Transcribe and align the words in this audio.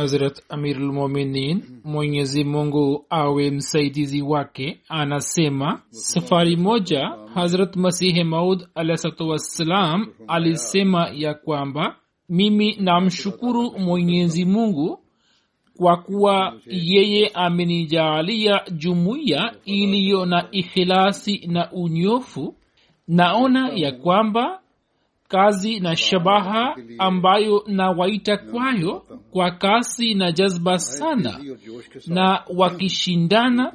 Hazrat 0.00 0.42
amirulmuminin 0.48 1.62
mwenyezi 1.84 2.44
mungu 2.44 3.06
awe 3.10 3.50
msaidizi 3.50 4.22
wake 4.22 4.80
anasema 4.88 5.82
safari 5.90 6.56
moja 6.56 7.10
hazrat 7.34 7.76
masihi 7.76 8.24
maud 8.24 8.66
alahsalatu 8.74 9.28
wassalam 9.28 10.06
alisema 10.28 11.10
ya 11.14 11.34
kwamba 11.34 11.96
mimi 12.28 12.76
namshukuru 12.80 13.78
mwenyezi 13.78 14.44
mungu 14.44 14.98
kwa 15.76 15.96
kuwa 15.96 16.54
yeye 16.66 17.28
amenijaalia 17.34 18.60
jumuiya 18.72 19.54
iliyo 19.64 20.26
na 20.26 20.48
ikhilasi 20.50 21.46
na 21.46 21.72
unyofu. 21.72 22.54
Naona 23.08 23.70
ya 23.74 23.92
kwamba 23.92 24.60
kazi 25.30 25.80
na 25.80 25.96
shabaha 25.96 26.76
ambayo 26.98 27.64
nawaita 27.66 28.36
kwayo 28.36 29.02
kwa 29.30 29.50
kasi 29.50 30.14
na 30.14 30.32
jazba 30.32 30.78
sana 30.78 31.40
na 32.06 32.42
wakishindana 32.56 33.72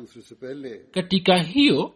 katika 0.92 1.38
hiyo 1.38 1.94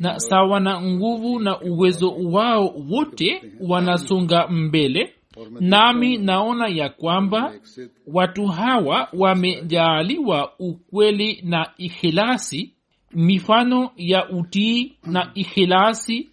na 0.00 0.20
sawa 0.20 0.60
na 0.60 0.80
nguvu 0.82 1.38
na 1.40 1.60
uwezo 1.60 2.10
wao 2.10 2.74
wote 2.90 3.42
wanasonga 3.60 4.48
mbele. 4.48 5.14
Nami 5.60 6.18
naona 6.18 6.68
ya 6.68 6.88
kwamba 6.88 7.52
watu 8.06 8.46
hawa 8.46 9.08
wamejaaliwa 9.12 10.52
ukweli 10.58 11.40
na 11.44 11.70
ikhilasi 11.78 12.74
mifano 13.14 13.90
ya 13.96 14.28
utii 14.28 14.92
na 15.06 15.30
ikhilasi 15.34 16.30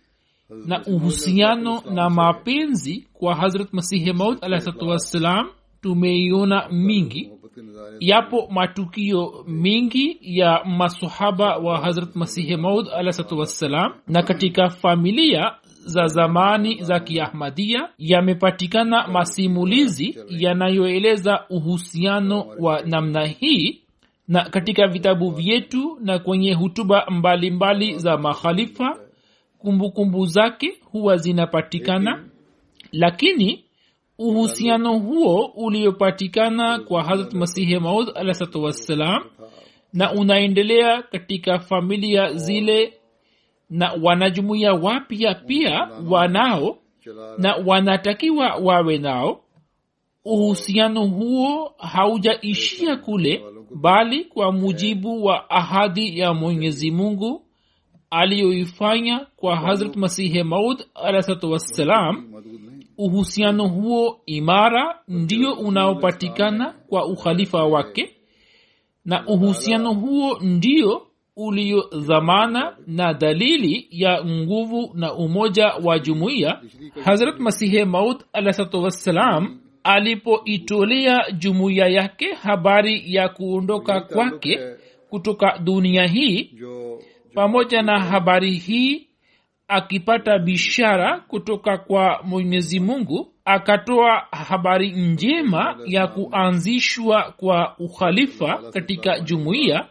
na 0.49 0.83
uhusiano 0.85 1.81
na 1.93 2.09
mapenzi 2.09 3.07
kwa 3.13 3.35
hazrat 3.35 3.73
masihi 3.73 4.13
maud 4.13 4.37
alahsatu 4.41 4.87
wassalam 4.87 5.47
tumeiona 5.81 6.69
mingi. 6.69 7.31
Yapo 7.99 8.47
matukio 8.51 9.45
mengi 9.47 10.17
ya 10.21 10.63
masahaba 10.65 11.57
wa 11.57 11.79
hazrat 11.79 12.15
masihi 12.15 12.55
maud 12.57 12.87
alahsatu 12.95 13.37
wassalam. 13.39 13.93
Na 14.07 14.23
katika 14.23 14.69
familia 14.69 15.51
za 15.85 16.07
zamani 16.07 16.83
za 16.83 16.99
kiahmadia 16.99 17.89
yamepatikana 17.97 19.07
masimulizi 19.07 20.17
yanayoeleza 20.29 21.45
uhusiano 21.49 22.45
wa 22.59 22.81
namna 22.81 23.25
hii 23.25 23.81
na 24.27 24.49
katika 24.49 24.87
vitabu 24.87 25.29
vyetu 25.31 25.97
na 26.01 26.19
kwenye 26.19 26.53
hutuba 26.53 27.05
mbalimbali 27.09 27.51
mbali 27.51 27.99
za 27.99 28.17
makhalifa 28.17 28.99
kumbukumbu 29.59 29.91
kumbu 29.91 30.25
zake 30.25 30.73
huwa 30.91 31.17
zinapatikana. 31.17 32.25
Lakini 32.91 33.63
uhusiano 34.17 34.99
huo 34.99 35.45
uliopatikana 35.55 36.79
kwa 36.79 37.03
hazrat 37.03 37.33
masihi 37.33 37.79
maud 37.79 38.09
alahsatu 38.15 38.63
wassalam 38.63 39.23
na 39.93 40.13
unaendelea 40.13 41.01
katika 41.03 41.59
familia 41.59 42.33
zile 42.33 42.93
na 43.69 43.93
wanajumuia 44.03 44.73
wapya 44.73 45.35
pia 45.35 45.89
wanao 46.09 46.77
na 47.37 47.55
wanatakiwa 47.65 48.55
wawe 48.55 48.97
nao. 48.97 49.41
Uhusiano 50.25 51.05
huo 51.07 51.73
haujaishia 51.77 52.95
kule. 52.95 53.43
bali 53.75 54.25
kwa 54.25 54.51
mujibu 54.51 55.25
wa 55.25 55.49
ahadi 55.49 56.19
ya 56.19 56.33
mwenyezi 56.33 56.91
mungu 56.91 57.46
aliyoifanya 58.09 59.27
kwa 59.35 59.55
hazrat 59.55 59.95
masihi 59.95 60.43
maud 60.43 60.83
alahsalatu 60.95 61.51
wassalam. 61.51 62.33
Uhusiano 62.97 63.67
huo 63.67 64.19
imara 64.25 64.99
ndio 65.07 65.53
unaopatikana 65.53 66.73
kwa 66.89 67.05
ukhalifa 67.05 67.63
wake. 67.63 68.09
Na 69.05 69.27
uhusiano 69.27 69.93
huo 69.93 70.37
ndio 70.41 71.07
ulio 71.35 71.89
dhamana 72.07 72.77
na 72.87 73.13
dalili 73.13 73.87
ya 73.91 74.25
nguvu 74.25 74.91
na 74.93 75.13
umoja 75.13 75.67
wa 75.83 75.99
jumuiya. 75.99 76.61
Hazrat 77.03 77.39
masihe 77.39 77.85
maud 77.85 78.17
alahsalatu 78.33 78.83
wassalam 78.83 79.59
alipoitolea 79.83 81.31
jumuiya 81.37 81.87
yake 81.87 82.33
habari 82.33 83.13
ya 83.13 83.29
kuondoka 83.29 84.01
kwake 84.01 84.59
kutoka 85.09 85.57
dunia 85.63 86.07
hii 86.07 86.51
pamoja 87.37 87.81
na 87.81 87.99
habari 87.99 88.51
hii 88.53 89.07
akipata 89.67 90.39
bishara 90.39 91.19
kutoka 91.27 91.77
kwa 91.77 92.19
mwenyezi 92.23 92.79
mungu 92.79 93.33
akatoa 93.45 94.27
habari 94.31 94.91
njema 94.91 95.77
ya 95.85 96.07
kuanzishwa 96.07 97.33
kwa 97.37 97.75
ukhalifa 97.79 98.71
katika 98.73 99.19
jumuiya. 99.19 99.85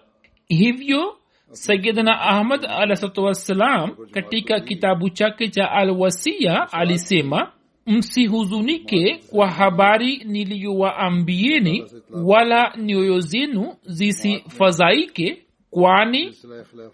Hivyo 0.48 1.16
sayidna 1.50 2.20
ahmad 2.20 2.66
alahsatu 2.68 3.24
wassalam 3.24 3.90
katika 4.10 4.60
kitabu 4.60 5.10
chake 5.10 5.48
cha 5.48 5.70
alwasia 5.72 6.72
alisema 6.72 7.52
msihuzunike 7.86 9.20
kwa 9.30 9.50
habari 9.50 10.16
niliyowaambieni 10.24 11.84
wala 12.10 12.72
nyoyo 12.76 13.20
zenu 13.20 13.74
zisifadhaike 13.82 15.45
kwani 15.70 16.34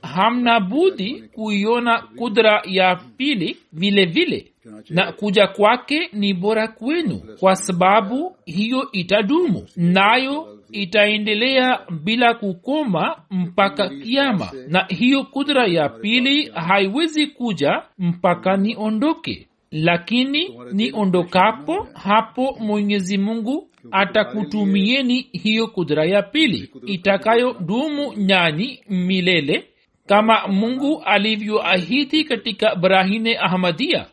hamna 0.02 0.60
budi 0.60 1.22
kuiona 1.34 2.02
kudra 2.16 2.62
ya 2.66 2.96
pili 3.16 3.56
vile 3.72 4.04
vile. 4.04 4.52
Na 4.90 5.12
kuja 5.12 5.46
kwake 5.46 6.08
ni 6.12 6.34
bora 6.34 6.68
kwenu 6.68 7.20
kwa 7.40 7.56
sababu 7.56 8.36
hiyo 8.44 8.88
itadumu 8.92 9.66
nayo 9.76 10.58
itaendelea 10.72 11.80
bila 12.04 12.34
kukoma 12.34 13.16
mpaka 13.30 13.88
kiama. 13.88 14.50
na 14.68 14.84
hiyo 14.88 15.24
kudra 15.24 15.66
ya 15.66 15.88
pili 15.88 16.50
haiwezi 16.54 17.26
kuja 17.26 17.82
mpaka 17.98 18.56
niondoke. 18.56 19.48
Lakini 19.70 20.58
niondokapo 20.72 21.86
hapo 21.94 22.56
mwenyezi 22.60 23.18
mungu 23.18 23.68
atakutumieni 23.90 25.20
hiyo 25.32 25.66
kudra 25.66 26.04
ya 26.04 26.22
pili 26.22 26.70
itakayo 26.86 27.52
dumu 27.60 28.12
nyanyi 28.16 28.80
milele 28.88 29.64
kama 30.06 30.48
mungu 30.48 31.02
alivyoahidi 31.04 32.24
katika 32.24 32.76
brahine 32.76 33.38
ahmadia. 33.38 34.06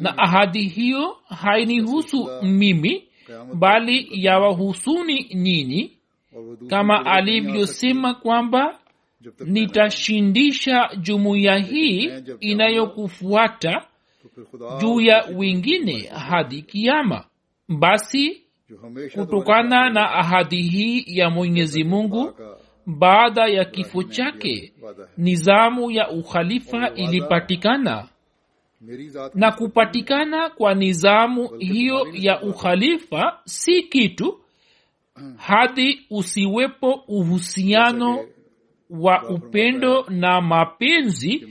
Na 0.00 0.18
ahadi 0.18 0.62
hiyo 0.62 1.16
hainihusu 1.28 2.28
mimi 2.42 3.08
bali 3.54 4.08
yawahusuni 4.12 5.26
nyinyi. 5.34 5.92
Kama 6.70 7.06
alivyosema 7.06 8.14
kwamba 8.14 8.78
nitashindisha 9.44 10.90
jumuiya 11.00 11.56
hii 11.58 12.10
inayokufuata 12.40 13.86
juu 14.80 15.00
ya 15.00 15.24
wengine 15.36 15.98
hadi 16.28 16.62
kiama. 16.62 17.24
Basi 17.68 18.45
kutokana 19.14 19.90
na 19.90 20.10
ahadi 20.10 20.62
hii 20.62 21.04
ya 21.06 21.30
mwenyezi 21.30 21.84
mungu 21.84 22.32
baada 22.86 23.46
ya 23.46 23.64
kifo 23.64 24.02
chake 24.02 24.72
nizamu 25.18 25.90
ya 25.90 26.10
ukhalifa 26.10 26.90
ilipatikana. 26.94 28.08
na 29.34 29.52
kupatikana 29.52 30.50
kwa 30.50 30.74
nizamu 30.74 31.48
hiyo 31.58 32.06
ya 32.12 32.42
ukhalifa 32.42 33.38
si 33.44 33.82
kitu 33.82 34.40
hadi 35.36 36.06
usiwepo 36.10 36.92
uhusiano 37.08 38.24
wa 38.90 39.28
upendo 39.28 40.06
na 40.08 40.40
mapenzi 40.40 41.48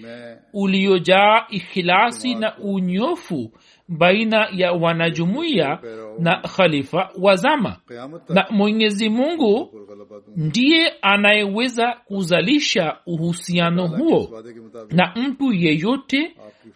uliojaa 0.53 1.45
ikhilasi 1.49 2.35
na 2.35 2.57
unyofu 2.57 3.51
baina 3.87 4.47
ya 4.53 4.71
wanajumuiya 4.71 5.79
na 6.19 6.41
khalifa 6.41 7.09
wa 7.21 7.35
zama. 7.35 7.77
Na 8.29 8.47
mwenyezi 8.49 9.09
mungu 9.09 9.71
ndiye 10.35 10.87
anayeweza 11.01 11.93
kuzalisha 12.05 12.97
uhusiano 13.05 13.87
huo 13.87 14.43
na 14.91 15.13
mtu 15.15 15.53
yeyote 15.53 16.35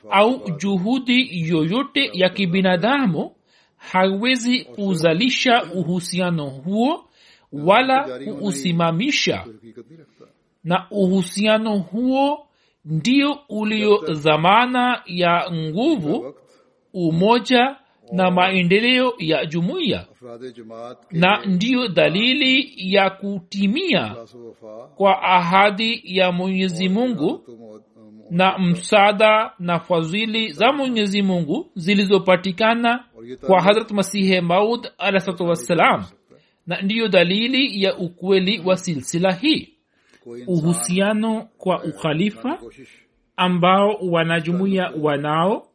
au 0.10 0.50
juhudi 0.58 1.50
yoyote 1.50 2.10
ya 2.14 2.30
kibinadamu 2.30 3.32
hawezi 3.78 4.64
kuzalisha 4.66 5.64
uhusiano 5.64 6.46
huo 6.50 7.06
wala 7.52 8.20
kuusimamisha. 8.20 9.46
Na 10.64 10.88
uhusiano 10.92 11.78
huo 11.78 12.48
ndio 12.86 13.40
ulio 13.50 13.98
dhamana 13.98 15.02
ya 15.06 15.52
nguvu 15.52 16.36
umoja 16.94 17.76
na 18.12 18.32
maendeleo 18.32 19.14
ya 19.18 19.46
jumuiya. 19.46 20.06
Na 21.12 21.46
ndiyo 21.46 21.88
dalili 21.88 22.74
ya 22.96 23.10
kutimia 23.10 24.16
kwa 24.96 25.22
ahadi 25.24 26.02
ya 26.04 26.32
mwenyezi 26.32 26.90
mungu 26.90 27.44
na 28.32 28.58
msaada 28.60 29.52
na 29.60 29.80
fadhili 29.80 30.52
za 30.52 30.72
mwenyezi 30.74 31.22
mungu 31.22 31.72
zilizopatikana 31.76 33.04
kwa 33.48 33.62
hazrat 33.62 33.92
masihe 33.92 34.42
maud 34.42 34.88
alahsatu 34.98 35.44
wassalam. 35.46 36.04
na 36.68 36.82
ndiyo 36.82 37.08
dalili 37.08 37.84
ya 37.84 37.98
ukweli 37.98 38.62
wa 38.66 38.78
silsila 38.78 39.32
hii. 39.34 39.70
Uhusiano 40.48 41.48
kwa 41.58 41.84
ukhalifa 41.84 42.60
ambao 43.38 43.90
wanajumuiya 44.12 44.94
wanao 45.02 45.69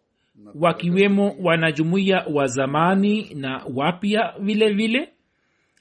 wakiwemo 0.54 1.36
wanajumuiya 1.42 2.26
wa 2.32 2.46
zamani 2.46 3.34
na 3.34 3.64
wapya 3.74 4.34
vile 4.40 4.72
vile 4.72 5.12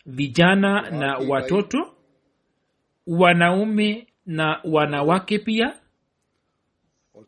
vijana 0.06 0.90
na 0.92 1.18
watoto 1.18 1.94
wanaume 3.08 4.08
na 4.26 4.60
wanawake 4.64 5.40
pia 5.40 5.74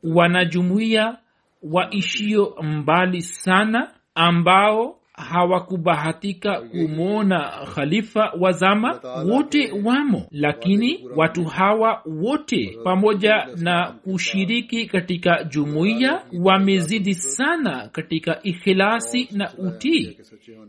wanajumuiya 0.04 1.18
waishio 1.64 2.56
mbali 2.62 3.22
sana 3.22 3.94
ambao 4.16 5.00
hawakubahatika 5.18 6.62
kumwona 6.62 7.50
khalifa 7.76 8.32
wa 8.40 8.52
zama 8.52 9.00
wote 9.30 9.72
wamo. 9.84 10.28
Lakini 10.32 11.00
watu 11.16 11.44
hawa 11.44 12.02
wote 12.06 12.78
pamoja 12.84 13.48
na 13.58 13.92
kushiriki 13.92 14.86
katika 14.86 15.44
jumuiya 15.44 16.24
wamezidi 16.40 17.14
sana 17.16 17.90
katika 17.92 18.44
ikhilasi 18.44 19.30
na 19.32 19.54
utii 19.58 20.18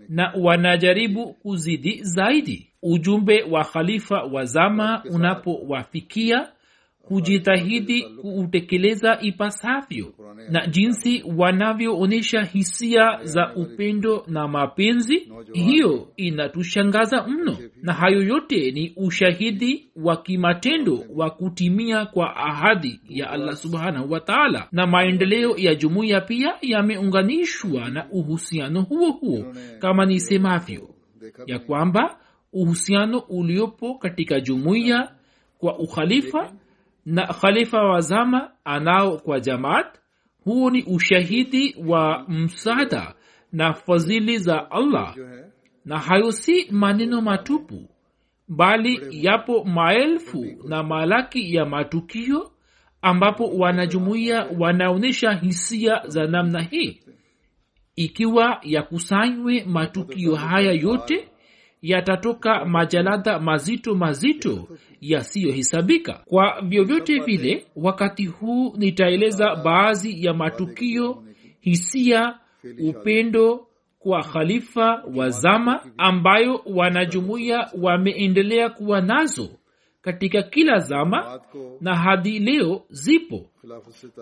na 0.08 0.32
wanajaribu 0.40 1.32
kuzidi 1.32 1.98
zaidi. 2.02 2.68
Ujumbe 2.82 3.42
wa 3.42 3.64
khalifa 3.64 4.22
wa 4.22 4.44
zama 4.44 5.02
unapowafikia 5.10 6.48
hujitahidi 7.08 8.02
kuutekeleza 8.02 9.18
ipasavyo 9.20 10.12
na 10.50 10.66
jinsi 10.66 11.24
wanavyoonyesha 11.36 12.42
hisia 12.42 13.18
za 13.22 13.54
upendo 13.54 14.24
na 14.28 14.48
mapenzi 14.48 15.32
hiyo 15.52 16.08
inatushangaza 16.16 17.26
mno. 17.26 17.56
Na 17.82 17.92
hayo 17.92 18.22
yote 18.22 18.70
ni 18.70 18.92
ushahidi 18.96 19.88
wa 19.96 20.16
kimatendo 20.16 21.04
wa 21.14 21.30
kutimia 21.30 22.06
kwa 22.06 22.36
ahadi 22.36 23.00
ya 23.08 23.30
allah 23.30 23.56
subhanahu 23.56 24.12
wa 24.12 24.20
taala. 24.20 24.68
Na 24.72 24.86
maendeleo 24.86 25.56
ya 25.56 25.74
jumuiya 25.74 26.20
pia 26.20 26.54
yameunganishwa 26.62 27.90
na 27.90 28.06
uhusiano 28.10 28.82
huo 28.82 29.10
huo 29.10 29.54
kama 29.78 30.06
nisemavyo 30.06 30.88
ya 31.46 31.58
kwamba 31.58 32.18
uhusiano 32.52 33.18
uliopo 33.18 33.94
katika 33.94 34.40
jumuiya 34.40 35.12
kwa 35.58 35.78
ukhalifa 35.78 36.52
na 37.06 37.26
khalifa 37.26 37.82
wa 37.82 38.00
zama 38.00 38.50
anao 38.64 39.16
kwa 39.18 39.40
jamaat 39.40 39.98
huo 40.44 40.70
ni 40.70 40.82
ushahidi 40.82 41.76
wa 41.86 42.24
msaada 42.28 43.14
na 43.52 43.72
fadhili 43.74 44.38
za 44.38 44.70
allah. 44.70 45.14
Na 45.84 45.98
hayo 45.98 46.32
si 46.32 46.70
maneno 46.70 47.20
matupu 47.20 47.88
bali 48.48 49.00
yapo 49.10 49.64
maelfu 49.64 50.46
na 50.68 50.82
malaki 50.82 51.54
ya 51.54 51.64
matukio 51.66 52.52
ambapo 53.02 53.44
wanajumuiya 53.44 54.46
wanaonyesha 54.58 55.32
hisia 55.32 56.02
za 56.06 56.26
namna 56.26 56.62
hii. 56.62 57.00
Ikiwa 57.96 58.58
yakusanywe 58.62 59.64
matukio 59.64 60.34
haya 60.34 60.72
yote 60.72 61.28
yatatoka 61.90 62.64
majalada 62.64 63.38
mazito 63.38 63.94
mazito 63.94 64.68
yasiyohesabika. 65.00 66.12
Kwa 66.24 66.60
vyovyote 66.62 67.18
vile 67.18 67.66
wakati 67.76 68.26
huu 68.26 68.74
nitaeleza 68.76 69.56
baadhi 69.56 70.24
ya 70.24 70.34
matukio 70.34 71.24
hisia 71.60 72.38
upendo 72.88 73.66
kwa 73.98 74.22
khalifa 74.22 75.02
wa 75.16 75.30
zama 75.30 75.80
ambayo 75.98 76.62
wanajumuiya 76.66 77.70
wameendelea 77.82 78.70
kuwa 78.70 79.00
nazo 79.00 79.48
katika 80.02 80.42
kila 80.42 80.78
zama 80.78 81.40
na 81.80 81.96
hadi 81.96 82.38
leo 82.38 82.82
zipo. 82.90 83.46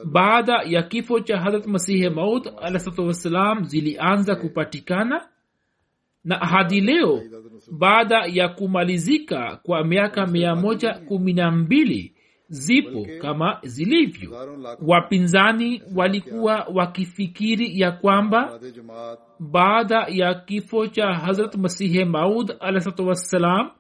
Baada 0.05 0.63
ya 0.67 0.83
kifo 0.83 1.21
cha 1.21 1.39
harat 1.41 1.67
masihi 1.67 2.09
maud 2.11 2.49
alahsatu 2.63 3.07
wassalam 3.07 3.65
zilianza 3.65 4.37
kupatikana 4.37 5.29
na 6.25 6.37
hadi 6.39 6.81
leo 6.81 7.23
baada 7.71 8.27
ya 8.27 8.49
kumalizika 8.49 9.61
kwa 9.63 9.85
miaka 9.85 10.27
mia 10.27 10.55
moja 10.55 10.95
kumi 10.95 11.33
na 11.33 11.51
mbili 11.51 12.15
zipo 12.49 13.07
kama 13.21 13.59
zilivyo. 13.63 14.31
Wapinzani 14.87 15.83
walikuwa 15.97 16.67
wakifikiri 16.75 17.81
ya 17.81 17.93
kwamba 17.93 18.61
baada 19.41 20.07
ya 20.09 20.35
kifo 20.35 20.87
cha 20.87 21.07
hazrat 21.07 21.55
masihi 21.57 22.05
maud 22.05 22.57
alahsatu 22.61 23.07
wassalam 23.09 23.71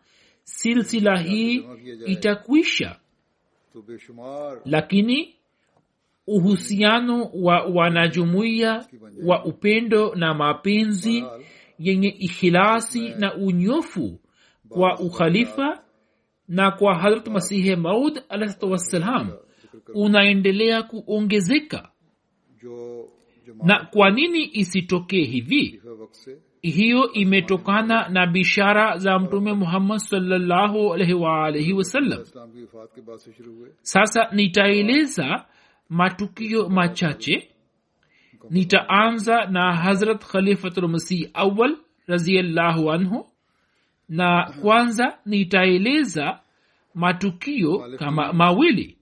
silsila 0.42 1.18
hii 1.18 1.64
itakwisha. 2.06 2.96
Lakini 4.64 5.34
uhusiano 6.26 7.30
wa 7.34 7.64
wanajumuiya 7.64 8.86
wa 9.24 9.44
upendo 9.44 10.14
na 10.14 10.34
mapenzi 10.34 11.24
yenye 11.78 12.08
ikhilasi 12.08 13.08
na 13.08 13.34
unyofu 13.34 14.20
kwa 14.68 14.98
ukhalifa 14.98 15.82
na 16.48 16.70
kwa 16.70 16.94
harat 16.94 17.28
masihi 17.28 17.76
maud 17.76 18.22
alahsatu 18.28 18.70
wassalam 18.70 19.30
unaendelea 19.94 20.82
kuongezeka. 20.82 21.88
Na 23.64 23.84
kwa 23.84 24.10
nini 24.10 24.50
isitokee 24.52 25.24
hivi? 25.24 25.80
Hiyo 26.62 27.12
imetokana 27.12 28.08
na 28.08 28.26
bishara 28.26 28.98
za 28.98 29.18
mtume 29.18 29.52
muhammad 29.52 29.98
salllahu 29.98 30.94
alaihi 30.94 31.14
waalaihi 31.14 31.72
wasallam 31.72 32.24
sasa 33.82 34.28
nitaeleza 34.32 35.44
matukio 35.88 36.68
machache 36.68 37.50
nitaanza 38.50 39.46
na 39.46 39.72
hazrat 39.76 40.24
khalifatulmasih 40.24 41.30
awal 41.34 41.76
raziallahu 42.06 42.92
anhu 42.92 43.26
na 44.08 44.52
kwanza 44.62 45.18
nitaeleza 45.26 46.40
matukio 46.94 47.78
kama 47.98 48.32
mawili. 48.32 48.96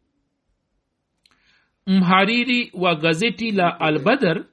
Mhariri 1.87 2.70
wa 2.75 2.94
gazeti 2.94 3.50
la 3.50 3.80
albadar 3.80 4.44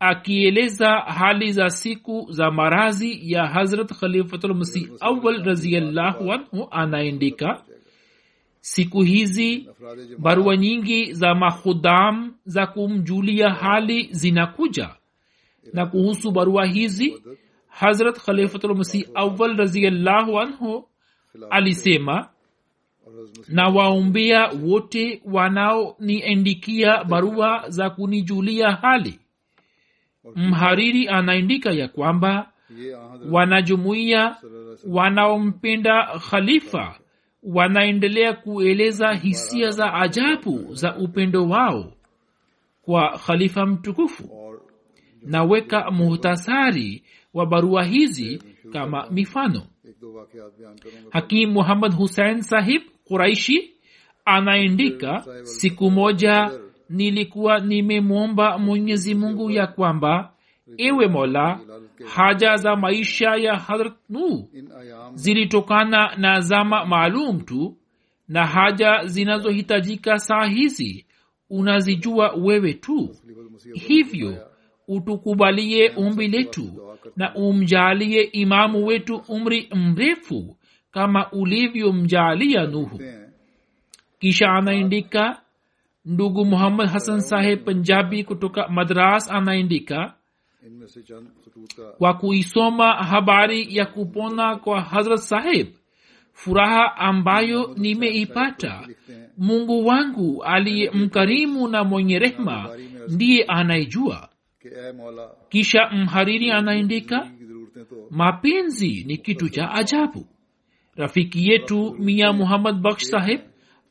akieleza 0.00 0.90
hali 0.90 1.52
za 1.52 1.70
siku 1.70 2.26
za 2.30 2.50
marazi 2.50 3.32
ya 3.32 3.46
hazrat 3.46 3.92
khalifatulmasih 4.00 4.88
awal 5.00 5.44
raziallahu 5.44 6.32
anhu 6.32 6.68
anaandika 6.70 7.62
siku 8.60 9.02
hizi 9.02 9.68
barua 10.18 10.56
nyingi 10.56 11.12
za 11.12 11.34
mahudam 11.34 12.34
za 12.44 12.66
kumjulia 12.66 13.50
hali 13.50 14.08
zinakuja. 14.10 14.90
Na 15.72 15.86
kuhusu 15.86 16.30
barua 16.30 16.66
hizi 16.66 17.22
hazrat 17.68 18.18
khalifatulmasih 18.20 19.06
awal 19.14 19.56
raziallahu 19.56 20.40
anhu 20.40 20.88
alisema 21.50 22.28
nawaombea 23.48 24.46
wote 24.66 25.22
wanaoniendikia 25.24 27.04
barua 27.04 27.64
za 27.68 27.90
kunijulia 27.90 28.70
hali. 28.72 29.20
Mhariri 30.34 31.08
anaendika 31.08 31.70
ya 31.70 31.88
kwamba 31.88 32.52
wanajumuia 33.30 34.36
wanaompenda 34.88 36.18
khalifa 36.30 36.98
wanaendelea 37.42 38.32
kueleza 38.32 39.12
hisia 39.14 39.70
za 39.70 39.94
ajabu 39.94 40.74
za 40.74 40.96
upendo 40.96 41.48
wao 41.48 41.92
kwa 42.82 43.18
khalifa 43.26 43.66
mtukufu. 43.66 44.30
Naweka 45.22 45.90
muhtasari 45.90 47.02
wa 47.34 47.46
barua 47.46 47.84
hizi 47.84 48.42
kama 48.72 49.10
mifano. 49.10 49.62
hakim 51.10 51.50
muhammad 51.50 51.94
husein 51.96 52.42
sahib 52.42 52.82
quraishi 53.04 53.72
anaendika 54.24 55.24
siku 55.42 55.90
moja 55.90 56.50
nilikuwa 56.90 57.58
nimemwomba 57.60 58.58
mwenyezi 58.58 59.14
mungu 59.14 59.50
ya 59.50 59.66
kwamba 59.66 60.32
ewe 60.76 61.08
mola 61.08 61.60
haja 62.14 62.56
za 62.56 62.76
maisha 62.76 63.30
ya 63.36 63.58
harat 63.58 63.94
nuh 64.08 64.44
zilitokana 65.14 66.16
na 66.16 66.40
zama 66.40 66.84
maalum 66.86 67.40
tu 67.40 67.76
na 68.28 68.46
haja 68.46 69.00
zinazohitajika 69.06 70.18
saa 70.18 70.44
hizi 70.46 71.06
unazijua 71.50 72.32
wewe 72.32 72.74
tu. 72.74 73.16
Hivyo 73.74 74.48
utukubalie 74.88 75.88
umbi 75.96 76.28
letu 76.28 76.94
na 77.16 77.34
umjalie 77.34 78.22
imamu 78.22 78.86
wetu 78.86 79.22
umri 79.28 79.68
mrefu 79.74 80.56
kama 80.90 81.30
ulivyomjaalia 81.32 82.66
nuhu. 82.66 83.00
Kisha 84.18 84.46
anaendika 84.48 85.40
ndugu 86.04 86.44
muhammad 86.44 86.88
hasan 86.88 87.20
saheb 87.20 87.64
panjabi 87.64 88.24
kutoka 88.24 88.68
madras 88.68 89.30
anaendika 89.30 90.14
kwa 91.98 92.14
kuisoma 92.14 92.92
habari 92.92 93.76
ya 93.76 93.86
kupona 93.86 94.56
kwa 94.56 94.80
hazrat 94.80 95.18
saheb 95.18 95.66
furaha 96.32 96.96
ambayo 96.96 97.74
nimeipata 97.76 98.88
mungu 99.38 99.86
wangu 99.86 100.44
aliye 100.44 100.90
mkarimu 100.90 101.68
na 101.68 101.84
mwenye 101.84 102.18
rehma 102.18 102.70
ndiye 103.08 103.44
anayejua. 103.44 104.28
Kisha 105.48 105.90
mhariri 105.90 106.50
anaendika 106.50 107.30
mapenzi 108.10 109.04
ni 109.06 109.16
kitu 109.16 109.48
cha 109.48 109.70
ajabu. 109.72 110.26
Rafiki 110.96 111.48
yetu 111.50 111.96
mia 111.98 112.32
muhammad 112.32 112.80
baksh 112.80 113.02
saheb 113.04 113.40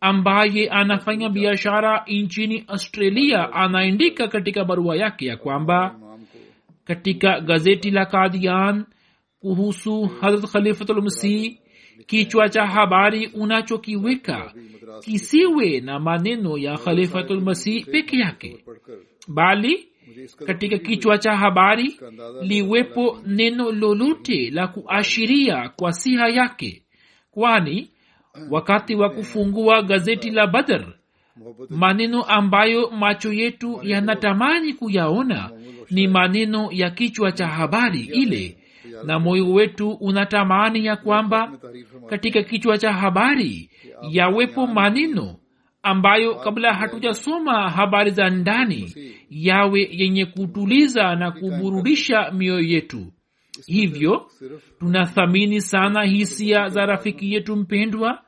ambaye 0.02 0.70
anafanya 0.70 1.30
biashara 1.30 2.04
nchini 2.08 2.64
australia 2.68 3.54
anaendika 3.54 4.28
katika 4.28 4.66
barua 4.66 4.96
yake 4.96 5.26
ya 5.26 5.38
kwamba 5.38 6.00
katika 6.88 7.40
gazeti 7.42 7.92
la 7.92 8.06
kadian 8.06 8.86
kuhusu 9.40 10.06
harat 10.06 10.46
khalifatulmasih 10.52 11.58
kichwa 12.06 12.50
cha 12.50 12.66
habari 12.68 13.28
unachokiweka 13.28 14.54
kisiwe 15.02 15.80
na 15.80 16.00
maneno 16.00 16.58
ya 16.58 16.78
khalifatulmasih 16.78 17.86
peke 17.86 18.18
yake 18.18 18.64
bali 19.28 19.88
katika 20.46 20.78
kichwa 20.78 21.18
cha 21.18 21.36
habari 21.36 22.00
liwepo 22.42 23.20
neno 23.26 23.72
lolote 23.72 24.50
la 24.50 24.68
kuashiria 24.68 25.70
kwa 25.70 25.94
siha 25.94 26.28
yake 26.28 26.84
kwani 27.32 27.92
wakati 28.50 28.96
wa 28.96 29.10
kufungua 29.10 29.82
gazeti 29.82 30.32
la 30.32 30.48
badr 30.48 30.86
maneno 31.70 32.24
ambayo 32.24 32.90
macho 32.90 33.34
yetu 33.34 33.80
yanatamani 33.84 34.74
kuyaona 34.74 35.52
ni 35.92 36.08
maneno 36.08 36.70
ya 36.72 36.90
kichwa 36.90 37.32
cha 37.32 37.48
habari 37.48 38.00
ile 38.00 38.58
na 39.06 39.20
moyo 39.20 39.54
wetu 39.54 39.90
unatamani 39.92 40.86
ya 40.86 40.96
kwamba 40.96 41.58
katika 42.10 42.44
kichwa 42.44 42.78
cha 42.78 42.94
habari 42.94 43.70
yawepo 44.12 44.68
maneno 44.68 45.36
ambayo 45.84 46.36
kabla 46.36 46.74
hatujasoma 46.74 47.70
habari 47.70 48.12
za 48.12 48.30
ndani 48.30 48.94
yawe 49.30 49.90
yenye 49.92 50.26
kutuliza 50.26 51.16
na 51.16 51.32
kuburudisha 51.32 52.32
mioyo 52.32 52.62
yetu. 52.62 53.14
Hivyo 53.66 54.32
tunathamini 54.80 55.62
sana 55.62 56.04
hisia 56.04 56.68
za 56.68 56.86
rafiki 56.86 57.34
yetu 57.34 57.56
mpendwa 57.56 58.22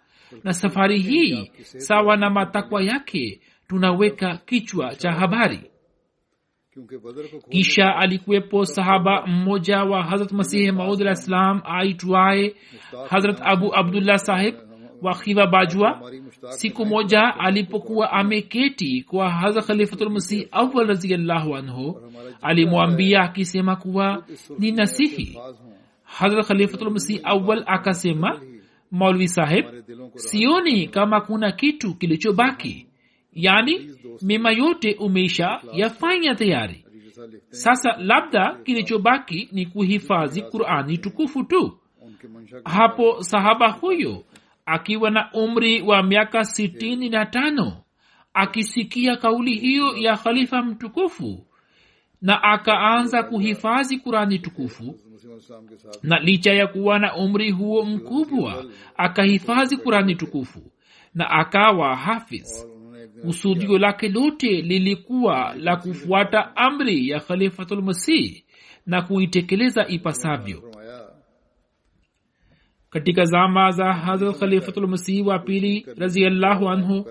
na 0.44 0.54
safari 0.54 1.00
hii 1.00 1.52
sawa 1.62 2.18
na 2.18 2.30
matakwa 2.30 2.84
yake 2.84 3.42
tunaweka 3.68 4.38
kichwa 4.38 4.96
cha 4.96 5.12
habari 5.12 5.60
kisha 7.50 7.96
alikuwepo 7.96 8.66
sahaba 8.66 9.28
mmoja 9.28 9.84
wa 9.84 10.04
hazrat 10.04 10.32
masihi 10.32 10.72
maud 10.72 11.02
alah 11.02 11.16
ssalam 11.16 11.62
aitwaye 11.66 12.56
hazrat 13.10 13.42
abu 13.44 13.76
abdullah 13.76 14.18
sahib 14.18 14.56
wa 15.02 15.16
khiva 15.16 15.48
bajua 15.48 16.12
siku 16.50 16.86
moja 16.86 17.36
alipokuwa 17.40 18.12
ameketi 18.12 19.04
kwa 19.04 19.30
hazrat 19.30 19.66
khalifatulmasih 19.66 20.48
awal 20.52 20.88
raziallahu 20.88 21.56
anhu 21.56 22.02
alimwambia 22.42 23.22
akisema 23.22 23.76
kuwa 23.76 24.24
ni 24.60 24.72
nasihi. 24.72 25.40
Hazrat 26.04 26.48
khalifatulmasih 26.48 27.20
awal 27.24 27.64
akasema 27.68 28.42
maulvi 28.92 29.28
sahib 29.28 29.66
sioni 30.16 30.88
kama 30.88 31.22
kuna 31.22 31.52
kitu 31.52 31.96
kilichobaki 31.96 32.89
yani 33.34 33.96
mema 34.22 34.52
yote 34.52 34.94
umeisha 35.00 35.62
yafanya 35.74 36.36
tayari. 36.36 36.86
Sasa 37.50 37.96
labda 37.98 38.56
kilichobaki 38.64 39.50
ni 39.52 39.66
kuhifadhi 39.66 40.42
qurani 40.42 40.98
tukufu 40.98 41.44
tu. 41.44 41.80
Hapo 42.66 43.24
sahaba 43.24 43.72
huyo 43.72 44.24
akiwa 44.66 45.12
na 45.12 45.32
umri 45.34 45.82
wa 45.82 46.04
miaka 46.04 46.46
sitini 46.46 47.10
na 47.10 47.26
tano 47.26 47.84
akisikia 48.34 49.16
kauli 49.18 49.56
hiyo 49.60 49.98
ya 49.98 50.18
khalifa 50.18 50.62
mtukufu 50.62 51.46
na 52.22 52.44
akaanza 52.44 53.24
kuhifadhi 53.24 53.98
kurani 54.00 54.40
tukufu 54.40 54.96
na 56.04 56.20
licha 56.20 56.54
ya 56.54 56.68
kuwa 56.68 57.00
na 57.00 57.16
umri 57.16 57.52
huo 57.52 57.86
mkubwa 57.86 58.66
akahifadhi 58.98 59.78
kurani 59.78 60.16
tukufu 60.16 60.72
na 61.16 61.30
akawa 61.30 61.96
hafiz 61.96 62.66
kusudio 63.22 63.78
lake 63.78 64.10
lote 64.10 64.62
lilikuwa 64.62 65.54
la 65.58 65.76
kufuata 65.76 66.56
amri 66.56 67.10
ya 67.10 67.20
khalifatulmasih 67.20 68.44
na 68.86 69.02
kuitekeleza 69.02 69.88
ipasavyo. 69.88 70.64
Katika 72.90 73.26
zama 73.26 73.72
za 73.72 73.94
hazrat 73.94 74.40
khalifatulmasihi 74.40 75.22
wa 75.22 75.40
pili 75.40 75.86
raziallahu 75.98 76.70
anhu 76.70 77.06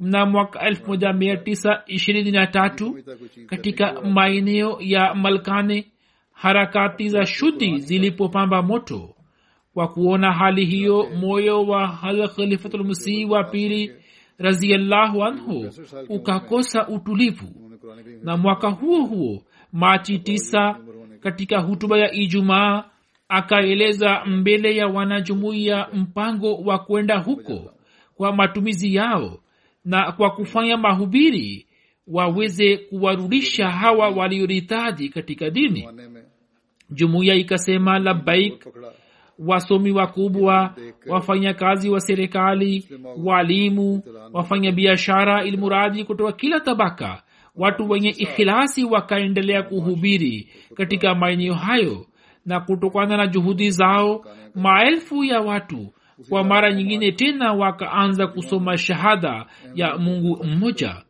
mnamo 0.00 0.32
mwaka 0.32 0.70
1923 0.70 3.46
katika 3.46 4.00
maeneo 4.00 4.76
ya 4.80 5.14
malkane 5.14 5.84
harakati 6.32 7.08
za 7.08 7.26
shudhi 7.26 7.78
zilipopamba 7.78 8.62
moto. 8.62 9.14
Kwa 9.74 9.88
kuona 9.88 10.32
hali 10.32 10.64
hiyo 10.64 11.10
moyo 11.20 11.64
wa 11.66 11.86
hazrat 11.86 12.34
khalifatulmasihi 12.36 13.24
wa 13.24 13.44
pili 13.44 13.92
raziallahu 14.38 15.24
anhu 15.24 15.70
ukakosa 16.08 16.88
utulivu. 16.88 17.46
Na 18.22 18.36
mwaka 18.36 18.68
huo 18.68 19.02
huo 19.04 19.42
machi 19.72 20.18
tisa 20.18 20.76
katika 21.20 21.58
hutuba 21.60 21.98
ya 21.98 22.12
ijumaa 22.12 22.84
akaeleza 23.28 24.24
mbele 24.24 24.76
ya 24.76 24.86
wanajumuiya 24.86 25.88
mpango 25.92 26.54
wa 26.56 26.78
kwenda 26.78 27.18
huko 27.18 27.72
kwa 28.14 28.32
matumizi 28.32 28.94
yao 28.94 29.40
na 29.84 30.12
kwa 30.12 30.30
kufanya 30.30 30.76
mahubiri 30.76 31.66
waweze 32.06 32.76
kuwarudisha 32.76 33.70
hawa 33.70 34.08
walioritadi 34.08 35.08
katika 35.08 35.50
dini. 35.50 35.88
Jumuiya 36.90 37.34
ikasema 37.34 37.98
labbaik 37.98 38.66
wasomi 39.38 39.90
wakubwa 39.92 40.74
wafanyakazi 41.06 41.90
wa 41.90 42.00
serikali 42.00 42.88
walimu 43.24 44.02
wafanya 44.32 44.72
biashara 44.72 45.44
ilmuradi 45.44 46.04
kutoka 46.04 46.32
kila 46.32 46.60
tabaka. 46.60 47.22
Watu 47.56 47.90
wenye 47.90 48.08
ikhilasi 48.08 48.84
wakaendelea 48.84 49.62
kuhubiri 49.62 50.48
katika 50.74 51.14
maeneo 51.14 51.54
hayo 51.54 52.06
na 52.46 52.60
kutokana 52.60 53.16
na 53.16 53.26
juhudi 53.26 53.70
zao 53.70 54.24
maelfu 54.54 55.24
ya 55.24 55.40
watu 55.40 55.92
kwa 56.28 56.44
mara 56.44 56.72
nyingine 56.74 57.12
tena 57.12 57.52
wakaanza 57.52 58.26
kusoma 58.26 58.78
shahada 58.78 59.46
ya 59.74 59.98
mungu 59.98 60.44
mmoja 60.44 61.03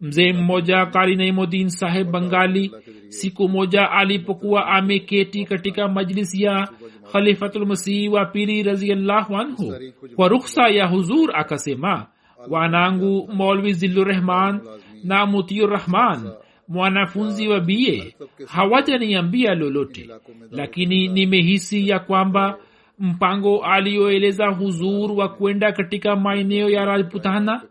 mzee 0.00 0.32
mmoja 0.32 0.86
kari 0.86 1.16
naimudin 1.16 1.68
saheb 1.68 2.10
bangali 2.10 2.72
siku 3.08 3.48
moja 3.48 3.90
alipokuwa 3.90 4.66
ameketi 4.66 5.44
katika 5.44 5.88
majlisi 5.88 6.42
ya 6.42 6.68
khalifatulmasihi 7.12 8.08
wa 8.08 8.24
pili 8.24 8.62
raziallahu 8.62 9.36
anhu. 9.36 9.74
Kwa 10.16 10.28
rukhsa 10.28 10.68
ya 10.68 10.86
huzur 10.86 11.36
akasema 11.36 12.06
wanangu 12.50 13.28
molvi 13.32 13.72
zillurrahman 13.72 14.60
na 15.04 15.26
mutiurrahman 15.26 16.30
mwanafunzi 16.68 17.48
wa 17.48 17.60
bie 17.60 18.14
hawajaniambia 18.46 19.54
lolote 19.54 20.08
lakini 20.50 21.08
nimehisi 21.08 21.88
ya 21.88 21.98
kwamba 21.98 22.58
mpango 22.98 23.64
aliyoeleza 23.64 24.46
huzur 24.48 25.12
wa 25.12 25.28
kwenda 25.28 25.72
katika 25.72 26.16
maeneo 26.16 26.70
ya 26.70 26.84
rajputana 26.84 27.62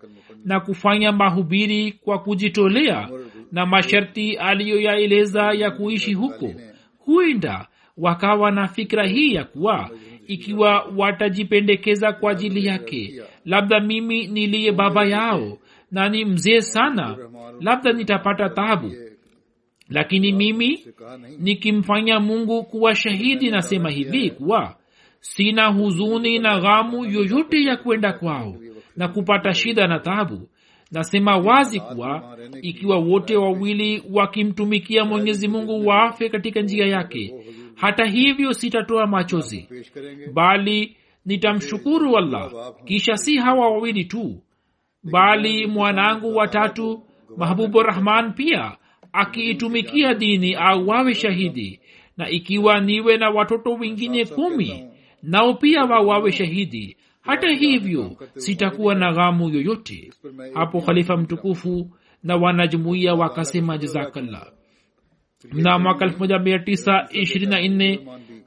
na 0.45 0.59
kufanya 0.59 1.11
mahubiri 1.11 1.91
kwa 1.91 2.19
kujitolea 2.19 3.09
na 3.51 3.65
masharti 3.65 4.37
aliyoyaeleza 4.37 5.43
ya 5.53 5.71
kuishi 5.71 6.13
huko. 6.13 6.53
Huenda 6.97 7.67
wakawa 7.97 8.51
na 8.51 8.67
fikra 8.67 9.07
hii 9.07 9.33
ya 9.33 9.43
kuwa 9.43 9.89
ikiwa 10.27 10.81
watajipendekeza 10.97 12.13
kwa 12.13 12.31
ajili 12.31 12.65
yake 12.65 13.21
labda 13.45 13.79
mimi 13.79 14.27
niliye 14.27 14.71
baba 14.71 15.05
yao 15.05 15.57
na 15.91 16.09
ni 16.09 16.25
mzee 16.25 16.61
sana 16.61 17.17
labda 17.61 17.93
nitapata 17.93 18.49
tabu 18.49 18.91
lakini 19.89 20.31
mimi 20.31 20.85
nikimfanya 21.39 22.19
mungu 22.19 22.63
kuwa 22.63 22.95
shahidi 22.95 23.51
nasema 23.51 23.89
hivi 23.89 24.29
kuwa 24.29 24.75
sina 25.19 25.67
huzuni 25.67 26.39
na 26.39 26.59
ghamu 26.59 27.05
yoyote 27.05 27.63
ya 27.63 27.77
kwenda 27.77 28.13
kwao. 28.13 28.55
Na 28.95 29.07
kupata 29.07 29.53
shida 29.53 29.87
na 29.87 29.99
tabu 29.99 30.49
nasema 30.91 31.37
wazi 31.37 31.79
kuwa 31.79 32.37
ikiwa 32.61 32.97
wote 32.97 33.35
wawili 33.37 34.03
wakimtumikia 34.11 35.05
mwenyezi 35.05 35.47
mungu 35.47 35.87
waafe 35.87 36.29
katika 36.29 36.61
njia 36.61 36.85
yake 36.85 37.33
hata 37.75 38.05
hivyo 38.05 38.53
sitatoa 38.53 39.07
machozi. 39.07 39.67
Bali 40.33 40.97
nitamshukuru 41.25 42.17
allah 42.17 42.51
kisha 42.85 43.17
si 43.17 43.37
hawa 43.37 43.69
wawili 43.69 44.05
tu 44.05 44.41
bali 45.03 45.67
mwanangu 45.67 46.35
watatu 46.35 47.03
mahbubu 47.37 47.83
rahman 47.83 48.33
pia 48.33 48.77
akiitumikia 49.13 50.13
dini 50.13 50.55
au 50.55 50.87
wawe 50.87 51.13
shahidi. 51.15 51.79
Na 52.17 52.29
ikiwa 52.29 52.79
niwe 52.79 53.17
na 53.17 53.29
watoto 53.29 53.73
wengine 53.73 54.25
kumi 54.25 54.85
nao 55.27 55.53
pia 55.53 55.81
wawawe 55.81 56.31
shahidi. 56.31 56.97
Hata 57.21 57.49
hivyo 57.49 58.17
sitakuwa 58.35 58.95
na 58.95 59.13
ghamu 59.13 59.49
yoyote. 59.49 60.11
Hapo 60.53 60.81
khalifa 60.81 61.17
mtukufu 61.17 61.91
na 62.23 62.35
wanajumuiya 62.35 63.13
wakasema 63.13 63.77
jazakallah. 63.77 64.51
Na 65.53 65.79
mwaka 65.79 66.05
1924 66.05 67.99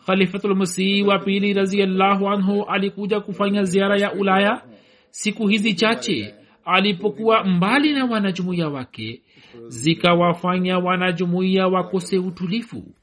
khalifatulmasihi 0.07 1.03
wa 1.03 1.19
pili 1.19 1.53
raziallahu 1.53 2.29
anhu 2.29 2.63
alikuja 2.65 3.21
kufanya 3.21 3.63
ziara 3.63 3.99
ya 3.99 4.13
ulaya. 4.13 4.63
Siku 5.11 5.47
hizi 5.49 5.75
chache 5.75 6.35
alipokuwa 6.65 7.45
mbali 7.45 7.93
na 7.93 8.05
wanajumuiya 8.05 8.69
wake 8.69 9.23
zikawafanya 9.69 10.79
wanajumuiya 10.79 11.67
wakose 11.69 12.19
utulifu. 12.19 12.95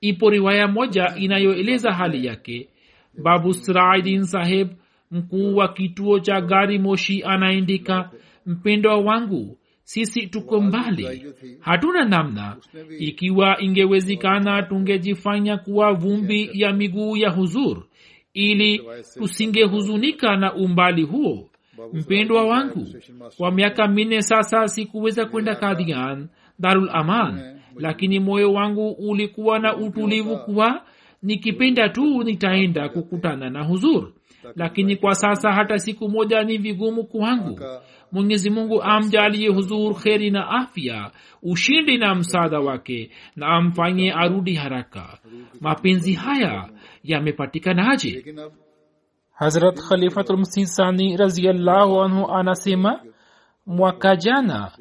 Ipo 0.00 0.30
riwaya 0.30 0.68
moja 0.68 1.14
inayoeleza 1.16 1.92
hali 1.92 2.26
yake 2.26 2.68
babu 3.22 3.54
sraidin 3.54 4.24
saheb 4.24 4.68
mkuu 5.10 5.56
wa 5.56 5.68
kituo 5.68 6.20
cha 6.20 6.40
gari 6.40 6.78
moshi 6.78 7.22
anaandika 7.24 8.10
mpendwa 8.46 8.96
wangu 8.98 9.58
sisi 9.84 10.26
tuko 10.26 10.60
mbali. 10.60 11.24
Hatuna 11.60 12.04
namna. 12.04 12.56
Ikiwa 12.98 13.60
ingewezekana 13.60 14.62
tungejifanya 14.62 15.56
kuwa 15.56 15.92
vumbi 15.92 16.50
ya 16.52 16.72
miguu 16.72 17.16
ya 17.16 17.30
huzur 17.30 17.82
ili 18.34 18.82
tusingehuzunika 19.18 20.36
na 20.36 20.54
umbali 20.54 21.02
huo. 21.02 21.50
Mpendwa 21.92 22.44
wangu 22.44 22.86
kwa 23.36 23.50
miaka 23.52 23.88
minne 23.88 24.22
sasa 24.22 24.68
sikuweza 24.68 25.26
kwenda 25.26 25.54
kadhian 25.54 26.28
darul 26.58 26.90
aman 26.92 27.60
lakini 27.76 28.20
moyo 28.20 28.52
wangu 28.52 28.90
ulikuwa 28.90 29.58
na 29.58 29.76
utulivu 29.76 30.36
kuwa 30.38 30.82
nikipenda 31.22 31.88
tu 31.88 32.22
nitaenda 32.24 32.88
kukutana 32.88 33.50
na 33.50 33.64
huzur. 33.64 34.12
Lakini 34.56 34.96
kwa 34.96 35.14
sasa 35.14 35.52
hata 35.52 35.78
siku 35.78 36.08
moja 36.08 36.42
ni 36.44 36.58
vigumu 36.58 37.04
kwangu. 37.04 37.60
Mwenyezi 38.12 38.50
mungu 38.50 38.82
amjalie 38.82 39.48
huzur 39.48 39.94
kheri 39.94 40.30
na 40.30 40.48
afya 40.48 41.10
ushindi 41.42 41.98
na 41.98 42.14
msaada 42.14 42.60
wake 42.60 43.10
na 43.36 43.46
amfanye 43.46 44.12
arudi 44.12 44.54
haraka. 44.54 45.18
Mapenzi 45.60 46.12
haya 46.12 46.68
yamepatikanaje? 47.04 48.24
Hazrat 49.32 49.80
khalifatulmsih 49.88 50.66
sani 50.66 51.16
raziallahu 51.16 52.00
anhu 52.02 52.30
anasema 52.32 53.00
mwaka 53.66 54.16
jana 54.16 54.72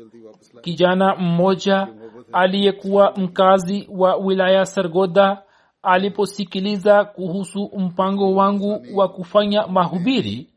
kijana 0.62 1.15
mmoja 1.15 1.88
aliyekuwa 2.34 3.13
mkazi 3.17 3.88
wa 3.91 4.15
wilaya 4.15 4.65
sargoda 4.65 5.41
aliposikiliza 5.83 7.05
kuhusu 7.05 7.71
mpango 7.77 8.35
wangu 8.35 8.81
wa 8.93 9.07
kufanya 9.09 9.67
mahubiri 9.67 10.49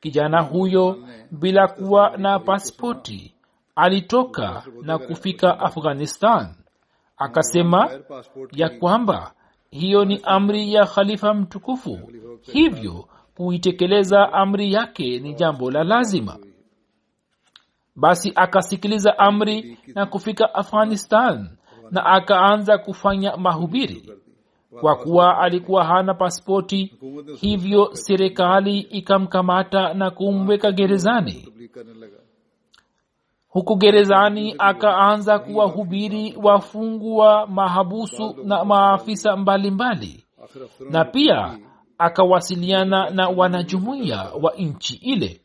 kijana 0.00 0.40
huyo 0.42 1.08
bila 1.30 1.68
kuwa 1.68 2.16
na 2.16 2.38
paspoti 2.38 3.34
alitoka 3.76 4.64
na 4.82 4.98
kufika 4.98 5.60
afghanistan. 5.60 6.54
Akasema 7.16 7.90
ya 8.52 8.68
kwamba 8.68 9.32
hiyo 9.70 10.04
ni 10.04 10.20
amri 10.24 10.72
ya 10.74 10.86
khalifa 10.86 11.34
mtukufu. 11.34 11.98
Hivyo 12.42 13.08
kuitekeleza 13.36 14.32
amri 14.32 14.72
yake 14.72 15.18
ni 15.18 15.34
jambo 15.34 15.70
la 15.70 15.84
lazima. 15.84 16.38
Basi 17.96 18.32
akasikiliza 18.34 19.18
amri 19.18 19.78
na 19.94 20.06
kufika 20.06 20.54
afghanistan 20.54 21.50
na 21.90 22.04
akaanza 22.06 22.78
kufanya 22.78 23.36
mahubiri 23.36 24.12
kwa 24.80 24.96
kuwa 24.96 25.38
alikuwa 25.38 25.84
hana 25.84 26.14
paspoti 26.14 26.94
hivyo 27.40 27.90
serikali 27.92 28.78
ikamkamata 28.78 29.94
na 29.94 30.10
kumweka 30.10 30.72
gerezani. 30.72 31.48
huku 33.48 33.76
gerezani 33.76 34.54
akaanza 34.58 35.38
kuwahubiri 35.38 36.36
wafungwa 36.42 37.46
mahabusu 37.46 38.36
na 38.44 38.64
maafisa 38.64 39.36
mbalimbali. 39.36 40.24
Mbali. 40.38 40.90
na 40.92 41.04
pia 41.04 41.58
akawasiliana 41.98 43.10
na 43.10 43.28
wanajumuiya 43.28 44.30
wa 44.42 44.52
nchi 44.58 44.94
ile. 44.96 45.40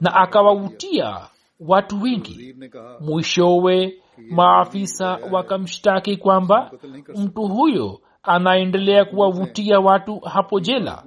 Na 0.00 0.14
akawavutia 0.14 1.28
watu 1.60 2.02
wengi. 2.02 2.54
Mwishowe 3.00 3.94
maafisa 4.30 5.18
wakamshtaki 5.32 6.16
kwamba 6.16 6.70
mtu 7.16 7.42
huyo 7.42 8.00
anaendelea 8.22 9.04
kuwavutia 9.04 9.80
watu 9.80 10.18
hapo 10.20 10.60
jela. 10.60 11.04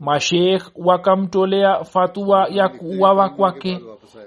Mashekh 0.00 0.70
wakamtolea 0.76 1.84
fatua 1.84 2.48
ya 2.50 2.68
kuuawa 2.68 3.28
kwake 3.30 3.80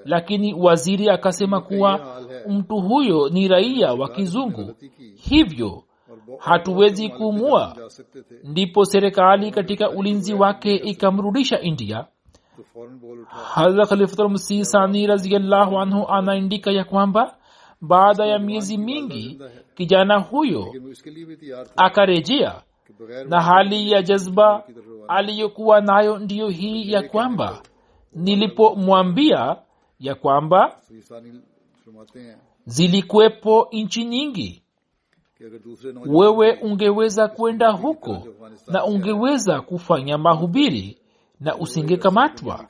lakini 0.06 0.54
waziri 0.54 1.10
akasema 1.10 1.62
kuwa 1.62 2.22
mtu 2.50 2.76
huyo 2.82 3.30
ni 3.30 3.48
raia 3.48 3.94
wa 3.94 4.10
kizungu. 4.10 4.74
Hivyo 5.16 5.84
hatuwezi 6.40 7.10
kumua. 7.10 7.78
Ndipo 8.44 8.86
serikali 8.86 9.52
katika 9.52 9.90
ulinzi 9.90 10.34
wake 10.34 10.76
ikamrudisha 10.76 11.62
india 11.62 12.06
hadha 13.56 13.86
khalifatulmsih 13.86 14.64
sani 14.64 15.08
raziallahu 15.08 15.80
anhu 15.80 16.08
anaandika 16.08 16.72
ya 16.72 16.84
kwamba 16.84 17.38
baada 17.82 18.26
ya 18.26 18.40
miezi 18.40 18.78
mingi 18.78 19.40
kijana 19.76 20.20
huyo 20.20 20.74
akarejea 21.78 22.62
na 23.30 23.42
hali 23.42 23.92
ya 23.92 24.02
jazba 24.02 24.64
aliyokuwa 25.08 25.82
nayo 25.82 26.20
ndiyo 26.20 26.50
hii 26.50 26.92
ya 26.92 27.04
kwamba 27.04 27.62
nilipomwambia 28.14 29.56
ya 30.00 30.16
kwamba 30.16 30.78
zilikuwepo 32.66 33.68
nchi 33.72 34.04
nyingi 34.06 34.62
wewe 36.08 36.54
ungeweza 36.62 37.28
kwenda 37.28 37.72
huko 37.72 38.28
na 38.68 38.86
ungeweza 38.86 39.62
kufanya 39.62 40.18
mahubiri 40.18 40.98
na 41.40 41.56
usingekamatwa. 41.58 42.66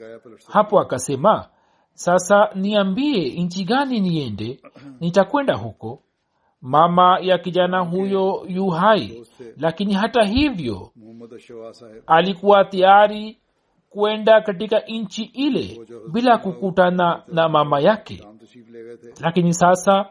Hapo 0.52 0.80
akasema 0.80 1.48
sasa 1.94 2.50
niambie 2.56 3.30
nchi 3.44 3.64
gani 3.64 4.00
niende? 4.00 4.60
Nitakwenda 5.00 5.56
huko. 5.56 6.02
Mama 6.62 7.20
ya 7.22 7.38
kijana 7.38 7.80
huyo 7.80 8.46
yu 8.48 8.68
hai. 8.70 9.24
Lakini 9.58 9.94
hata 9.94 10.24
hivyo 10.24 10.92
alikuwa 12.08 12.66
tayari 12.66 13.38
kwenda 13.90 14.42
katika 14.42 14.80
nchi 14.88 15.24
ile 15.24 15.80
bila 16.12 16.38
kukutana 16.38 17.24
na 17.28 17.50
mama 17.50 17.80
yake. 17.80 18.28
Lakini 19.22 19.54
sasa 19.54 20.06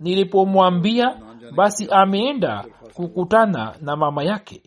nilipomwambia 0.00 1.16
basi 1.56 1.88
ameenda 1.90 2.64
kukutana 2.94 3.74
na 3.80 3.96
mama 3.96 4.24
yake 4.24 4.62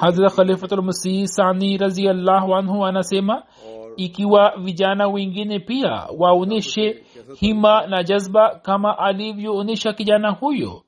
hazra 0.00 0.30
khalifatulmasih 0.30 1.26
sani 1.26 1.76
raziallahu 1.78 2.54
anhu 2.54 2.86
anasema 2.86 3.42
ikiwa 3.96 4.52
vijana 4.58 5.08
wengine 5.08 5.58
pia 5.58 6.06
waonyeshe 6.18 7.04
hima 7.34 7.86
na 7.86 8.02
jazba 8.02 8.60
kama 8.62 8.98
alivyoonyesha 8.98 9.92
kijana 9.92 10.30
huyo 10.30 10.82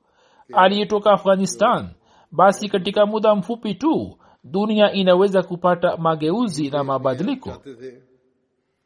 aliyetoka 0.53 1.11
afghanistan 1.11 1.89
basi 2.31 2.69
katika 2.69 3.05
muda 3.05 3.35
mfupi 3.35 3.75
tu 3.75 4.17
dunia 4.43 4.91
inaweza 4.91 5.43
kupata 5.43 5.97
mageuzi 5.97 6.69
na 6.69 6.83
mabadiliko. 6.83 7.51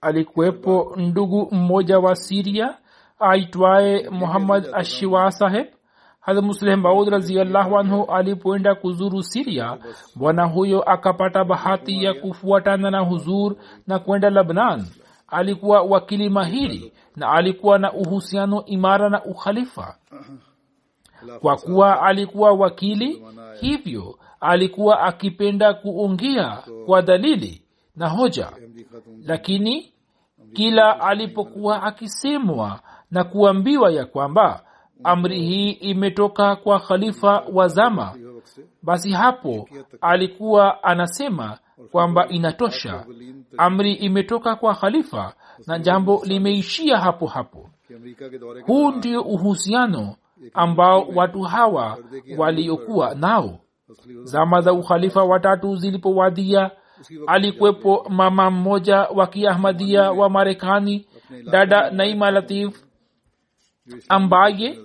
alikuwepo 0.02 0.94
ndugu 0.98 1.48
mmoja 1.52 2.00
wa 2.00 2.16
siria 2.16 2.78
aitwaye 3.20 4.10
muhammad 4.10 4.68
ashiwa 4.74 5.32
saheb 5.32 5.68
hazrat 6.28 6.44
musleh 6.46 6.78
maud 6.78 7.08
raziallahu 7.10 7.78
anhu 7.80 8.06
alipoenda 8.12 8.76
kuzuru 8.76 9.24
siria 9.24 9.78
bwana 10.16 10.46
huyo 10.46 10.82
akapata 10.84 11.44
bahati 11.46 12.04
ya 12.04 12.14
kufuatana 12.14 12.92
na 12.92 13.00
huzur 13.00 13.56
na 13.88 14.00
kwenda 14.00 14.30
labnan 14.30 14.86
alikuwa 15.28 15.82
wakili 15.82 16.30
mahiri 16.30 16.94
na 17.16 17.32
alikuwa 17.32 17.80
na 17.80 17.94
uhusiano 17.94 18.66
imara 18.66 19.10
na 19.10 19.24
ukhalifa. 19.26 19.96
Kwa 21.42 21.56
kuwa 21.58 22.02
alikuwa 22.02 22.52
wakili 22.52 23.26
hivyo 23.62 24.20
alikuwa 24.40 25.00
akipenda 25.02 25.74
kuongea 25.74 26.64
kwa 26.86 27.02
dalili 27.02 27.62
na 27.96 28.10
hoja. 28.10 28.52
Lakini 29.26 29.94
kila 30.54 31.00
alipokuwa 31.00 31.84
akisemwa 31.84 32.80
na 33.12 33.24
kuambiwa 33.24 33.92
ya 33.92 34.06
kwamba 34.06 34.64
amri 35.04 35.40
hii 35.40 35.70
imetoka 35.72 36.56
kwa 36.56 36.80
khalifa 36.80 37.44
wa 37.54 37.68
zama. 37.68 38.14
Basi 38.84 39.12
hapo 39.12 39.70
alikuwa 40.02 40.84
anasema 40.84 41.58
kwamba 41.92 42.28
inatosha. 42.28 43.06
Amri 43.58 43.94
imetoka 43.94 44.56
kwa 44.56 44.76
khalifa 44.76 45.34
na 45.68 45.80
jambo 45.80 46.22
limeishia 46.26 46.98
hapo 46.98 47.26
hapo. 47.28 47.70
Huu 48.66 48.92
ndio 48.92 49.22
uhusiano 49.22 50.16
ambao 50.54 51.08
watu 51.16 51.42
hawa 51.42 51.98
waliokuwa 52.38 53.16
nao. 53.16 53.60
Zama 54.24 54.62
za 54.62 54.74
ukhalifa 54.74 55.24
watatu 55.24 55.76
zilipowadia 55.76 56.72
alikuwepo 57.28 58.06
mama 58.10 58.52
mmoja 58.52 58.98
wa 58.98 59.28
kiahmadia 59.28 60.12
wa 60.12 60.30
marekani 60.30 61.08
dada 61.52 61.92
naima 61.92 62.32
latif 62.32 62.84
ambaye 64.10 64.80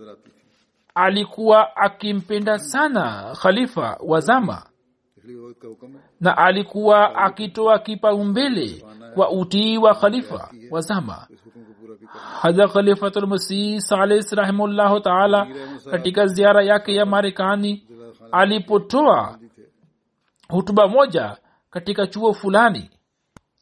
alikuwa 0.95 1.77
akimpenda 1.77 2.59
sana 2.59 3.35
khalifa 3.43 3.99
wa 4.07 4.21
zama. 4.21 4.63
Na 6.21 6.39
alikuwa 6.39 7.15
akitoa 7.17 7.79
kipaumbele 7.79 8.85
kwa 9.15 9.31
utii 9.31 9.79
wa 9.79 9.95
khalifa 9.95 10.51
wa 10.71 10.81
zama. 10.81 11.27
Hadra 12.41 12.69
khalifatulmasih 12.69 13.81
salis 13.81 14.33
rahimllahu 14.33 15.01
taala 15.01 15.47
katika 15.91 16.27
ziara 16.27 16.63
yake 16.65 16.95
ya 16.95 17.07
marekani 17.07 17.87
alipotoa 18.33 19.39
hutuba 20.49 20.89
moja 20.89 21.37
katika 21.71 22.07
chuo 22.07 22.33
fulani 22.35 22.91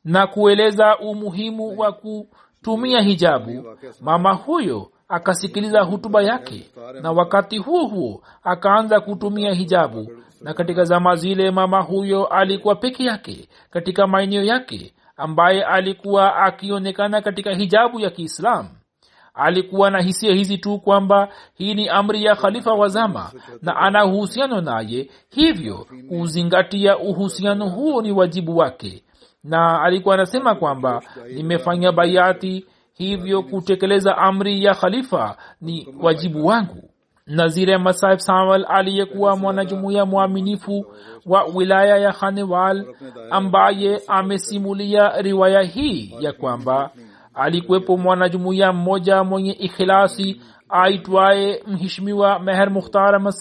na 0.05 0.27
kueleza 0.27 0.99
umuhimu 0.99 1.79
wa 1.79 1.93
kutumia 1.93 3.01
hijabu. 3.01 3.77
Mama 4.01 4.33
huyo 4.33 4.93
akasikiliza 5.11 5.81
hutuba 5.81 6.23
yake. 6.23 6.71
Na 7.03 7.13
wakati 7.13 7.59
huo 7.59 7.87
huo 7.87 8.23
akaanza 8.43 9.01
kutumia 9.01 9.53
hijabu. 9.55 10.13
Na 10.41 10.55
katika 10.55 10.85
zama 10.85 11.17
zile 11.17 11.51
mama 11.51 11.81
huyo 11.81 12.27
alikuwa 12.27 12.75
peke 12.75 13.05
yake 13.05 13.49
katika 13.71 14.07
maeneo 14.07 14.43
yake 14.45 14.93
ambaye 15.17 15.65
alikuwa 15.65 16.37
akionekana 16.37 17.21
katika 17.23 17.55
hijabu 17.55 18.01
ya 18.01 18.11
kiislamu 18.11 18.69
alikuwa 19.35 19.91
na 19.91 20.01
hisia 20.03 20.35
hizi 20.35 20.59
tu 20.59 20.79
kwamba 20.79 21.29
hii 21.55 21.75
ni 21.75 21.89
amri 21.89 22.25
ya 22.25 22.37
khalifa 22.37 22.73
wa 22.75 22.89
zama 22.89 23.31
na 23.63 23.77
ana 23.77 24.05
uhusiano 24.07 24.61
naye. 24.61 25.11
Hivyo 25.31 25.87
kuzingatia 26.09 26.99
uhusiano 26.99 27.69
huo 27.69 28.03
ni 28.03 28.13
wajibu 28.13 28.57
wake. 28.57 29.05
Na 29.45 29.83
alikuwa 29.83 30.15
anasema 30.15 30.55
kwamba 30.55 31.03
nimefanya 31.35 31.93
bayati 31.93 32.67
hivyo 33.01 33.43
kutekeleza 33.43 34.17
amri 34.19 34.65
ya 34.65 34.75
khalifa 34.75 35.37
ni 35.61 35.89
wajibu 36.03 36.47
wangu. 36.47 36.91
Nazire 37.27 37.75
ahmad 37.75 37.95
sahib 37.95 38.19
sawal 38.19 38.67
aliyekuwa 38.69 39.37
mwanajumuiya 39.37 40.07
mwaminifu 40.07 40.87
wa 41.27 41.45
wilaya 41.45 41.97
ya 41.97 42.13
khanewal 42.13 42.87
ambaye 43.31 44.01
amesimulia 44.09 45.23
riwaya 45.23 45.63
hii 45.63 46.15
ya 46.21 46.33
kwamba 46.33 46.91
alikuwepo 47.35 47.97
mwanajumuiya 47.97 48.73
mmoja 48.73 49.25
mwenye 49.25 49.53
ikhilasi 49.53 50.41
aitwaye 50.69 51.63
mheshimiwa 51.67 52.39
meher 52.39 52.71
mukhtar 52.71 53.15
ahmad 53.15 53.35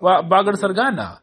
wa 0.00 0.22
bagar 0.22 0.56
sargana 0.56 1.18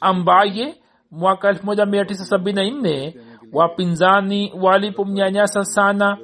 ambaye 0.00 0.74
mwaka 1.10 1.52
1974 1.52 3.12
wapinzani 3.52 4.52
walipomnyanyasa 4.62 5.64
sana 5.64 6.18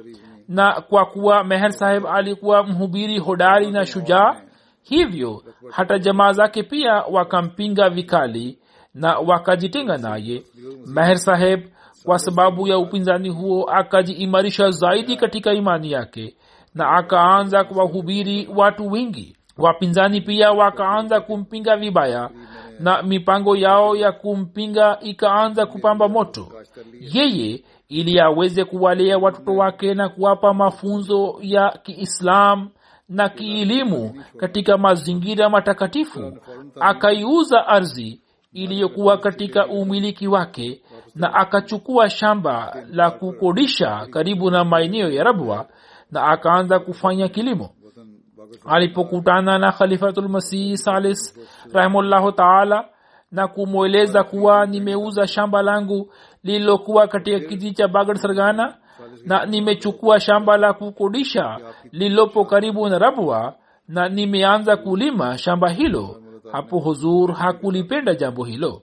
na 0.47 0.81
kwa 0.81 1.05
kuwa 1.05 1.43
meher 1.43 1.73
saheb 1.73 2.05
alikuwa 2.07 2.63
mhubiri 2.63 3.19
hodari 3.19 3.71
na 3.71 3.85
shujaa 3.85 4.41
hivyo 4.83 5.43
hata 5.71 5.99
jamaa 5.99 6.31
zake 6.33 6.63
pia 6.63 6.93
wakampinga 6.93 7.89
vikali 7.89 8.59
na 8.93 9.19
wakajitenga 9.19 9.97
naye. 9.97 10.43
Meher 10.87 11.17
saheb 11.17 11.61
kwa 12.05 12.19
sababu 12.19 12.67
ya 12.67 12.77
upinzani 12.77 13.29
huo 13.29 13.63
akajiimarisha 13.63 14.69
zaidi 14.71 15.15
katika 15.17 15.53
imani 15.53 15.91
yake 15.91 16.35
na 16.75 16.89
akaanza 16.89 17.63
kuwahubiri 17.63 18.49
watu 18.55 18.91
wengi. 18.91 19.35
Wapinzani 19.57 20.21
pia 20.21 20.51
wakaanza 20.51 21.21
kumpinga 21.21 21.77
vibaya 21.77 22.29
na 22.79 23.01
mipango 23.03 23.55
yao 23.55 23.95
ya 23.95 24.11
kumpinga 24.11 24.97
ikaanza 25.01 25.65
kupamba 25.65 26.07
moto. 26.09 26.47
Yeye 27.01 27.63
ili 27.89 28.19
aweze 28.19 28.65
kuwalea 28.65 29.17
watoto 29.17 29.55
wake 29.55 29.93
na 29.93 30.09
kuwapa 30.09 30.53
mafunzo 30.53 31.37
ya 31.41 31.79
kiislam 31.83 32.69
na 33.09 33.29
kielimu 33.29 34.23
katika 34.37 34.77
mazingira 34.77 35.49
matakatifu 35.49 36.37
akaiuza 36.79 37.67
ardhi 37.67 38.21
iliyokuwa 38.53 39.17
katika 39.17 39.67
umiliki 39.67 40.27
wake 40.27 40.81
na 41.15 41.33
akachukua 41.33 42.09
shamba 42.09 42.83
la 42.91 43.11
kukodisha 43.11 44.07
karibu 44.11 44.51
na 44.51 44.63
maeneo 44.65 45.09
ya 45.11 45.23
rabwa 45.23 45.67
na 46.11 46.23
akaanza 46.23 46.79
kufanya 46.79 47.27
kilimo. 47.27 47.69
Alipokutana 48.65 49.57
na 49.59 49.71
khalifatulmasihi 49.71 50.77
salis 50.77 51.39
rahimullahu 51.73 52.31
taala 52.31 52.89
na 53.31 53.47
kumweleza 53.47 54.23
kuwa 54.23 54.65
nimeuza 54.65 55.27
shamba 55.27 55.61
langu 55.61 56.13
lililokuwa 56.47 57.07
katika 57.07 57.39
kijiji 57.39 57.71
cha 57.73 57.87
bagad 57.87 58.17
sargana. 58.17 58.75
na 59.25 59.45
nimechukua 59.45 60.19
shamba 60.19 60.57
la 60.57 60.73
kukodisha 60.73 61.59
lililopo 61.91 62.45
karibu 62.45 62.89
na 62.89 62.99
rabwa 62.99 63.55
na 63.87 64.09
nimeanza 64.09 64.77
kulima 64.77 65.37
shamba 65.37 65.69
hilo. 65.69 66.21
Hapo 66.51 66.79
huzur 66.79 67.33
hakulipenda 67.33 68.15
jambo 68.15 68.43
hilo 68.43 68.81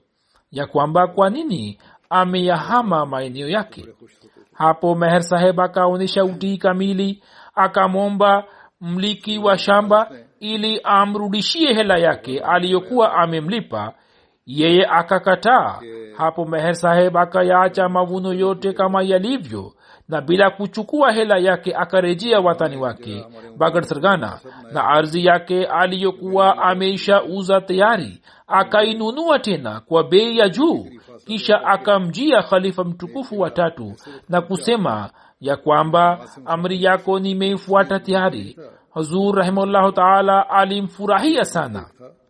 ya 0.51 0.65
kwamba 0.67 1.07
kwa 1.07 1.29
nini 1.29 1.79
ameyahama 2.09 3.05
maeneo 3.05 3.49
yake. 3.49 3.85
Hapo 4.53 4.95
meher 4.95 5.23
saheb 5.23 5.59
akaonyesha 5.61 6.23
utii 6.25 6.57
kamili 6.57 7.23
akamwomba 7.55 8.43
mliki 8.81 9.37
wa 9.37 9.57
shamba 9.57 10.11
ili 10.39 10.81
amrudishie 10.83 11.73
hela 11.73 11.97
yake 11.97 12.39
aliyokuwa 12.39 13.13
amemlipa 13.13 13.93
yeye 14.45 14.85
akakataa. 14.85 15.79
Hapo 16.17 16.45
meher 16.45 16.75
saheb 16.75 17.17
akayaacha 17.17 17.89
mavuno 17.89 18.33
yote 18.33 18.73
kama 18.73 19.03
yalivyo 19.03 19.73
na 20.09 20.21
bila 20.21 20.49
kuchukua 20.49 21.11
hela 21.11 21.37
yake 21.37 21.75
akarejea 21.75 22.39
watani 22.39 22.77
wake. 22.77 23.25
bagar 23.57 23.83
sargana 23.83 24.39
na 24.73 24.83
ardhi 24.87 25.25
yake 25.25 25.65
aliyokuwa 25.65 26.57
ameisha 26.57 27.23
uza 27.23 27.61
tayari 27.61 28.21
akainunua 28.47 29.39
tena 29.39 29.79
kwa 29.79 30.03
bei 30.03 30.37
ya 30.37 30.49
juu. 30.49 30.87
Kisha 31.25 31.63
akamjia 31.65 32.43
khalifa 32.43 32.83
mtukufu 32.83 33.39
watatu 33.39 33.93
na 34.29 34.41
kusema 34.41 35.09
ya 35.41 35.57
kwamba 35.57 36.19
amri 36.45 36.83
yako 36.83 37.19
nimeifuata 37.19 37.99
tayari. 37.99 38.57
Hazur 38.93 39.35
rahimahullahu 39.35 39.91
taala 39.91 40.49
alimfurahia 40.49 41.45
sana 41.45 41.85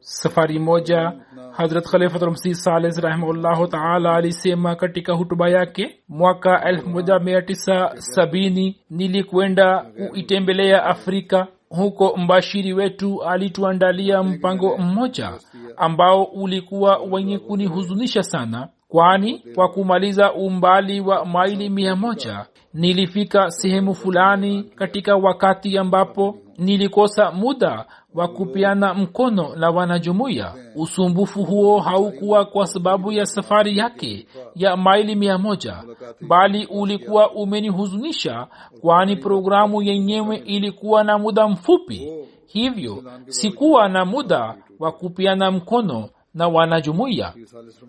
safari 0.06 0.60
moja 0.60 1.12
hazrat 1.52 1.86
khalifatrmsi 1.88 2.56
sales 2.56 2.98
rahimahullahu 2.98 3.68
taala 3.68 4.16
alisema 4.16 4.76
katika 4.76 5.14
hutuba 5.14 5.50
yake 5.50 5.96
mwaka 6.10 6.72
1970 6.72 8.74
nilikwenda 8.90 9.86
kuitembelea 10.10 10.84
afrika 10.84 11.48
huko 11.70 12.18
mbashiri 12.18 12.74
wetu 12.74 13.24
alituandalia 13.24 14.24
mpango 14.24 14.78
mmoja 14.78 15.34
ambao 15.78 16.24
ulikuwa 16.24 16.98
wenye 16.98 17.40
kunihuzunisha 17.40 18.24
sana 18.24 18.70
kwani 18.88 19.44
kwa 19.56 19.70
kumaliza 19.70 20.34
umbali 20.34 21.00
wa 21.02 21.26
maili 21.26 21.70
mia 21.70 21.96
moja 21.96 22.46
nilifika 22.74 23.52
sehemu 23.52 23.96
fulani 23.96 24.64
katika 24.64 25.16
wakati 25.16 25.78
ambapo 25.78 26.38
nilikosa 26.58 27.32
muda 27.32 27.86
wa 28.16 28.28
kupeana 28.28 28.94
mkono 28.94 29.56
na 29.56 29.70
wanajumuiya. 29.70 30.54
Usumbufu 30.76 31.44
huo 31.44 31.80
haukuwa 31.80 32.46
kwa 32.46 32.68
sababu 32.68 33.12
ya 33.12 33.26
safari 33.26 33.78
yake 33.78 34.28
ya 34.56 34.78
maili 34.78 35.16
mia 35.16 35.38
moja 35.38 35.84
bali 36.28 36.66
ulikuwa 36.66 37.32
umenihuzunisha 37.32 38.48
kwani 38.82 39.16
programu 39.16 39.82
yenyewe 39.82 40.36
ilikuwa 40.38 41.04
na 41.04 41.18
muda 41.18 41.48
mfupi. 41.48 42.12
Hivyo 42.48 43.04
sikuwa 43.28 43.90
na 43.90 44.06
muda 44.06 44.56
wa 44.80 44.92
kupeana 44.92 45.52
mkono 45.52 46.10
na 46.34 46.48
wanajumuiya 46.48 47.34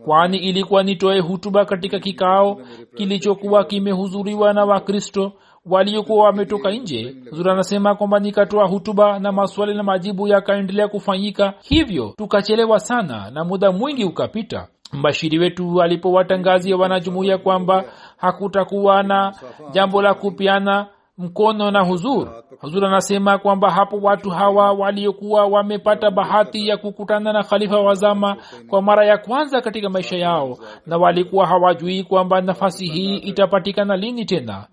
kwani 0.04 0.38
ilikuwa 0.38 0.82
nitoe 0.82 1.20
hutuba 1.20 1.64
katika 1.64 1.98
kikao 1.98 2.60
kilichokuwa 2.96 3.64
kimehudhuriwa 3.64 4.52
na 4.52 4.64
wakristo 4.64 5.32
waliokuwa 5.70 6.24
wametoka 6.24 6.70
nje. 6.70 7.14
Zura 7.32 7.52
anasema 7.52 7.94
kwamba 7.94 8.18
nikatoa 8.18 8.66
hutuba 8.68 9.18
na 9.18 9.32
maswali 9.32 9.74
na 9.74 9.82
majibu 9.82 10.28
yakaendelea 10.28 10.88
kufanyika. 10.88 11.54
Hivyo 11.62 12.14
tukachelewa 12.18 12.80
sana 12.80 13.30
na 13.30 13.44
muda 13.44 13.72
mwingi 13.72 14.04
ukapita. 14.04 14.68
Mbashiri 14.92 15.38
wetu 15.38 15.82
alipowatangazia 15.82 16.76
wanajumuiya 16.76 17.38
kwamba 17.38 17.84
hakutakuwa 18.16 19.02
na 19.02 19.32
jambo 19.72 20.02
la 20.02 20.14
kupiana 20.14 20.86
mkono 21.18 21.70
na 21.70 21.84
huzur. 21.84 22.42
Huzur 22.60 22.84
anasema 22.86 23.38
kwamba 23.38 23.70
hapo 23.70 23.96
watu 23.96 24.30
hawa 24.30 24.72
waliokuwa 24.72 25.46
wamepata 25.46 26.10
bahati 26.10 26.68
ya 26.68 26.76
kukutana 26.76 27.32
na 27.32 27.42
khalifa 27.44 27.80
wazama 27.80 28.36
kwa 28.68 28.82
mara 28.82 29.06
ya 29.06 29.18
kwanza 29.18 29.60
katika 29.60 29.90
maisha 29.90 30.16
yao 30.16 30.58
na 30.86 30.96
walikuwa 30.98 31.46
hawajui 31.46 32.04
kwamba 32.04 32.40
nafasi 32.40 32.86
hii 32.86 33.16
itapatikana 33.16 33.96
lini 33.96 34.24
tena. 34.24 34.66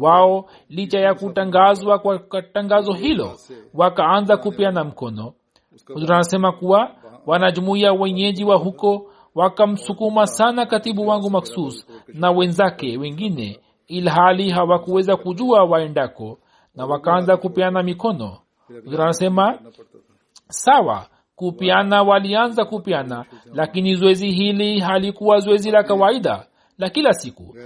Wao 0.00 0.44
licha 0.68 1.00
ya 1.00 1.14
kutangazwa 1.14 1.98
kwa 1.98 2.42
tangazo 2.42 2.92
hilo 2.92 3.32
wakaanza 3.74 4.36
kupeana 4.36 4.84
mkono. 4.84 5.32
Huzur 5.94 6.12
anasema 6.14 6.52
kuwa 6.52 6.90
wanajumuia 7.26 7.92
wenyeji 7.92 8.44
wa 8.44 8.56
huko 8.56 9.06
wakamsukuma 9.34 10.26
sana 10.26 10.66
katibu 10.66 11.08
wangu 11.08 11.30
maksus 11.30 11.86
na 12.14 12.30
wenzake 12.30 12.96
wengine 12.98 13.60
ilhali 13.90 14.50
hawakuweza 14.50 15.16
kujua 15.16 15.64
waendako 15.64 16.38
na 16.74 16.86
wakaanza 16.86 17.36
kupeana 17.36 17.82
mikono. 17.82 18.38
Anasema 18.98 19.58
sawa 20.48 21.06
kupiana 21.36 22.02
walianza 22.02 22.64
kupiana 22.64 23.24
lakini 23.54 23.94
zoezi 23.94 24.30
hili 24.30 24.80
halikuwa 24.80 25.38
zoezi 25.38 25.70
la 25.70 25.82
kawaida 25.82 26.46
la 26.78 26.90
kila 26.90 27.12
siku 27.12 27.56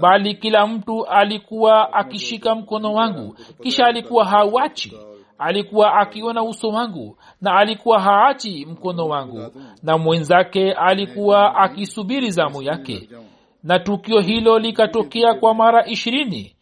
bali 0.00 0.34
kila 0.34 0.66
mtu 0.66 1.06
alikuwa 1.06 1.92
akishika 1.92 2.54
mkono 2.54 2.92
wangu 2.92 3.36
kisha 3.62 3.86
alikuwa 3.86 4.24
hawachi 4.24 4.98
alikuwa 5.38 5.94
akiona 5.94 6.42
uso 6.42 6.68
wangu 6.68 7.18
na 7.40 7.54
alikuwa 7.56 8.00
haachi 8.00 8.66
mkono 8.66 9.06
wangu 9.06 9.52
na 9.82 9.98
mwenzake 9.98 10.72
alikuwa 10.72 11.56
akisubiri 11.56 12.30
zamu 12.30 12.62
yake 12.62 13.08
na 13.64 13.78
tukio 13.78 14.20
hilo 14.20 14.58
likatokea 14.58 15.34
kwa 15.34 15.54
mara 15.54 15.86
ishirini. 15.86 16.56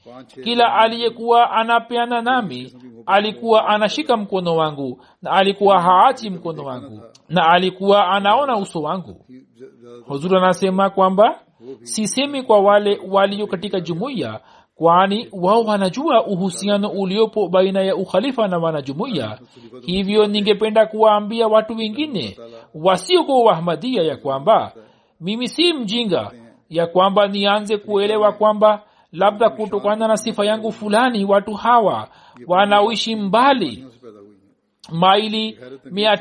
Kila 0.44 0.74
aliyekuwa 0.74 1.50
anapeana 1.50 2.22
nami 2.22 2.72
alikuwa 3.06 3.66
anashika 3.68 4.16
mkono 4.16 4.56
wangu 4.56 5.02
na 5.22 5.30
alikuwa 5.30 5.80
haachi 5.80 6.30
mkono 6.30 6.64
wangu 6.64 7.00
na 7.28 7.48
alikuwa 7.48 8.08
anaona 8.08 8.56
uso 8.56 8.82
wangu. 8.82 9.26
Huzuri 10.06 10.36
anasema 10.36 10.90
kwamba 10.90 11.40
sisemi 11.82 12.42
kwa 12.42 12.58
wale 12.60 13.00
walio 13.10 13.46
katika 13.46 13.80
jumuiya 13.80 14.40
kwani 14.74 15.28
wao 15.32 15.62
wanajua 15.62 16.26
uhusiano 16.26 16.88
uliopo 16.88 17.48
baina 17.48 17.82
ya 17.82 17.96
ukhalifa 17.96 18.48
na 18.48 18.58
wanajumuiya. 18.58 19.38
Hivyo 19.86 20.26
ningependa 20.26 20.86
kuwaambia 20.86 21.48
watu 21.48 21.76
wengine 21.76 22.36
wasiokuwa 22.74 23.42
wahmadia 23.44 24.02
ya 24.02 24.16
kwamba 24.16 24.72
mimi 25.20 25.48
si 25.48 25.72
mjinga 25.72 26.30
ya 26.72 26.87
kwamba 26.87 27.28
nianze 27.28 27.76
kuelewa 27.76 28.32
kwamba 28.32 28.82
labda 29.12 29.50
kutokana 29.50 30.08
na 30.08 30.16
sifa 30.16 30.44
yangu 30.46 30.72
fulani 30.72 31.24
watu 31.24 31.54
hawa 31.54 32.08
wanaoishi 32.46 33.16
mbali. 33.16 33.87
Maili 34.92 35.58
mia 35.90 36.18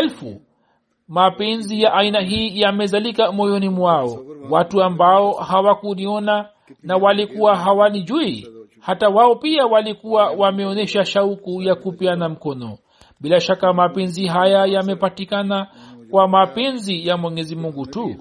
elfu. 0.00 0.40
Mapenzi 1.08 1.82
ya 1.82 1.92
aina 1.94 2.20
hii 2.20 2.60
yamezalika 2.60 3.32
moyoni 3.32 3.68
mwao. 3.68 4.18
Watu 4.50 4.82
ambao 4.82 5.32
hawakuniona 5.32 6.48
na 6.82 6.96
walikuwa 6.96 7.56
hawanijui 7.56 8.46
hata 8.80 9.08
wao 9.08 9.34
pia 9.36 9.66
walikuwa 9.66 10.30
wameonyesha 10.30 11.04
shauku 11.04 11.62
ya 11.62 11.74
kupeana 11.74 12.28
mkono. 12.28 12.78
Bila 13.20 13.40
shaka 13.40 13.72
mapenzi 13.72 14.26
haya 14.26 14.66
yamepatikana 14.66 15.66
kwa 16.10 16.28
mapenzi 16.28 17.06
ya 17.08 17.16
mwenyezi 17.16 17.56
mungu 17.56 17.86
tu 17.86 18.16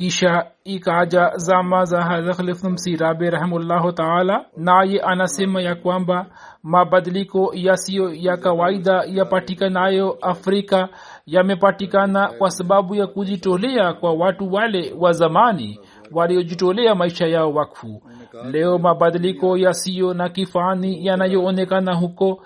kisha 0.00 0.46
ikaja 0.64 1.30
zama 1.36 1.84
za 1.84 2.02
hadhakhlifmsirabe 2.02 3.30
rahimullahu 3.30 3.92
taala. 3.92 4.44
Naye 4.56 5.00
anasema 5.00 5.62
ya 5.62 5.74
kwamba 5.74 6.26
mabadiliko 6.62 7.50
yasiyo 7.54 8.14
ya 8.14 8.36
kawaida 8.36 9.04
yapatikanayo 9.06 10.18
afrika 10.22 10.88
yamepatikana 11.26 12.28
kwa 12.38 12.50
sababu 12.50 12.94
ya 12.94 13.06
kujitolea 13.06 13.92
kwa 13.92 14.12
watu 14.12 14.52
wale 14.52 14.94
wa 14.98 15.12
zamani 15.12 15.80
waliojitolea 16.12 16.94
maisha 16.94 17.26
yao 17.26 17.52
wakfu 17.52 18.02
leo 18.50 18.78
mabadiliko 18.78 19.56
yasiyo 19.56 20.14
na 20.14 20.28
kifani 20.28 21.06
yanayoonekana 21.06 21.94
huko 21.94 22.44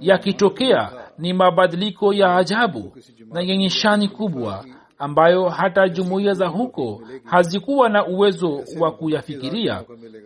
yakitokea 0.00 0.90
ni 1.18 1.32
mabadiliko 1.32 2.12
ya 2.12 2.36
ajabu 2.36 2.92
na 3.32 3.40
yenye 3.40 3.70
shani 3.70 4.08
kubwa 4.08 4.64
ambayo 4.98 5.48
hata 5.48 5.88
jumuiya 5.88 6.34
za 6.34 6.46
huko 6.46 7.00
hazikuwa 7.24 7.88
na 7.88 8.06
uwezo 8.06 8.60
wa 8.80 8.90
kuyafikiria. 8.92 9.82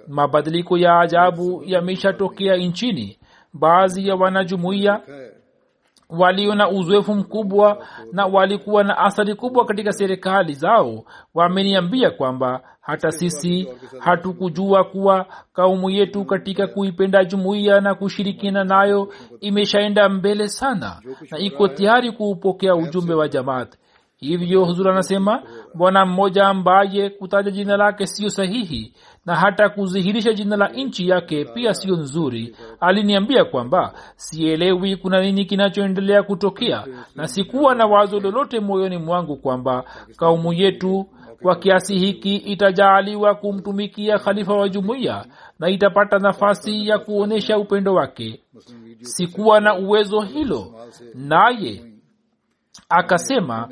Mabadiliko 0.08 0.78
ya 0.78 1.00
ajabu 1.00 1.62
yameshatokea 1.66 2.56
nchini. 2.56 3.18
Baadhi 3.52 4.08
ya 4.08 4.14
wanajumuiya 4.14 5.00
walio 6.08 6.54
na 6.54 6.68
uzoefu 6.70 7.14
mkubwa 7.14 7.86
na 8.12 8.26
walikuwa 8.26 8.84
na 8.84 8.98
athari 8.98 9.34
kubwa 9.34 9.64
katika 9.64 9.92
serikali 9.92 10.54
zao 10.54 11.04
wameniambia 11.34 12.10
kwamba 12.10 12.60
hata 12.80 13.12
sisi 13.12 13.68
hatukujua 13.98 14.84
kuwa 14.84 15.26
kaumu 15.52 15.90
yetu 15.90 16.24
katika 16.24 16.66
kuipenda 16.66 17.24
jumuiya 17.24 17.80
na 17.80 17.94
kushirikiana 17.94 18.64
nayo 18.64 19.12
imeshaenda 19.40 20.08
mbele 20.08 20.48
sana 20.48 21.00
na 21.30 21.38
iko 21.38 21.68
tayari 21.68 22.12
kuupokea 22.12 22.74
ujumbe 22.74 23.14
wa 23.14 23.28
jamaat 23.28 23.76
hivyo 24.20 24.64
huzuri 24.64 24.90
anasema 24.90 25.42
bwana 25.74 26.06
mmoja 26.06 26.46
ambaye 26.46 27.10
kutaja 27.10 27.50
jina 27.50 27.76
lake 27.76 28.06
siyo 28.06 28.30
sahihi 28.30 28.92
na 29.26 29.36
hata 29.36 29.68
kuzihirisha 29.68 30.32
jina 30.32 30.56
la 30.56 30.68
nchi 30.68 31.08
yake 31.08 31.44
pia 31.44 31.74
siyo 31.74 31.96
nzuri 31.96 32.56
aliniambia 32.80 33.44
kwamba 33.44 33.92
sielewi 34.16 34.96
kuna 34.96 35.20
nini 35.20 35.44
kinachoendelea 35.44 36.22
kutokea 36.22 36.84
na 37.14 37.28
sikuwa 37.28 37.74
na 37.74 37.86
wazo 37.86 38.20
lolote 38.20 38.60
moyoni 38.60 38.98
mwangu 38.98 39.36
kwamba 39.36 39.84
kaumu 40.16 40.52
yetu 40.52 41.06
kwa 41.42 41.56
kiasi 41.56 41.98
hiki 41.98 42.36
itajaaliwa 42.36 43.34
kumtumikia 43.34 44.18
khalifa 44.18 44.54
wa 44.54 44.68
jumuiya 44.68 45.24
na 45.58 45.68
itapata 45.68 46.18
nafasi 46.18 46.88
ya 46.88 46.98
kuonyesha 46.98 47.58
upendo 47.58 47.94
wake. 47.94 48.40
Sikuwa 49.00 49.60
na 49.60 49.74
uwezo 49.78 50.20
hilo 50.20 50.74
naye 51.14 51.89
akasema 52.88 53.68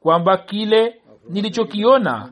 kwamba 0.00 0.36
kile 0.36 1.00
nilichokiona 1.28 2.30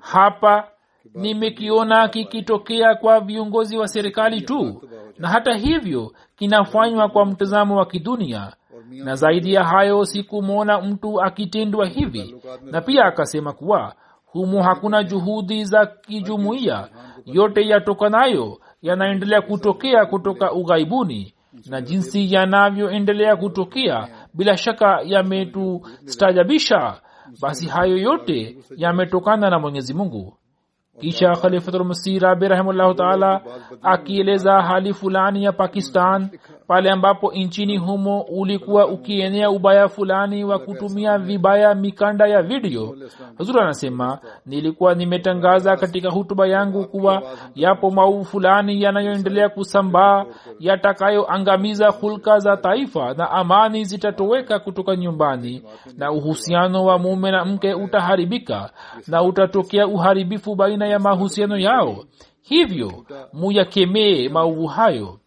hapa 0.00 0.68
nimekiona 1.14 2.08
kikitokea 2.08 2.94
kwa 2.94 3.20
viongozi 3.20 3.76
wa 3.78 3.88
serikali 3.88 4.40
tu. 4.40 4.82
na 5.18 5.28
hata 5.28 5.54
hivyo 5.54 6.12
kinafanywa 6.36 7.08
kwa 7.08 7.26
mtazamo 7.26 7.76
wa 7.76 7.86
kidunia. 7.86 8.52
Na 8.90 9.14
zaidi 9.14 9.52
ya 9.54 9.64
hayo 9.64 10.04
sikumwona 10.04 10.80
mtu 10.80 11.22
akitendwa 11.22 11.86
hivi. 11.86 12.36
na 12.62 12.80
pia 12.80 13.04
akasema 13.04 13.52
kuwa 13.52 13.94
humu 14.26 14.62
hakuna 14.62 15.02
juhudi 15.04 15.64
za 15.64 15.86
kijumuiya 15.86 16.88
yote 17.26 17.68
yatokanayo 17.68 18.58
yanaendelea 18.82 19.42
kutokea 19.42 20.06
kutoka 20.06 20.52
ughaibuni. 20.52 21.34
Na 21.66 21.80
jinsi 21.80 22.32
yanavyoendelea 22.34 23.36
kutokea 23.36 24.08
bila 24.36 24.56
shaka 24.56 25.00
yametustajabisha. 25.04 27.00
Basi 27.42 27.66
hayo 27.68 27.96
yote 27.96 28.56
yametokana 28.76 29.50
na 29.50 29.58
mwenyezi 29.58 29.94
mungu. 29.94 30.36
Kisha 31.00 31.32
khalifatulmasih 31.32 32.20
rabi 32.20 32.48
rahimahullahu 32.48 32.94
taala 32.94 33.40
akieleza 33.82 34.62
hali 34.62 34.94
fulani 34.94 35.44
ya 35.44 35.52
pakistan 35.52 36.28
pale 36.66 36.90
ambapo 36.90 37.32
nchini 37.32 37.76
humo 37.76 38.20
ulikuwa 38.20 38.86
ukienea 38.88 39.50
ubaya 39.50 39.88
fulani 39.88 40.44
wa 40.44 40.58
kutumia 40.58 41.18
vibaya 41.18 41.74
mikanda 41.74 42.26
ya 42.26 42.42
video. 42.42 42.96
Huzuri 43.38 43.60
anasema 43.60 44.18
nilikuwa 44.46 44.94
nimetangaza 44.94 45.76
katika 45.76 46.10
hutuba 46.10 46.46
yangu 46.46 46.84
kuwa 46.84 47.22
yapo 47.54 47.90
maovu 47.90 48.24
fulani 48.24 48.82
yanayoendelea 48.82 49.48
kusambaa 49.48 50.24
yatakayoangamiza 50.60 51.88
hulka 51.88 52.38
za 52.38 52.56
taifa 52.56 53.14
na 53.14 53.30
amani 53.30 53.84
zitatoweka 53.84 54.58
kutoka 54.58 54.96
nyumbani 54.96 55.62
na 55.96 56.12
uhusiano 56.12 56.84
wa 56.84 56.98
mume 56.98 57.30
na 57.30 57.44
mke 57.44 57.74
utaharibika 57.74 58.70
na 59.06 59.22
utatokea 59.22 59.86
uharibifu 59.86 60.54
baina 60.54 60.86
ya 60.86 60.98
mahusiano 60.98 61.58
yao. 61.58 61.96
Hivyo 62.42 62.92
muyakemee 63.32 64.28
maovu 64.28 64.66
hayo 64.66 65.18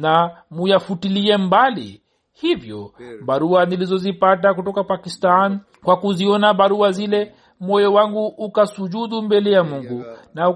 na 0.00 0.30
muyafutilie 0.50 1.36
mbali. 1.36 2.02
Hivyo 2.32 2.92
barua 3.24 3.64
nilizozipata 3.66 4.54
kutoka 4.54 4.84
pakistan 4.84 5.60
kwa 5.84 5.96
kuziona 5.96 6.54
barua 6.54 6.92
zile 6.92 7.34
moyo 7.60 7.92
wangu 7.92 8.26
ukasujudu 8.26 9.22
mbele 9.22 9.50
ya 9.52 9.64
mungu 9.64 10.04
na 10.34 10.48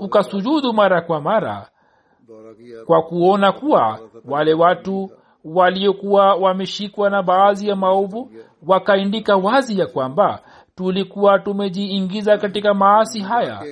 ukasujudu 0.00 0.72
mara 0.72 1.00
kwa 1.00 1.20
mara 1.20 1.68
kwa 2.86 3.02
kuona 3.02 3.52
kuwa 3.52 4.00
wale 4.24 4.54
watu 4.54 5.10
waliokuwa 5.44 6.34
wameshikwa 6.34 7.10
na 7.10 7.22
baadhi 7.22 7.68
ya 7.68 7.76
maovu 7.76 8.30
wakaindika 8.66 9.36
wazi 9.36 9.78
ya 9.80 9.86
kwamba 9.86 10.40
tulikuwa 10.74 11.38
tumejiingiza 11.38 12.38
katika 12.38 12.74
maasi 12.74 13.20
haya. 13.20 13.62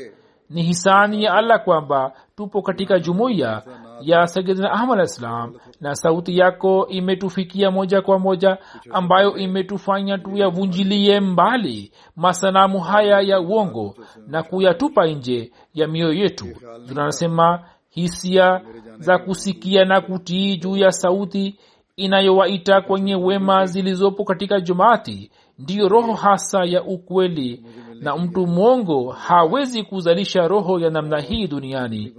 Ni 0.51 0.63
hisani 0.63 1.25
ya 1.25 1.35
allah 1.35 1.65
kwamba 1.65 2.13
tupo 2.37 2.63
katika 2.63 2.99
jumuiya 2.99 3.63
ya 4.01 4.27
sayidina 4.27 4.73
ahmad 4.73 5.01
alah 5.01 5.51
na 5.81 5.95
sauti 5.95 6.39
yako 6.39 6.87
imetufikia 6.89 7.71
moja 7.71 8.03
kwa 8.03 8.19
moja 8.19 8.59
ambayo 8.91 9.37
imetufanya 9.37 10.19
tuyavunjilie 10.19 11.21
mbali 11.21 11.93
masanamu 12.17 12.81
haya 12.81 13.21
ya 13.21 13.41
uongo 13.41 13.95
na 14.27 14.43
kuyatupa 14.43 15.07
nje 15.07 15.53
ya 15.75 15.89
mioyo 15.89 16.13
yetu. 16.13 16.47
Tunasema 16.89 17.65
hisia 17.91 18.61
za 18.99 19.19
kusikia 19.19 19.85
na 19.85 20.01
kutii 20.01 20.57
juu 20.57 20.77
ya 20.77 20.91
sauti 20.93 21.59
inayowaita 21.97 22.81
kwenye 22.81 23.15
wema 23.15 23.67
zilizopo 23.67 24.25
katika 24.25 24.61
jumaati 24.61 25.31
ndiyo 25.59 25.89
roho 25.89 26.13
hasa 26.13 26.65
ya 26.65 26.83
ukweli 26.85 27.65
na 28.01 28.17
mtu 28.17 28.47
mwongo 28.47 29.11
hawezi 29.13 29.83
kuzalisha 29.83 30.49
roho 30.49 30.79
ya 30.81 30.91
namna 30.91 31.21
hii 31.21 31.47
duniani. 31.47 32.15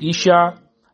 Kisha 0.00 0.52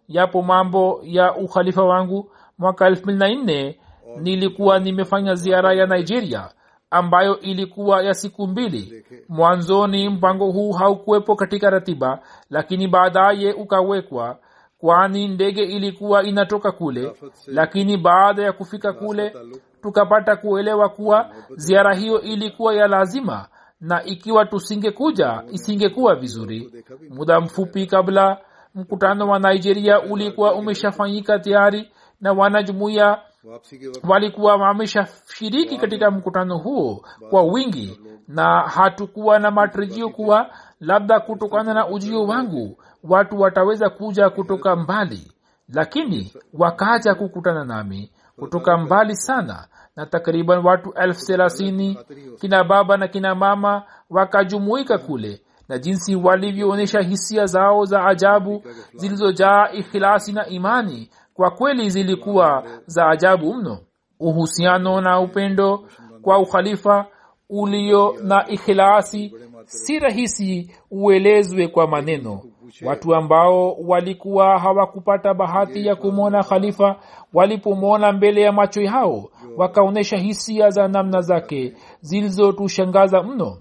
yapo 0.09 0.43
mambo 0.43 1.01
ya 1.03 1.35
ukhalifa 1.37 1.85
wangu. 1.85 2.31
Mwaka 2.59 2.87
elfu 2.87 3.03
mbili 3.03 3.19
na 3.19 3.29
nne 3.29 3.79
nilikuwa 4.21 4.79
nimefanya 4.79 5.35
ziara 5.35 5.73
ya 5.75 5.87
nigeria 5.87 6.49
ambayo 6.91 7.41
ilikuwa 7.41 8.03
ya 8.03 8.15
siku 8.15 8.47
mbili. 8.47 9.05
Mwanzoni 9.29 10.09
mpango 10.09 10.51
huu 10.51 10.73
haukuwepo 10.73 11.37
katika 11.37 11.71
ratiba 11.71 12.19
lakini 12.51 12.89
baadaye 12.89 13.53
ukawekwa 13.53 14.39
kwani 14.79 15.29
ndege 15.29 15.63
ilikuwa 15.63 16.23
inatoka 16.23 16.73
kule. 16.73 17.13
Lakini 17.47 17.97
baada 17.97 18.43
ya 18.43 18.53
kufika 18.53 18.93
kule 18.93 19.35
tukapata 19.83 20.37
kuelewa 20.37 20.89
kuwa 20.89 21.31
ziara 21.57 21.95
hiyo 21.95 22.21
ilikuwa 22.21 22.75
ya 22.75 22.87
lazima 22.89 23.49
na 23.81 24.05
ikiwa 24.05 24.45
tusingekuja 24.47 25.43
isingekuwa 25.53 26.15
vizuri. 26.15 26.85
Muda 27.11 27.41
mfupi 27.41 27.87
kabla 27.87 28.39
mkutano 28.75 29.29
wa 29.29 29.39
nigeria 29.39 30.01
ulikuwa 30.01 30.55
umeshafanyika 30.55 31.39
tayari 31.39 31.93
na 32.21 32.33
wanajumuiya 32.33 33.23
walikuwa 34.09 34.57
wameshashiriki 34.57 35.79
katika 35.79 36.11
mkutano 36.11 36.59
huo 36.59 37.05
kwa 37.31 37.43
wingi 37.43 38.01
na 38.29 38.61
hatukuwa 38.61 39.39
na 39.39 39.51
matarajio 39.51 40.09
kuwa 40.11 40.51
labda 40.81 41.21
kutokana 41.21 41.75
na 41.75 41.89
ujio 41.89 42.25
wangu 42.25 42.79
watu 43.05 43.41
wataweza 43.41 43.91
kuja 43.91 44.31
kutoka 44.31 44.77
mbali. 44.77 45.33
Lakini 45.69 46.33
wakaja 46.53 47.15
kukutana 47.15 47.65
nami 47.65 48.11
kutoka 48.39 48.77
mbali 48.79 49.17
sana 49.17 49.67
na 49.97 50.07
takriban 50.07 50.67
watu 50.67 50.93
elfu 50.93 51.27
thelathini 51.27 51.99
kina 52.41 52.65
baba 52.65 52.97
na 52.97 53.09
kina 53.09 53.35
mama 53.35 53.83
wakajumuika 54.11 54.99
kule 54.99 55.43
na 55.69 55.79
jinsi 55.79 56.17
walivyoonyesha 56.17 57.01
hisia 57.01 57.47
zao 57.47 57.85
za 57.85 58.05
ajabu 58.07 58.63
zilizojaa 58.95 59.69
ikhilasi 59.73 60.33
na 60.33 60.47
imani 60.47 61.11
kwa 61.35 61.51
kweli 61.51 61.91
zilikuwa 61.91 62.65
za 62.87 63.09
ajabu 63.09 63.55
mno. 63.55 63.79
Uhusiano 64.21 65.01
na 65.01 65.21
upendo 65.21 65.85
kwa 66.23 66.39
ukhalifa 66.39 67.07
ulio 67.51 68.15
na 68.23 68.49
ikhilasi 68.49 69.35
si 69.65 69.99
rahisi 69.99 70.71
uelezwe 70.91 71.69
kwa 71.69 71.87
maneno. 71.89 72.41
Watu 72.85 73.15
ambao 73.15 73.73
walikuwa 73.75 74.59
hawakupata 74.59 75.35
bahati 75.35 75.87
ya 75.87 75.97
kumwona 75.97 76.43
khalifa 76.45 76.97
walipomwona 77.35 78.13
mbele 78.13 78.41
ya 78.41 78.53
macho 78.53 78.81
yao 78.83 79.31
wakaonyesha 79.57 80.17
hisia 80.17 80.71
za 80.71 80.89
namna 80.89 81.21
zake 81.21 81.75
zilizotushangaza 82.01 83.23
mno 83.23 83.57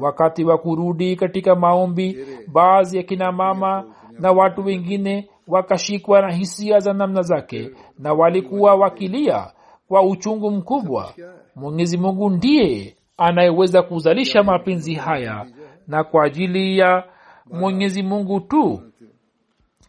wakati 0.00 0.44
wa 0.44 0.58
kurudi 0.58 1.16
katika 1.16 1.54
maombi 1.56 2.18
baadhi 2.52 2.96
ya 2.96 3.02
kina 3.02 3.32
mama 3.32 3.84
na 4.18 4.32
watu 4.32 4.64
wengine 4.64 5.28
wakashikwa 5.48 6.20
na 6.22 6.32
hisia 6.32 6.78
za 6.80 6.92
namna 6.92 7.22
zake 7.22 7.70
na 7.98 8.12
walikuwa 8.12 8.74
wakilia 8.74 9.50
kwa 9.88 10.02
uchungu 10.02 10.50
mkubwa. 10.50 11.14
Mwenyezi 11.56 11.98
mungu 11.98 12.30
ndiye 12.30 12.96
anayeweza 13.16 13.82
kuzalisha 13.82 14.42
mapenzi 14.42 14.94
haya 14.94 15.46
na 15.88 16.04
kwa 16.04 16.24
ajili 16.24 16.78
ya 16.78 17.04
mwenyezi 17.50 18.02
mungu 18.02 18.40
tu. 18.40 18.82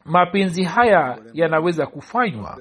Mapenzi 0.06 0.64
haya 0.64 1.18
yanaweza 1.34 1.86
kufanywa. 1.88 2.58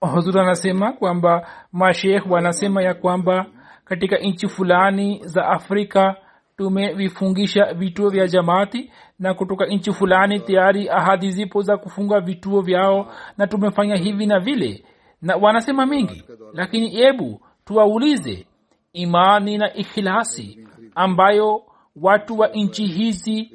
Huzur 0.00 0.38
anasema 0.40 0.92
kwamba 0.92 1.46
mashekh 1.72 2.30
wanasema 2.30 2.82
ya 2.82 2.94
kwamba 2.94 3.46
katika 3.90 4.16
nchi 4.18 4.48
fulani 4.48 5.20
za 5.24 5.46
afrika 5.46 6.16
tumevifungisha 6.56 7.74
vituo 7.74 8.08
vya 8.08 8.26
jamaati 8.26 8.90
na 9.18 9.34
kutoka 9.34 9.66
nchi 9.66 9.92
fulani 9.92 10.40
tayari 10.40 10.88
ahadi 10.88 11.30
zipo 11.30 11.62
za 11.62 11.76
kufunga 11.76 12.20
vituo 12.20 12.60
vyao 12.60 13.12
na 13.38 13.46
tumefanya 13.46 13.96
hivi 13.96 14.26
na 14.26 14.40
vile. 14.40 14.84
Na 15.22 15.36
wanasema 15.36 15.86
mengi 15.86 16.24
lakini 16.54 16.90
hebu 16.90 17.40
tuwaulize 17.64 18.46
imani 18.92 19.58
na 19.58 19.74
ikhilasi 19.74 20.66
ambayo 20.94 21.62
watu 21.96 22.38
wa 22.38 22.48
nchi 22.48 22.86
hizi 22.86 23.52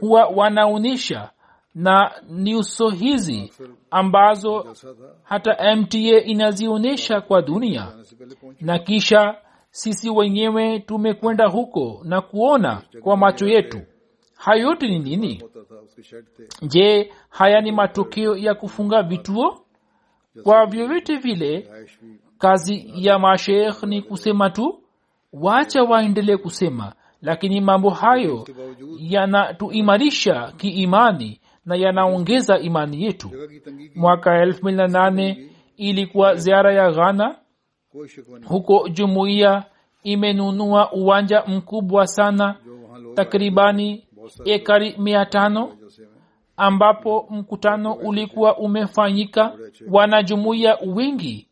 huwa 0.00 0.26
wanaonyesha 0.26 1.30
na 1.74 2.10
nyuso 2.30 2.88
hizi 2.88 3.52
ambazo 3.90 4.74
hata 5.22 5.76
mta 5.76 5.98
inazionyesha 5.98 7.20
kwa 7.20 7.42
dunia. 7.42 7.88
Na 8.60 8.78
kisha 8.78 9.34
sisi 9.72 10.10
wenyewe 10.10 10.80
tumekwenda 10.80 11.46
huko 11.48 12.00
na 12.04 12.20
kuona 12.20 12.82
kwa 13.02 13.16
macho 13.16 13.48
yetu. 13.48 13.80
Hayo 14.36 14.62
yote 14.62 14.88
ni 14.88 14.98
nini? 14.98 15.42
Je 16.62 17.12
haya 17.28 17.60
ni 17.60 17.72
matokeo 17.72 18.36
ya 18.36 18.54
kufunga 18.54 19.02
vituo? 19.02 19.58
Kwa 20.42 20.66
vyovyote 20.66 21.16
vile 21.16 21.68
kazi 22.38 22.92
ya 22.94 23.18
mashekh 23.18 23.82
ni 23.82 24.02
kusema 24.02 24.50
tu 24.50 24.82
wacha 25.32 25.82
waendelee 25.82 26.36
kusema. 26.36 26.92
Lakini 27.22 27.60
mambo 27.60 27.90
hayo 27.90 28.46
yanatuimarisha 28.98 30.52
kiimani 30.56 31.40
na 31.66 31.76
yanaongeza 31.76 32.58
imani 32.58 33.02
yetu. 33.04 33.30
Mwaka 33.94 34.44
8 34.46 35.36
ilikuwa 35.76 36.34
ziara 36.34 36.74
ya 36.74 36.90
ghana 36.92 37.36
huko 38.48 38.88
jumuiya 38.88 39.64
imenunua 40.02 40.92
uwanja 40.92 41.42
mkubwa 41.46 42.06
sana 42.06 42.56
takribani 43.14 44.04
ekari 44.44 44.96
mia 44.98 45.26
tano 45.26 45.72
ambapo 46.56 47.26
mkutano 47.30 47.92
ulikuwa 47.92 48.58
umefanyika. 48.58 49.52
Wanajumuiya 49.90 50.78
wingi 50.86 51.48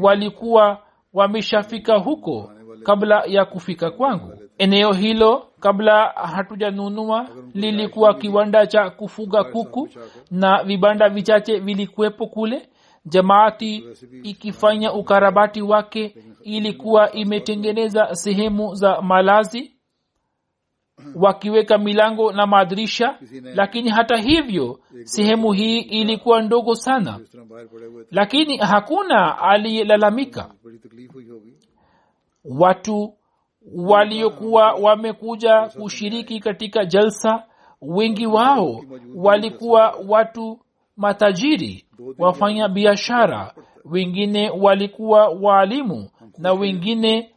walikuwa 0.00 0.78
wameshafika 1.14 1.98
huko 1.98 2.50
kabla 2.82 3.22
ya 3.26 3.44
kufika 3.44 3.90
kwangu. 3.90 4.32
Eneo 4.58 4.92
hilo 4.92 5.46
kabla 5.60 6.06
hatujanunua 6.06 7.28
lilikuwa 7.54 8.14
kiwanda 8.14 8.66
cha 8.66 8.90
kufuga 8.90 9.44
kuku 9.44 9.88
na 10.30 10.62
vibanda 10.64 11.08
vichache 11.08 11.58
vilikuwepo 11.58 12.26
kule 12.26 12.68
jamaati 13.06 13.84
ikifanya 14.22 14.92
ukarabati 14.92 15.62
wake 15.62 16.16
ilikuwa 16.42 17.12
imetengeneza 17.12 18.14
sehemu 18.14 18.74
za 18.74 19.02
malazi 19.02 19.72
wakiweka 21.14 21.78
milango 21.78 22.32
na 22.32 22.46
madirisha. 22.46 23.18
Lakini 23.54 23.90
hata 23.90 24.16
hivyo 24.16 24.80
sehemu 25.04 25.52
hii 25.52 25.78
ilikuwa 25.78 26.42
ndogo 26.42 26.74
sana. 26.74 27.20
Lakini 28.10 28.56
hakuna 28.56 29.38
aliyelalamika. 29.38 30.54
Watu 32.44 33.14
waliokuwa 33.74 34.72
wamekuja 34.72 35.60
kushiriki 35.68 36.40
katika 36.40 36.84
jalsa 36.84 37.44
wengi 37.80 38.26
wao 38.26 38.84
walikuwa 39.14 39.98
watu 40.08 40.60
matajiri 41.02 41.84
wafanya 42.18 42.68
biashara 42.68 43.54
wengine 43.84 44.50
walikuwa 44.50 45.28
waalimu 45.28 46.10
na 46.38 46.52
wengine 46.52 47.34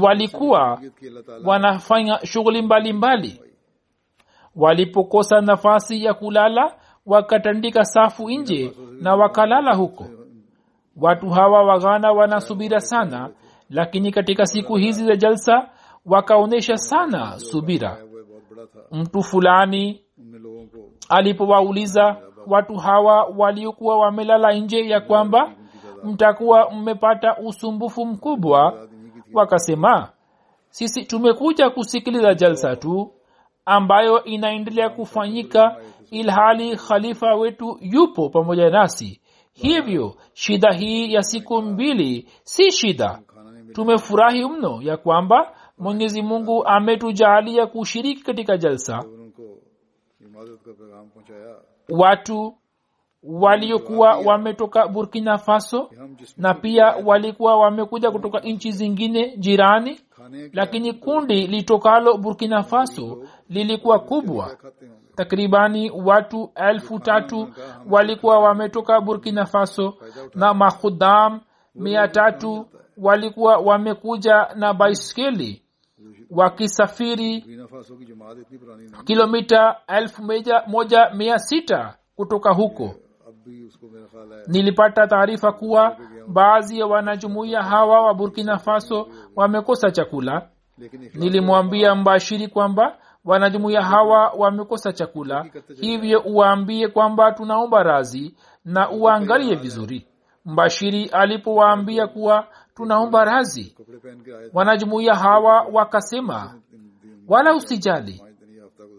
walikuwa 0.00 0.80
wanafanya 1.44 2.18
shughuli 2.26 2.62
mbalimbali. 2.62 3.40
Walipokosa 4.56 5.40
nafasi 5.40 6.04
ya 6.04 6.14
kulala 6.14 6.74
wakatandika 7.06 7.84
safu 7.84 8.30
nje 8.30 8.72
na 9.00 9.14
wakalala 9.14 9.74
huko. 9.74 10.06
Watu 10.96 11.28
hawa 11.30 11.62
waghana 11.64 12.12
wanasubira 12.12 12.80
sana 12.80 13.30
lakini 13.70 14.10
katika 14.12 14.46
siku 14.46 14.76
hizi 14.76 15.04
za 15.04 15.16
jalsa 15.16 15.68
wakaonyesha 16.06 16.76
sana 16.76 17.38
subira. 17.38 17.98
Mtu 18.92 19.22
fulani 19.22 20.00
alipowauliza 21.08 22.16
watu 22.46 22.74
hawa 22.76 23.24
waliokuwa 23.36 23.98
wamelala 23.98 24.52
nje 24.52 24.88
ya 24.88 25.00
kwamba 25.00 25.52
mtakuwa 26.04 26.70
mmepata 26.70 27.36
usumbufu 27.38 28.06
mkubwa. 28.06 28.88
Wakasema 29.32 30.08
sisi 30.68 31.04
tumekuja 31.04 31.70
kusikiliza 31.70 32.34
jalsa 32.34 32.76
tu 32.76 33.12
ambayo 33.64 34.24
inaendelea 34.24 34.88
kufanyika 34.90 35.76
ilhali 36.10 36.76
khalifa 36.76 37.34
wetu 37.34 37.78
yupo 37.80 38.28
pamoja 38.28 38.70
nasi. 38.70 39.20
Hivyo 39.52 40.14
shida 40.32 40.72
hii 40.72 41.12
ya 41.12 41.22
siku 41.22 41.62
mbili 41.62 42.28
si 42.44 42.72
shida. 42.72 43.20
Tumefurahi 43.72 44.44
mno 44.48 44.82
ya 44.82 44.96
kwamba 44.96 45.54
mwenyezi 45.78 46.22
mungu 46.22 46.66
ametujaalia 46.66 47.66
kushiriki 47.66 48.22
katika 48.22 48.56
jalsa 48.56 49.04
watu 51.90 52.56
waliokuwa 53.22 54.16
wametoka 54.16 54.88
burkina 54.88 55.38
faso 55.38 55.90
na 56.36 56.54
pia 56.54 56.86
walikuwa 57.04 57.56
wamekuja 57.56 58.10
kutoka 58.10 58.40
nchi 58.40 58.72
zingine 58.72 59.36
jirani 59.36 60.00
lakini 60.52 60.92
kundi 60.92 61.46
litokalo 61.46 62.16
burkina 62.18 62.62
faso 62.62 63.18
lilikuwa 63.48 63.98
kubwa. 63.98 64.56
Takribani 65.16 65.90
watu 65.90 66.50
elfu 66.54 66.98
tatu 66.98 67.48
walikuwa 67.90 68.38
wametoka 68.38 69.00
burkina 69.00 69.46
faso 69.46 69.94
na 70.34 70.54
makhudam 70.54 71.40
mia 71.74 72.08
tatu 72.08 72.66
walikuwa 72.96 73.56
wamekuja 73.56 74.48
na 74.56 74.74
baiskeli 74.74 75.62
wakisafiri 76.30 77.44
kilomita 79.04 79.76
elfu 79.86 80.22
moja 80.66 81.10
mia 81.14 81.38
sita 81.38 81.94
kutoka 82.16 82.52
huko. 82.52 82.94
Nilipata 84.46 85.06
taarifa 85.06 85.52
kuwa 85.52 85.96
baadhi 86.28 86.78
ya 86.78 86.86
wanajumuiya 86.86 87.62
hawa 87.62 88.00
wa 88.06 88.14
burkina 88.14 88.58
faso 88.58 89.08
wamekosa 89.36 89.90
chakula. 89.90 90.48
Nilimwambia 91.14 91.94
mbashiri 91.94 92.48
kwamba 92.48 92.98
wanajumuiya 93.24 93.82
hawa 93.82 94.28
wamekosa 94.36 94.92
chakula. 94.92 95.46
Hivyo 95.80 96.20
uwaambie 96.20 96.88
kwamba 96.88 97.32
tunaomba 97.32 97.82
razi 97.82 98.34
na 98.64 98.90
uwaangalie 98.90 99.54
vizuri. 99.54 100.06
Mbashiri 100.44 101.04
alipowaambia 101.06 102.06
kuwa 102.06 102.46
tunaomba 102.84 103.24
razi 103.24 103.76
wanajumuiya 104.52 105.14
hawa 105.14 105.66
wakasema 105.72 106.54
wala 107.28 107.54
usijali. 107.54 108.22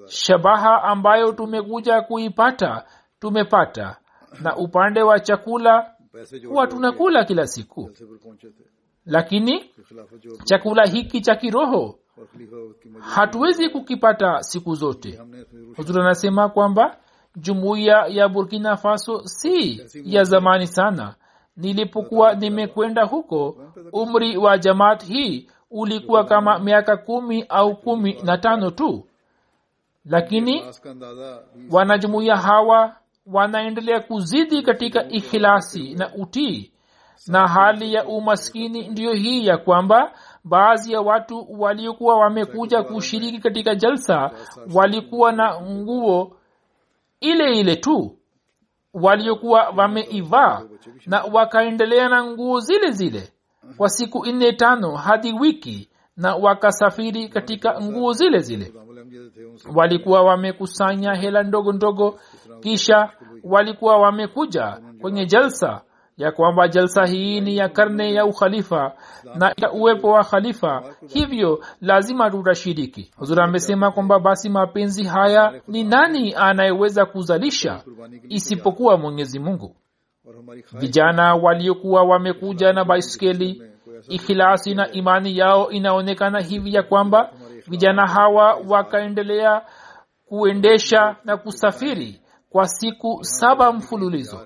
Shabaha 0.05 0.83
ambayo 0.83 1.31
tumekuja 1.31 2.01
kuipata 2.01 2.85
tumepata. 3.19 3.97
Na 4.41 4.55
upande 4.57 5.01
wa 5.03 5.19
chakula 5.19 5.91
huwa 6.47 6.67
tunakula 6.67 7.25
kila 7.25 7.47
siku. 7.47 7.91
Lakini 9.05 9.71
chakula 10.43 10.83
hiki 10.85 11.21
cha 11.21 11.35
kiroho 11.35 11.99
hatuwezi 12.99 13.69
kukipata 13.69 14.43
siku 14.43 14.75
zote. 14.75 15.19
Huzuri 15.77 15.99
anasema 16.01 16.49
kwamba 16.49 16.97
jumuiya 17.35 18.05
ya 18.09 18.27
burkina 18.29 18.77
faso 18.77 19.21
si 19.27 19.81
ya 20.03 20.23
zamani 20.23 20.67
sana 20.67 21.15
nilipokuwa 21.57 22.33
nimekwenda 22.33 23.03
huko 23.03 23.55
umri 23.93 24.37
wa 24.37 24.57
jamaat 24.57 25.05
hii 25.05 25.47
ulikuwa 25.71 26.23
kama 26.23 26.59
miaka 26.59 26.97
kumi 26.97 27.45
au 27.49 27.75
kumi 27.75 28.13
na 28.23 28.37
tano 28.37 28.71
tu. 28.71 29.07
Lakini 30.05 30.63
wanajumuiya 31.71 32.37
hawa 32.37 32.95
wanaendelea 33.25 33.99
kuzidi 33.99 34.61
katika 34.61 35.09
ikhilasi 35.09 35.93
na 35.95 36.15
utii. 36.15 36.71
Na 37.27 37.47
hali 37.47 37.93
ya 37.93 38.05
umaskini 38.05 38.87
ndiyo 38.87 39.13
hii 39.13 39.45
ya 39.47 39.57
kwamba 39.57 40.13
baadhi 40.43 40.93
ya 40.93 41.01
watu 41.01 41.47
waliokuwa 41.59 42.17
wamekuja 42.17 42.83
kushiriki 42.83 43.39
katika 43.39 43.75
jalsa 43.75 44.31
walikuwa 44.75 45.31
na 45.31 45.61
nguo 45.61 46.37
ile 47.19 47.59
ile 47.59 47.75
tu 47.75 48.17
waliokuwa 48.93 49.69
wameivaa 49.77 50.61
na 51.05 51.23
wakaendelea 51.23 52.09
na 52.09 52.23
nguo 52.23 52.59
zile 52.59 52.91
zile 52.91 53.33
kwa 53.77 53.89
siku 53.89 54.25
nne 54.25 54.53
tano 54.53 54.95
hadi 54.95 55.33
wiki 55.33 55.89
na 56.17 56.35
wakasafiri 56.35 57.29
katika 57.29 57.81
nguo 57.81 58.13
zile 58.13 58.39
zile. 58.39 58.73
Walikuwa 59.75 60.21
wamekusanya 60.23 61.13
hela 61.13 61.43
ndogo 61.43 61.73
ndogo 61.73 62.19
kisha 62.59 63.09
walikuwa 63.43 63.97
wamekuja 63.97 64.81
kwenye 65.01 65.25
jalsa 65.25 65.81
ya 66.17 66.31
kwamba 66.31 66.67
jalsa 66.67 67.05
hii 67.05 67.41
ni 67.41 67.57
ya 67.57 67.69
karne 67.69 68.13
ya 68.13 68.25
ukhalifa 68.25 68.91
na 69.35 69.53
ya 69.57 69.71
uwepo 69.71 70.09
wa 70.11 70.23
khalifa. 70.23 70.83
Hivyo 71.07 71.63
lazima 71.81 72.31
tutashiriki. 72.31 73.11
Huzuri 73.17 73.41
amesema 73.41 73.91
kwamba 73.91 74.19
basi 74.19 74.49
mapenzi 74.49 75.03
haya 75.03 75.61
ni 75.67 75.83
nani 75.83 76.33
anayeweza 76.35 77.05
kuzalisha 77.05 77.83
isipokuwa 78.29 78.97
mwenyezi 78.97 79.39
mungu? 79.39 79.75
Vijana 80.73 81.35
waliokuwa 81.35 82.03
wamekuja 82.03 82.73
na 82.73 82.85
baiskeli 82.85 83.61
ikhilasi 84.09 84.75
na 84.75 84.91
imani 84.91 85.37
yao 85.37 85.71
inaonekana 85.71 86.39
hivi 86.41 86.73
ya 86.73 86.83
kwamba 86.83 87.31
vijana 87.67 88.07
hawa 88.07 88.53
wakaendelea 88.67 89.61
kuendesha 90.25 91.15
na 91.25 91.37
kusafiri 91.37 92.21
kwa 92.49 92.67
siku 92.67 93.19
saba 93.21 93.71
mfululizo 93.73 94.39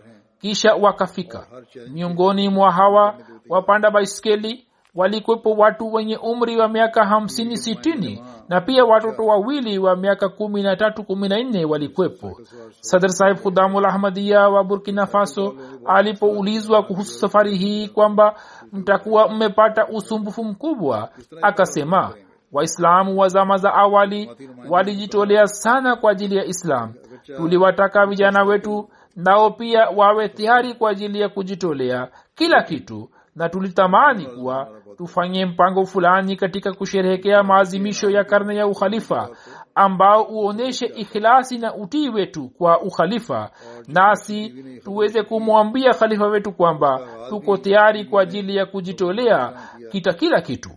kisha 0.46 0.76
wakafika. 0.76 1.48
Miongoni 1.94 2.50
mwa 2.50 2.72
hawa 2.72 3.16
wapanda 3.50 3.92
baiskeli 3.92 4.68
walikwepo 4.96 5.52
watu 5.52 5.94
wenye 5.94 6.18
umri 6.18 6.58
wa 6.58 6.68
miaka 6.68 7.06
hamsini 7.06 7.58
sitini 7.58 8.24
na 8.50 8.62
pia 8.62 8.86
watoto 8.86 9.26
wawili 9.26 9.80
wa 9.80 9.96
miaka 9.96 10.30
kumi 10.30 10.64
na 10.64 10.76
tatu 10.76 11.04
kumi 11.04 11.30
na 11.30 11.44
nne 11.44 11.66
walikwepo 11.66 12.38
sadr 12.80 13.10
sahib 13.10 13.38
khudamul 13.38 13.86
ahmadia 13.86 14.50
wa 14.50 14.64
burkina 14.64 15.06
faso 15.06 15.56
alipoulizwa 15.86 16.84
kuhusu 16.84 17.14
safari 17.14 17.58
hii 17.58 17.88
kwamba 17.88 18.36
mtakuwa 18.74 19.30
mmepata 19.30 19.88
usumbufu 19.88 20.44
mkubwa 20.44 21.10
akasema 21.42 22.14
waislamu 22.52 23.18
wa 23.20 23.28
zama 23.28 23.58
za 23.58 23.74
awali 23.74 24.32
walijitolea 24.70 25.48
sana 25.48 25.96
kwa 25.96 26.12
ajili 26.12 26.36
ya 26.38 26.46
islam. 26.46 26.94
Tuliwataka 27.38 28.06
vijana 28.06 28.44
wetu 28.44 28.90
nao 29.16 29.52
pia 29.52 29.90
wawe 29.90 30.30
tayari 30.30 30.74
kwa 30.74 30.92
ajili 30.92 31.20
ya 31.22 31.30
kujitolea 31.30 32.08
kila 32.36 32.64
kitu 32.64 33.10
na 33.36 33.50
tulitamani 33.50 34.26
kuwa 34.26 34.68
tufanye 34.98 35.46
mpango 35.46 35.86
fulani 35.86 36.36
katika 36.36 36.74
kusherehekea 36.74 37.44
maazimisho 37.44 38.10
ya 38.10 38.24
karne 38.24 38.56
ya 38.56 38.68
ukhalifa 38.68 39.30
ambao 39.76 40.24
uonyeshe 40.24 40.86
ikhilasi 40.86 41.58
na 41.58 41.76
utii 41.76 42.10
wetu 42.10 42.50
kwa 42.50 42.82
ukhalifa. 42.82 43.52
Nasi 43.88 44.50
tuweze 44.84 45.24
kumwambia 45.24 45.94
khalifa 45.94 46.28
wetu 46.28 46.52
kwamba 46.52 47.00
tuko 47.30 47.58
tayari 47.58 48.06
kwa 48.06 48.22
ajili 48.22 48.56
ya 48.56 48.66
kujitolea 48.66 49.54
kita 49.92 50.14
kila 50.14 50.42
kitu. 50.42 50.70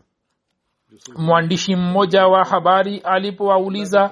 Mwandishi 1.16 1.76
mmoja 1.76 2.26
wa 2.26 2.44
habari 2.44 2.98
alipowauliza 2.98 4.10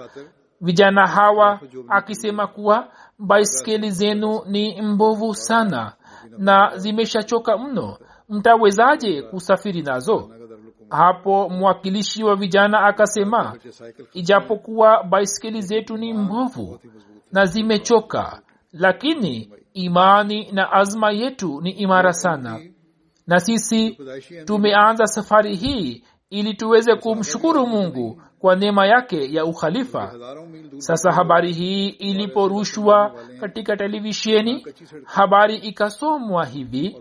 vijana 0.60 1.06
hawa 1.06 1.60
akisema 1.88 2.46
kuwa 2.46 2.88
baiskeli 3.18 3.90
zenu 3.90 4.40
ni 4.46 4.82
mbovu 4.82 5.34
sana 5.34 5.92
na 6.38 6.72
zimeshachoka 6.76 7.58
mno. 7.58 7.98
Mtawezaje 8.28 9.22
kusafiri 9.22 9.82
nazo? 9.82 10.30
Hapo 10.90 11.48
mwakilishi 11.48 12.24
wa 12.24 12.36
vijana 12.36 12.80
akasema 12.80 13.56
ijapokuwa 14.12 15.04
baiskeli 15.04 15.62
zetu 15.62 15.96
ni 15.96 16.12
mbovu 16.14 16.78
na 17.32 17.46
zimechoka 17.46 18.42
lakini 18.72 19.50
imani 19.74 20.52
na 20.52 20.72
azma 20.72 21.10
yetu 21.12 21.60
ni 21.60 21.70
imara 21.70 22.12
sana. 22.12 22.60
Na 23.26 23.40
sisi 23.40 23.98
tumeanza 24.44 25.06
safari 25.06 25.56
hii 25.56 26.04
ili 26.30 26.54
tuweze 26.54 26.94
kumshukuru 26.94 27.66
mungu 27.66 28.22
kwa 28.40 28.56
neema 28.56 28.86
yake 28.86 29.32
ya 29.34 29.44
ukhalifa. 29.44 30.14
Sasa 30.78 31.12
habari 31.12 31.52
hii 31.52 31.88
iliporushwa 31.88 33.14
katika 33.40 33.76
televisheni 33.76 34.66
habari 35.04 35.56
ikasomwa 35.56 36.44
hivi 36.46 36.96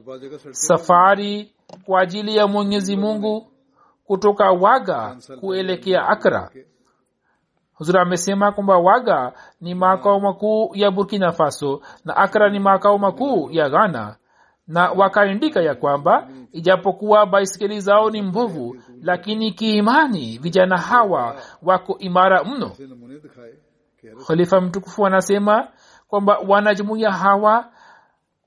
safari 0.52 1.52
kwa 1.86 2.02
ajili 2.02 2.36
ya 2.36 2.48
mwenyezi 2.48 2.98
mungu 2.98 3.52
kutoka 4.06 4.52
waga 4.52 5.18
kuelekea 5.40 6.08
akra 6.08 6.50
huzur 7.74 7.98
amesema 8.00 8.52
kwamba 8.52 8.78
waga 8.78 9.34
ni 9.62 9.76
makao 9.76 10.20
makuu 10.20 10.72
ya 10.74 10.92
burkina 10.92 11.32
faso 11.32 11.82
na 12.06 12.18
akra 12.18 12.50
ni 12.50 12.60
makao 12.60 12.98
makuu 12.98 13.50
ya 13.52 13.70
ghana 13.70 14.16
na 14.68 14.92
wakaandika 14.92 15.62
ya 15.62 15.76
kwamba 15.76 16.28
ijapokuwa 16.52 17.26
baiskeli 17.26 17.80
zao 17.82 18.10
ni 18.10 18.22
mbovu 18.22 18.76
lakini 19.02 19.52
kiimani 19.52 20.38
vijana 20.38 20.78
hawa 20.78 21.36
wako 21.62 21.98
imara 22.00 22.44
mno. 22.44 22.72
Khalifa 24.28 24.62
mtukufu 24.62 25.06
anasema 25.06 25.68
kwamba 26.08 26.38
wanajumuiya 26.48 27.12
hawa 27.12 27.72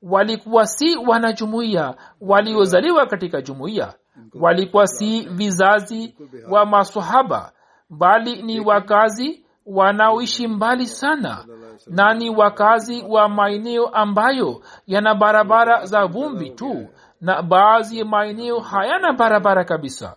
walikuwa 0.03 0.67
si 0.67 0.97
wanajumuiya 0.97 1.95
waliozaliwa 2.21 3.07
katika 3.07 3.43
jumuiya 3.43 3.95
walikuwa 4.35 4.87
si 4.87 5.29
vizazi 5.29 6.15
wa 6.51 6.67
masahaba 6.67 7.53
bali 7.91 8.43
ni 8.43 8.61
wakazi 8.61 9.45
wanaoishi 9.69 10.49
mbali 10.49 10.87
sana. 10.87 11.45
Na 11.87 12.15
ni 12.15 12.31
wakazi 12.31 13.05
wa 13.09 13.29
maeneo 13.29 13.87
ambayo 13.87 14.63
yana 14.87 15.15
barabara 15.15 15.85
za 15.87 16.07
vumbi 16.07 16.51
tu 16.51 16.89
na 17.21 17.43
baadhi 17.43 17.99
ya 17.99 18.05
maeneo 18.05 18.59
hayana 18.61 19.13
barabara 19.13 19.65
kabisa. 19.65 20.17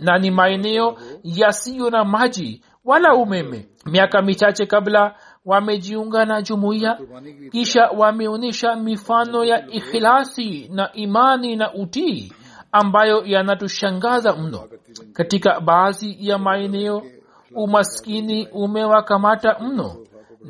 Na 0.00 0.18
ni 0.18 0.30
maeneo 0.30 0.96
yasiyo 1.24 1.90
na 1.90 2.04
maji 2.04 2.62
wala 2.84 3.14
umeme. 3.14 3.68
Miaka 3.86 4.22
michache 4.22 4.66
kabla 4.66 5.14
wamejiunga 5.44 6.24
na 6.24 6.42
jumuiya 6.42 6.98
kisha 7.52 7.86
wameonyesha 7.88 8.76
mifano 8.76 9.44
ya 9.44 9.66
ikhilasi 9.66 10.68
na 10.72 10.92
imani 10.92 11.56
na 11.56 11.74
utii 11.74 12.32
ambayo 12.72 13.22
yanatushangaza 13.24 14.32
mno. 14.36 14.68
Katika 15.12 15.60
baadhi 15.60 16.16
ya 16.28 16.38
maeneo 16.38 17.02
umaskini 17.54 18.48
umewakamata 18.52 19.56
mno. 19.60 19.96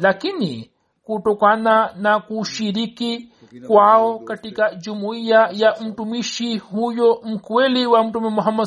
Lakini 0.01 0.71
kutokana 1.05 1.91
na 1.97 2.21
kushiriki 2.21 3.29
kwao 3.67 4.19
katika 4.19 4.75
jumuiya 4.75 5.49
ya 5.53 5.77
mtumishi 5.81 6.59
huyo 6.59 7.21
mkweli 7.25 7.87
wa 7.87 8.05
mtume 8.05 8.29
muhammad 8.29 8.67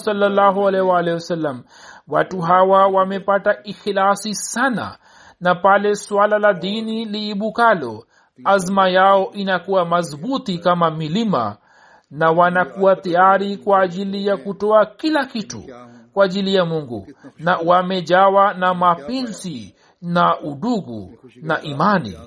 wasallam 1.14 1.64
watu 2.08 2.42
hawa 2.42 2.88
wamepata 2.88 3.64
ikhilasi 3.64 4.36
sana. 4.36 4.98
Na 5.42 5.56
pale 5.56 5.96
swala 5.96 6.40
la 6.40 6.54
dini 6.54 7.06
liibukalo 7.06 8.06
azma 8.46 8.90
yao 8.90 9.32
inakuwa 9.34 9.86
madhubuti 9.86 10.58
kama 10.58 10.92
milima 10.92 11.58
na 12.12 12.32
wanakuwa 12.32 12.96
tayari 12.96 13.58
kwa 13.58 13.82
ajili 13.82 14.26
ya 14.28 14.38
kutoa 14.38 14.86
kila 14.86 15.26
kitu 15.26 15.64
kwa 16.20 16.26
ajili 16.26 16.55
ya 16.55 16.65
mungu 16.65 17.07
na 17.38 17.57
wamejawa 17.57 18.53
na 18.53 18.74
mapenzi 18.74 19.76
na 20.01 20.39
udugu 20.41 21.13
na 21.41 21.61
imani. 21.61 22.17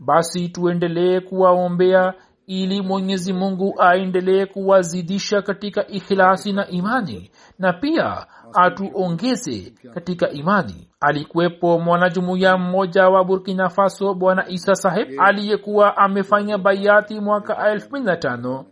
Basi 0.00 0.48
tuendelee 0.48 1.20
kuwaombea 1.20 2.14
ili 2.46 2.82
mwenyezi 2.82 3.32
mungu 3.32 3.74
aendelee 3.82 4.46
kuwazidisha 4.46 5.42
katika 5.42 5.86
ikhilasi 5.86 6.52
na 6.52 6.68
imani 6.68 7.30
na 7.58 7.72
pia 7.72 8.26
atuongeze 8.54 9.72
katika 9.94 10.30
imani. 10.30 10.88
Alikuwepo 11.00 11.78
mwanajumuiya 11.78 12.56
mmoja 12.58 13.08
wa 13.08 13.24
burkina 13.24 13.68
faso 13.68 14.14
bwana 14.14 14.48
isa 14.48 14.74
saheb 14.74 15.08
aliyekuwa 15.18 15.96
amefanya 15.96 16.58
baiati 16.58 17.20
mwaka 17.20 17.70
elfu 17.70 17.96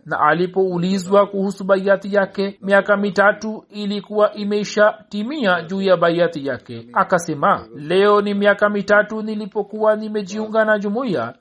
na 0.05 0.19
alipoulizwa 0.19 1.27
kuhusu 1.27 1.63
baiati 1.63 2.15
yake 2.15 2.57
miaka 2.61 2.97
mitatu 2.97 3.65
ilikuwa 3.69 4.33
imesha 4.33 4.97
timia 5.09 5.61
juu 5.61 5.81
ya 5.81 5.97
baiati 5.97 6.47
yake. 6.47 6.87
Akasema 6.93 7.67
leo 7.75 8.21
ni 8.21 8.33
miaka 8.33 8.69
mitatu 8.69 9.21
nilipokuwa 9.21 9.95
nimejiunga 9.95 10.65
na 10.65 10.79
jumuiya 10.79 11.33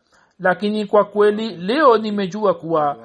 lakini 0.42 0.86
kwa 0.86 1.04
kweli 1.04 1.56
leo 1.56 1.98
nimejua 1.98 2.54
kuwa 2.54 2.96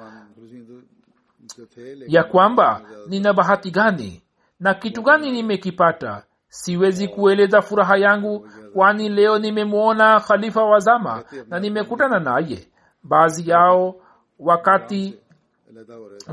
ya 2.06 2.24
kwamba 2.24 2.80
nina 3.08 3.32
bahati 3.32 3.70
gani 3.70 4.22
na 4.60 4.74
kitu 4.74 5.02
gani 5.02 5.30
nimekipata? 5.30 6.24
Siwezi 6.48 7.08
kueleza 7.08 7.62
furaha 7.62 7.96
yangu 7.96 8.48
kwani 8.74 9.08
leo 9.08 9.38
nimemwona 9.38 10.20
khalifa 10.20 10.64
wa 10.64 10.78
zama 10.78 11.24
na 11.48 11.60
nimekutana 11.60 12.20
naye. 12.20 12.68
Baadhi 13.02 13.50
yao 13.50 13.94
wakati 14.38 15.18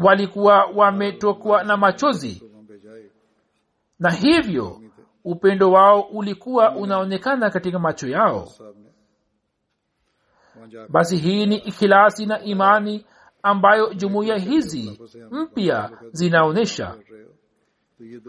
walikuwa 0.04 0.66
wametokwa 0.76 1.64
na 1.64 1.78
machozi. 1.78 2.44
Na 4.00 4.12
hivyo 4.12 4.82
upendo 5.24 5.72
wao 5.72 6.02
ulikuwa 6.02 6.76
unaonekana 6.76 7.50
katika 7.50 7.80
macho 7.80 8.08
yao. 8.08 8.48
Basi 10.90 11.18
hii 11.18 11.46
ni 11.46 11.56
ikhilasi 11.58 12.26
na 12.26 12.42
imani 12.42 13.06
ambayo 13.44 13.94
jumuiya 13.94 14.38
hizi 14.38 15.00
mpya 15.32 15.90
zinaonyesha 16.12 16.96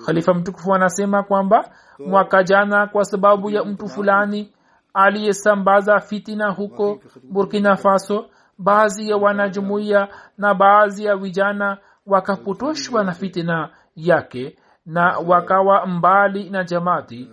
khalifa 0.06 0.34
mtukufu 0.34 0.74
anasema 0.74 1.22
kwamba 1.22 1.70
mwaka 2.06 2.42
jana 2.42 2.86
kwa 2.86 3.04
sababu 3.04 3.50
ya 3.50 3.64
mtu 3.64 3.88
fulani 3.88 4.52
aliyesambaza 4.94 6.00
fitina 6.00 6.50
huko 6.50 7.00
burkina 7.30 7.76
faso 7.76 8.26
baadhi 8.58 9.10
ya 9.10 9.16
wanajumuiya 9.16 10.08
na 10.38 10.54
baadhi 10.54 11.04
ya 11.04 11.16
vijana 11.16 11.78
wakapotoshwa 12.06 13.04
na 13.04 13.12
fitina 13.12 13.70
yake 13.96 14.56
na 14.86 15.18
wakawa 15.18 15.86
mbali 15.86 16.50
na 16.50 16.64
jamati 16.64 17.30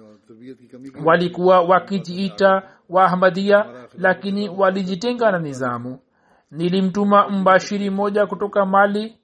walikuwa 1.05 1.61
wakijiita 1.61 2.63
waahmadia 2.89 3.65
lakini 3.97 4.49
walijitenga 4.49 5.31
na 5.31 5.39
nizamu. 5.39 5.99
Nilimtuma 6.51 7.29
mbashiri 7.29 7.89
mmoja 7.89 8.25
kutoka 8.25 8.65
mali 8.65 9.17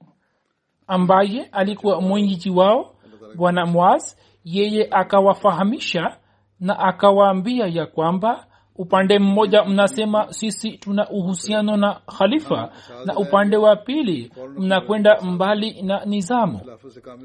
ambaye 0.86 1.44
alikuwa 1.52 2.00
mwenyeji 2.00 2.50
wao 2.50 2.94
bwana 3.36 3.66
mwaz 3.66 4.16
yeye 4.44 4.88
akawafahamisha 4.90 6.16
na 6.60 6.78
akawaambia 6.78 7.66
ya 7.66 7.86
kwamba 7.86 8.46
upande 8.76 9.18
mmoja 9.18 9.64
mnasema 9.64 10.32
sisi 10.32 10.70
tuna 10.72 11.08
uhusiano 11.10 11.76
na 11.76 11.94
khalifa 12.18 12.72
na 13.04 13.16
upande 13.16 13.56
wa 13.56 13.76
pili 13.76 14.32
mnakwenda 14.58 15.20
mbali 15.20 15.82
na 15.82 16.04
nizamu. 16.04 16.60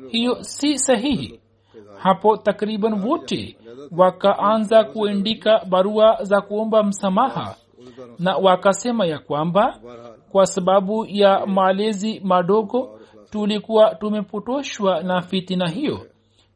Hiyo 0.10 0.44
si 0.44 0.80
sahihi. 0.80 1.40
Hapo 1.98 2.38
takriban 2.38 2.94
wote 3.08 3.58
wakaanza 3.98 4.84
kuandika 4.84 5.62
barua 5.70 6.18
za 6.24 6.42
kuomba 6.42 6.84
msamaha 6.84 7.56
na 8.20 8.38
wakasema 8.38 9.06
ya 9.06 9.20
kwamba 9.20 9.80
kwa 10.32 10.46
sababu 10.46 11.06
ya 11.10 11.46
malezi 11.46 12.20
madogo 12.24 12.95
tulikuwa 13.36 13.96
tumepotoshwa 13.96 15.04
na 15.04 15.22
fitina 15.22 15.70
hiyo. 15.70 16.08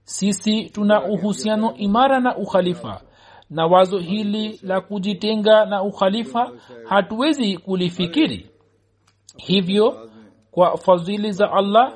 Sisi 0.03 0.63
tuna 0.69 1.03
uhusiano 1.03 1.73
imara 1.77 2.19
na 2.19 2.37
ukhalifa. 2.37 3.01
Na 3.49 3.65
wazo 3.65 3.97
hili 3.97 4.59
la 4.63 4.81
kujitenga 4.81 5.65
na 5.65 5.83
ukhalifa 5.83 6.51
hatuwezi 6.85 7.57
kulifikiri. 7.57 8.49
Hivyo 9.37 10.09
kwa 10.51 10.77
fadhili 10.77 11.31
za 11.31 11.51
allah 11.51 11.93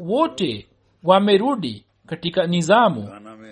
wote 0.00 0.68
wamerudi 1.04 1.84
katika 2.06 2.46
nizamu. 2.46 3.08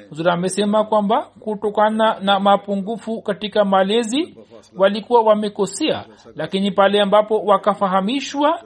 Huzuri 0.08 0.30
amesema 0.30 0.84
kwamba 0.84 1.22
kutokana 1.40 2.20
na 2.20 2.40
mapungufu 2.40 3.22
katika 3.22 3.64
malezi 3.64 4.36
walikuwa 4.76 5.22
wamekosea 5.22 6.04
lakini 6.36 6.70
pale 6.70 7.00
ambapo 7.00 7.38
wakafahamishwa 7.44 8.62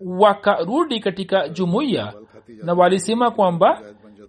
wakarudi 0.00 1.00
katika 1.00 1.48
jumuiya 1.48 2.12
na 2.62 2.72
walisema 2.74 3.30
kwamba 3.30 3.82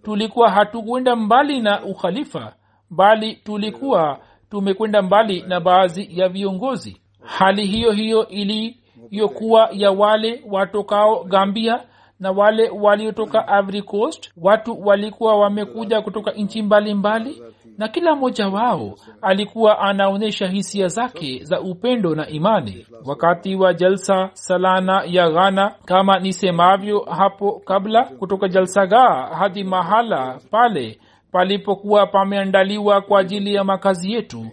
tulikuwa 0.04 0.50
hatukwenda 0.50 1.16
mbali 1.16 1.62
na 1.62 1.84
ukhalifa 1.86 2.54
bali 2.90 3.36
tulikuwa 3.36 4.20
tumekwenda 4.50 5.02
mbali 5.02 5.42
na 5.42 5.60
baadhi 5.60 6.20
ya 6.20 6.30
viongozi. 6.30 7.02
Hali 7.22 7.66
hiyo 7.66 7.92
hiyo 7.92 8.28
iliyokuwa 8.28 9.70
ya 9.72 9.92
wale 9.92 10.44
watokao 10.50 11.24
gambia 11.24 11.84
na 12.22 12.32
wale 12.32 12.70
waliotoka 12.70 13.48
Ivory 13.60 13.82
coast 13.82 14.32
watu 14.38 14.82
walikuwa 14.86 15.36
wamekuja 15.40 16.02
kutoka 16.02 16.32
nchi 16.32 16.62
mbalimbali 16.62 17.42
na 17.78 17.88
kila 17.88 18.16
mmoja 18.16 18.48
wao 18.48 18.96
alikuwa 19.22 19.80
anaonyesha 19.80 20.48
hisia 20.48 20.88
zake 20.88 21.40
za 21.44 21.62
upendo 21.62 22.16
na 22.16 22.28
imani. 22.30 22.86
Wakati 23.06 23.56
wa 23.56 23.74
jalsa 23.74 24.30
salana 24.34 25.04
ya 25.08 25.30
ghana 25.30 25.76
kama 25.86 26.20
nisemavyo 26.20 27.00
hapo 27.00 27.62
kabla 27.66 28.04
kutoka 28.04 28.48
jalsagaa 28.48 29.26
hadi 29.36 29.64
mahala 29.64 30.40
pale 30.52 31.00
palipokuwa 31.32 32.08
pameandaliwa 32.08 33.02
kwa 33.02 33.20
ajili 33.20 33.54
ya 33.56 33.64
makazi 33.64 34.12
yetu. 34.14 34.46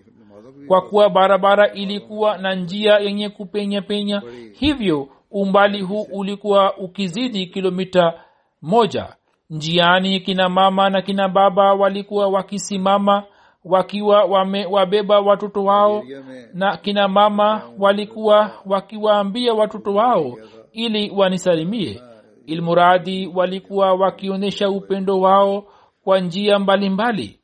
Kwa 0.69 0.81
kuwa 0.83 1.11
barabara 1.11 1.73
ilikuwa 1.73 2.39
na 2.39 2.55
njia 2.55 2.99
yenye 2.99 3.29
kupenya 3.29 3.83
penya 3.83 4.23
hivyo 4.53 5.09
umbali 5.31 5.83
huu 5.83 6.07
ulikuwa 6.13 6.77
ukizidi 6.77 7.47
kilomita 7.47 8.13
moja 8.63 9.17
njiani 9.51 10.21
kina 10.21 10.49
mama 10.49 10.91
na 10.91 11.03
kina 11.03 11.29
baba 11.29 11.75
walikuwa 11.75 12.29
wakisimama 12.29 13.23
wakiwa 13.65 14.25
wamewabeba 14.25 15.21
watoto 15.21 15.65
wao 15.65 16.05
na 16.55 16.77
kina 16.77 17.09
mama 17.09 17.63
walikuwa 17.79 18.51
wakiwaambia 18.67 19.55
watoto 19.55 19.95
wao 19.95 20.37
ili 20.73 21.11
wanisalimie 21.11 22.03
ilmuradi 22.47 23.27
walikuwa 23.35 23.95
wakionyesha 23.95 24.71
upendo 24.71 25.21
wao 25.21 25.65
kwa 26.05 26.21
njia 26.21 26.59
mbalimbali 26.59 27.23
mbali. 27.23 27.41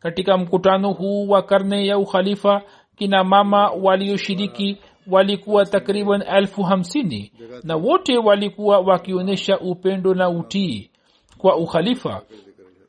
katika 0.00 0.36
mkutano 0.38 0.92
huu 0.92 1.28
wa 1.28 1.42
karne 1.42 1.86
ya 1.86 1.98
ukhalifa 1.98 2.62
kina 2.96 3.24
mama 3.24 3.70
walioshiriki 3.70 4.78
walikuwa 5.10 5.66
takriban 5.66 6.22
elfu 6.22 6.62
hamsini 6.62 7.32
na 7.64 7.76
wote 7.76 8.18
walikuwa 8.18 8.78
wakionyesha 8.80 9.58
upendo 9.60 10.14
na 10.14 10.28
utii 10.30 10.90
kwa 11.38 11.56
ukhalifa. 11.56 12.22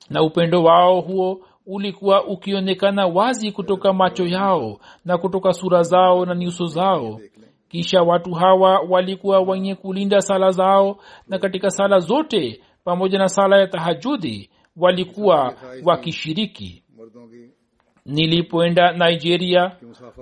Na 0.10 0.24
upendo 0.24 0.64
wao 0.64 1.02
huo 1.02 1.42
ulikuwa 1.68 2.26
ukionekana 2.28 3.06
wazi 3.08 3.52
kutoka 3.52 3.94
macho 3.94 4.26
yao 4.26 4.80
na 5.06 5.18
kutoka 5.18 5.54
sura 5.54 5.84
zao 5.84 6.26
na 6.26 6.36
nyuso 6.36 6.66
zao. 6.66 7.20
Kisha 7.70 8.02
watu 8.02 8.32
hawa 8.34 8.80
walikuwa 8.90 9.40
wenye 9.42 9.76
kulinda 9.76 10.22
sala 10.22 10.52
zao 10.52 10.98
na 11.28 11.40
katika 11.40 11.70
sala 11.70 12.00
zote 12.00 12.62
pamoja 12.84 13.20
na 13.20 13.28
sala 13.30 13.58
ya 13.60 13.68
tahajudi 13.68 14.50
walikuwa 14.78 15.54
wakishiriki. 15.84 16.84
Nilipoenda 18.06 18.92
nigeria 18.92 19.72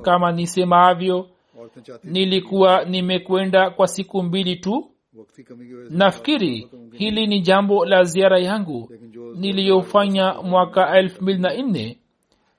kama 0.02 0.32
nisemavyo 0.32 1.30
nilikuwa 2.04 2.86
nimekwenda 2.86 3.70
kwa 3.70 3.88
siku 3.88 4.24
mbili 4.24 4.56
tu. 4.56 4.92
Nafikiri 5.90 6.68
hili 6.94 7.28
ni 7.28 7.42
jambo 7.42 7.86
la 7.86 8.04
ziara 8.04 8.40
yangu 8.40 8.90
niliyofanya 9.36 10.34
mwaka 10.34 10.98
elfu 10.98 11.24
mbili 11.24 11.40
na 11.40 11.54
nne. 11.54 11.98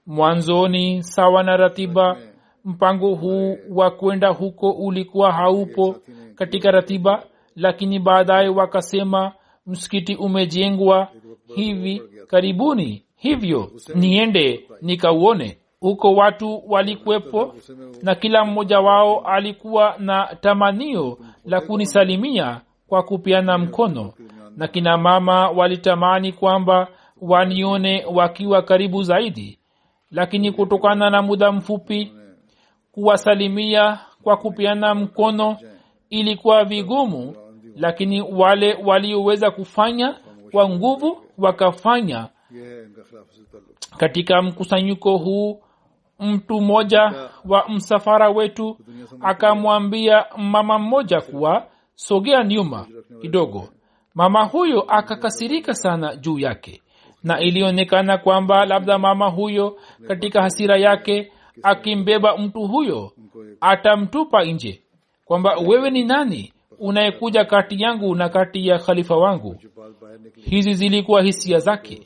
Mwanzoni 0.06 1.02
sawa 1.02 1.42
na 1.42 1.56
ratiba 1.56 2.16
mpango 2.64 3.14
huu 3.14 3.56
wa 3.70 3.90
kwenda 3.90 4.28
huko 4.28 4.70
ulikuwa 4.70 5.32
haupo 5.32 5.96
katika 6.34 6.70
ratiba. 6.70 7.24
lakini 7.56 7.98
baadaye 7.98 8.48
wakasema 8.48 9.32
msikiti 9.66 10.14
umejengwa 10.14 11.08
hivi 11.54 12.02
karibuni 12.26 13.04
hivyo 13.16 13.70
niende 13.94 14.64
nikauone 14.82 15.58
huko 15.80 16.14
watu 16.14 16.62
walikuwepo 16.66 17.54
na 18.02 18.14
kila 18.14 18.44
mmoja 18.44 18.80
wao 18.80 19.20
alikuwa 19.20 19.94
na 19.98 20.36
tamanio 20.40 21.18
la 21.44 21.60
kunisalimia 21.60 22.60
kwa 22.88 23.02
kupiana 23.02 23.58
mkono. 23.58 24.12
Na 24.56 24.68
kina 24.68 24.96
mama 24.98 25.48
walitamani 25.50 26.32
kwamba 26.32 26.88
wanione 27.20 28.04
wakiwa 28.12 28.62
karibu 28.62 29.02
zaidi. 29.02 29.58
Lakini 30.10 30.52
kutokana 30.52 31.10
na 31.10 31.22
muda 31.22 31.52
mfupi 31.52 32.12
kuwasalimia 32.92 33.98
kwa 34.22 34.36
kupiana 34.36 34.94
mkono 34.94 35.56
ilikuwa 36.10 36.64
vigumu. 36.64 37.34
Lakini 37.76 38.20
wale 38.22 38.74
walioweza 38.84 39.50
kufanya 39.50 40.16
kwa 40.52 40.68
nguvu 40.68 41.22
wakafanya. 41.38 42.28
Katika 43.96 44.42
mkusanyiko 44.42 45.16
huu 45.16 45.60
mtu 46.18 46.60
mmoja 46.60 47.12
wa 47.44 47.68
msafara 47.68 48.30
wetu 48.30 48.78
akamwambia 49.20 50.24
mama 50.36 50.78
mmoja 50.78 51.20
kuwa 51.20 51.66
sogea 51.94 52.44
nyuma 52.44 52.86
kidogo. 53.20 53.68
Mama 54.14 54.44
huyo 54.44 54.80
akakasirika 54.80 55.74
sana 55.74 56.16
juu 56.16 56.38
yake. 56.38 56.82
Na 57.22 57.40
ilionekana 57.40 58.18
kwamba 58.18 58.64
labda 58.66 58.98
mama 58.98 59.28
huyo 59.30 59.76
katika 60.08 60.42
hasira 60.42 60.76
yake 60.76 61.32
akimbeba 61.62 62.36
mtu 62.36 62.60
huyo 62.66 63.12
atamtupa 63.60 64.44
nje 64.44 64.82
kwamba 65.24 65.56
wewe 65.56 65.90
ni 65.90 66.04
nani 66.04 66.52
unayekuja 66.80 67.44
kati 67.44 67.82
yangu 67.82 68.14
na 68.14 68.28
kati 68.28 68.66
ya 68.68 68.78
khalifa 68.78 69.16
wangu. 69.16 69.56
Hizi 70.36 70.74
zilikuwa 70.74 71.22
hisia 71.22 71.58
zake. 71.58 72.02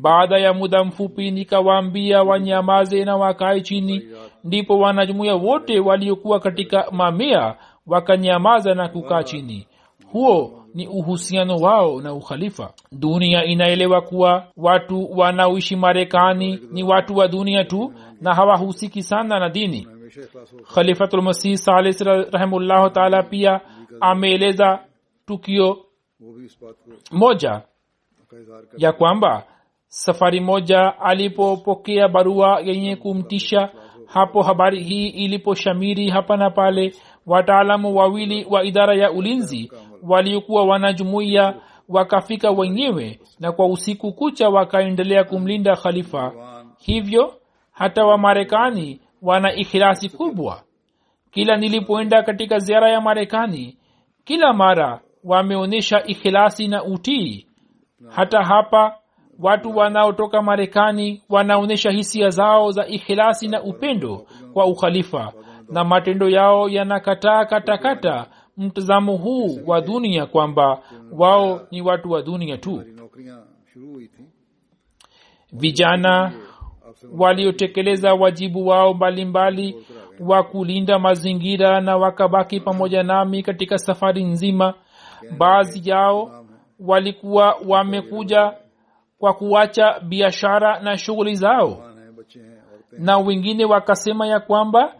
Baada 0.00 0.38
ya 0.38 0.52
muda 0.54 0.84
mfupi 0.84 1.30
nikawaambia 1.30 2.22
wanyamaze 2.22 3.04
na 3.04 3.16
wakae 3.16 3.60
chini. 3.60 4.02
Ndipo 4.44 4.78
wanajumuia 4.78 5.34
wote 5.34 5.80
waliokuwa 5.80 6.40
katika 6.40 6.90
mamia 6.90 7.54
wakanyamaza 7.86 8.74
na 8.74 8.88
kukaa 8.88 9.22
chini. 9.22 9.66
Huo 10.12 10.64
ni 10.74 10.86
uhusiano 10.86 11.56
wao 11.56 12.00
na 12.00 12.12
ukhalifa. 12.14 12.72
Dunia 12.92 13.44
inaelewa 13.44 14.00
kuwa 14.00 14.46
watu 14.56 15.18
wanaoishi 15.18 15.76
marekani 15.76 16.60
ni 16.72 16.82
watu 16.82 17.16
wa 17.16 17.28
dunia 17.28 17.64
tu 17.64 17.92
na 18.20 18.34
hawahusiki 18.34 19.02
sana 19.02 19.38
na 19.38 19.48
dini. 19.48 19.88
Khalifatulmasih 20.74 21.56
salih 21.56 21.94
rahimullahu 22.32 22.90
taala 22.90 23.22
pia 23.22 23.60
ameeleza 24.00 24.84
tukio 25.26 25.84
moja 27.12 27.62
ya 28.76 28.92
kwamba 28.92 29.46
safari 29.86 30.40
moja 30.40 31.00
alipopokea 31.00 32.08
barua 32.08 32.60
yenye 32.60 32.96
kumtisha 32.96 33.68
hapo 34.06 34.42
habari 34.42 34.82
hii 34.82 35.08
iliposhamiri 35.08 36.10
hapa 36.10 36.36
na 36.36 36.50
pale 36.50 36.94
wataalamu 37.26 37.96
wawili 37.96 38.46
wa 38.50 38.64
idara 38.64 38.94
ya 38.96 39.12
ulinzi 39.12 39.72
waliokuwa 40.02 40.64
wanajumuiya 40.64 41.54
wakafika 41.88 42.50
wenyewe 42.50 43.20
na 43.40 43.52
kwa 43.52 43.66
usiku 43.66 44.12
kucha 44.12 44.48
wakaendelea 44.48 45.24
kumlinda 45.24 45.76
khalifa. 45.76 46.32
Hivyo 46.78 47.34
hata 47.72 48.04
wamarekani 48.04 49.00
wana 49.22 49.54
ikhilasi 49.54 50.08
kubwa. 50.08 50.62
Kila 51.30 51.56
nilipoenda 51.56 52.22
katika 52.22 52.58
ziara 52.58 52.90
ya 52.90 53.00
marekani 53.00 53.76
kila 54.24 54.52
mara 54.52 55.00
wameonyesha 55.24 56.04
ikhilasi 56.06 56.68
na 56.68 56.84
utii. 56.84 57.46
Hata 58.08 58.42
hapa 58.44 58.98
watu 59.38 59.76
wanaotoka 59.76 60.42
marekani 60.42 61.22
wanaonyesha 61.28 61.90
hisia 61.90 62.30
zao 62.30 62.70
za 62.70 62.86
ikhilasi 62.86 63.48
na 63.48 63.62
upendo 63.62 64.26
kwa 64.52 64.66
ukhalifa 64.66 65.32
na 65.68 65.84
matendo 65.84 66.28
yao 66.28 66.68
yanakataa 66.68 67.44
katakata 67.44 68.26
mtazamo 68.56 69.16
huu 69.16 69.58
wa 69.66 69.80
dunia 69.80 70.26
kwamba 70.26 70.82
wao 71.12 71.60
ni 71.70 71.82
watu 71.82 72.10
wa 72.10 72.22
dunia 72.22 72.56
tu. 72.58 72.82
Vijana 75.52 76.32
waliotekeleza 77.18 78.14
wajibu 78.14 78.66
wao 78.66 78.94
mbalimbali 78.94 79.86
wa 80.20 80.42
kulinda 80.42 80.98
mazingira 80.98 81.80
na 81.80 81.96
wakabaki 81.96 82.60
pamoja 82.60 83.02
nami 83.02 83.42
katika 83.42 83.78
safari 83.78 84.24
nzima. 84.24 84.74
Baadhi 85.38 85.90
yao 85.90 86.44
walikuwa 86.80 87.56
wamekuja 87.68 88.52
kwa 89.18 89.32
kuacha 89.34 90.00
biashara 90.00 90.80
na 90.80 90.98
shughuli 90.98 91.34
zao. 91.34 91.82
Na 92.98 93.18
wengine 93.18 93.64
wakasema 93.64 94.26
ya 94.26 94.40
kwamba 94.40 94.94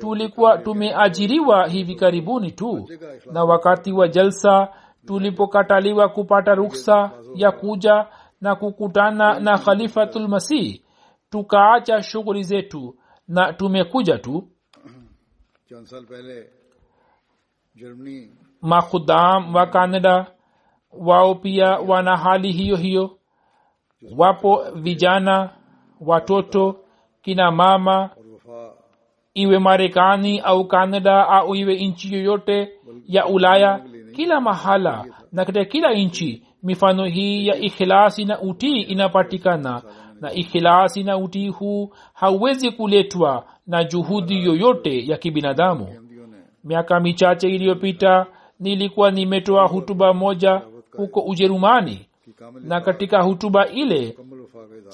tulikuwa 0.00 0.58
tumeajiriwa 0.58 1.66
hivi 1.68 1.94
karibuni 1.94 2.50
tu. 2.52 2.88
Na 3.32 3.44
wakati 3.44 3.92
wa 3.92 4.08
jalsa 4.08 4.68
tulipokataliwa 5.06 6.08
kupata 6.08 6.54
ruksa 6.54 7.10
ya 7.34 7.52
kuja 7.52 8.06
na 8.40 8.54
kukutana 8.54 9.40
na 9.40 9.58
khalifatulmasih 9.58 10.80
tukaacha 11.30 12.02
shughuli 12.02 12.42
zetu 12.42 12.94
na 13.28 13.52
tumekuja 13.52 14.18
tu 14.18 14.48
makhuddam 18.62 19.54
wa 19.54 19.66
canada 19.66 20.26
wao 20.92 21.34
pia 21.34 21.66
wana 21.78 22.16
hali 22.16 22.52
hiyo 22.52 22.76
hiyo 22.76 23.18
wapo 24.16 24.64
vijana 24.74 25.50
watoto 26.00 26.76
kina 27.22 27.50
mama 27.50 28.10
iwe 29.34 29.58
marekani 29.58 30.40
au 30.40 30.64
kanada 30.68 31.28
au 31.28 31.54
iwe 31.54 31.74
nchi 31.86 32.14
yoyote 32.14 32.72
ya 33.06 33.26
ulaya 33.26 33.84
kila 34.16 34.40
mahala 34.40 35.04
na 35.32 35.44
katika 35.44 35.64
kila 35.64 35.94
nchi 35.94 36.42
mifano 36.62 37.04
hii 37.04 37.46
ya 37.46 37.56
ikhilasi 37.56 38.24
na 38.24 38.40
utii 38.40 38.80
inapatikana 38.82 39.82
na 40.20 40.32
ikhilasi 40.32 41.02
na 41.04 41.18
utii 41.18 41.48
huu 41.48 41.90
hauwezi 42.14 42.70
kuletwa 42.70 43.44
na 43.66 43.84
juhudi 43.84 44.44
yoyote 44.44 45.06
ya 45.06 45.16
kibinadamu. 45.16 45.88
Miaka 46.64 47.00
michache 47.00 47.48
iliyopita 47.48 48.26
nilikuwa 48.60 49.10
nimetoa 49.10 49.66
hutuba 49.68 50.14
moja 50.14 50.62
huko 50.96 51.20
ujerumani 51.20 52.06
na 52.60 52.80
katika 52.80 53.22
hutuba 53.22 53.68
ile 53.68 54.16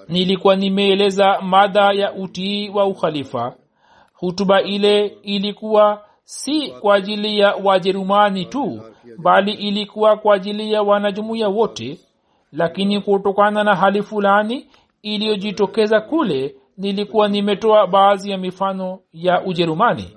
nilikuwa 0.09 0.57
nimeeleza 0.57 1.41
mada 1.41 1.93
ya 1.93 2.13
utii 2.13 2.69
wa 2.69 2.87
ukhalifa. 2.87 3.55
Hutuba 4.15 4.63
ile 4.63 5.07
ilikuwa 5.23 6.05
si 6.25 6.71
kwa 6.71 6.95
ajili 6.95 7.39
ya 7.39 7.55
wajerumani 7.65 8.45
tu 8.45 8.81
bali 9.19 9.53
ilikuwa 9.53 10.17
kwa 10.17 10.35
ajili 10.35 10.73
ya 10.73 10.83
wanajumuiya 10.83 11.49
wote. 11.49 11.99
Lakini 12.53 13.01
kutokana 13.01 13.65
na 13.65 13.75
hali 13.75 14.03
fulani 14.03 14.67
iliyojitokeza 15.03 16.01
kule 16.01 16.55
nilikuwa 16.79 17.29
nimetoa 17.29 17.87
baadhi 17.87 18.31
ya 18.31 18.39
mifano 18.39 18.99
ya 19.13 19.43
ujerumani. 19.45 20.17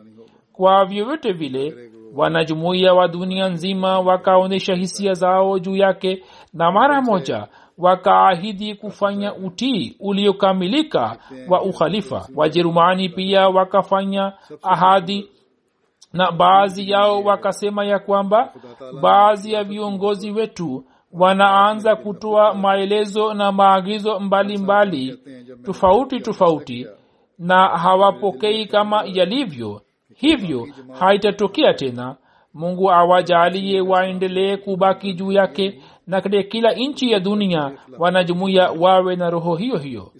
Kwa 0.53 0.85
vyovyote 0.85 1.31
vile 1.31 1.75
wanajumuiya 2.15 2.93
wa 2.93 3.07
dunia 3.07 3.49
nzima 3.49 3.99
wakaonyesha 3.99 4.75
hisia 4.75 5.13
zao 5.13 5.59
juu 5.59 5.75
yake 5.75 6.23
na 6.53 6.71
mara 6.71 7.01
moja 7.01 7.47
wakaahidi 7.77 8.75
kufanya 8.75 9.35
utii 9.35 9.95
uliokamilika 9.99 11.17
wa 11.49 11.61
ukhalifa. 11.61 12.27
Wajerumani 12.35 13.09
pia 13.09 13.49
wakafanya 13.49 14.33
ahadi 14.63 15.29
na 16.13 16.31
baadhi 16.31 16.89
yao 16.91 17.23
wakasema 17.23 17.85
ya 17.85 17.99
kwamba 17.99 18.53
baadhi 19.01 19.53
ya 19.53 19.63
viongozi 19.63 20.31
wetu 20.31 20.85
wanaanza 21.11 21.95
kutoa 21.95 22.53
maelezo 22.53 23.33
na 23.33 23.51
maagizo 23.51 24.19
mbalimbali 24.19 25.19
tofauti 25.65 26.19
tofauti 26.19 26.87
na 27.39 27.67
hawapokei 27.67 28.65
kama 28.65 29.03
yalivyo. 29.05 29.81
Hivyo 30.15 30.67
haitatokea 30.99 31.73
tena. 31.73 32.15
Mungu 32.53 32.91
awajalie 32.91 33.81
waendelee 33.81 34.57
kubaki 34.57 35.13
juu 35.13 35.31
yake 35.31 35.81
na 36.07 36.21
katika 36.21 36.43
kila 36.43 36.71
nchi 36.73 37.11
ya 37.11 37.19
dunia 37.19 37.71
wanajumuiya 37.99 38.71
wawe 38.71 39.15
na 39.15 39.29
roho 39.29 39.55
hiyo 39.55 39.77
hiyo. 39.77 40.11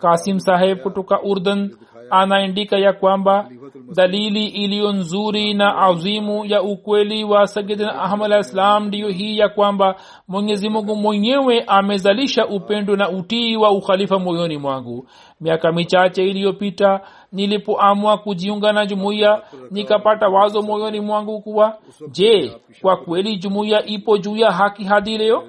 Kasim 0.00 0.38
saheb 0.38 0.78
kutoka 0.78 1.22
urdhan 1.22 1.76
anaendika 2.10 2.78
ya 2.78 2.92
kwamba 2.92 3.48
dalili 3.94 4.44
iliyo 4.46 4.92
nzuri 4.92 5.54
na 5.54 5.76
adhimu 5.78 6.44
ya 6.44 6.62
ukweli 6.62 7.24
wa 7.24 7.46
sayidina 7.46 8.02
ahmad 8.02 8.32
alah 8.32 8.44
salam 8.44 8.86
ndiyo 8.86 9.08
hii 9.08 9.38
ya 9.38 9.48
kwamba 9.48 9.94
mwenyezi 10.28 10.68
mungu 10.68 10.96
mwenyewe 10.96 11.64
amezalisha 11.66 12.46
upendo 12.46 12.96
na 12.96 13.10
utii 13.10 13.56
wa 13.56 13.70
ukhalifa 13.70 14.18
moyoni 14.18 14.56
mwangu. 14.58 15.08
Miaka 15.40 15.72
michache 15.72 16.24
iliyopita 16.30 17.00
nilipoamua 17.32 18.18
kujiunga 18.18 18.72
na 18.72 18.86
jumuiya 18.86 19.42
nikapata 19.70 20.28
wazo 20.28 20.62
moyoni 20.62 21.00
mwangu 21.00 21.40
kuwa 21.40 21.78
je 22.10 22.52
kwa 22.82 22.96
kweli 22.96 23.36
jumuiya 23.36 23.84
ipo 23.86 24.18
juu 24.18 24.36
ya 24.36 24.50
haki 24.52 24.84
hadi 24.84 25.18
leo? 25.18 25.44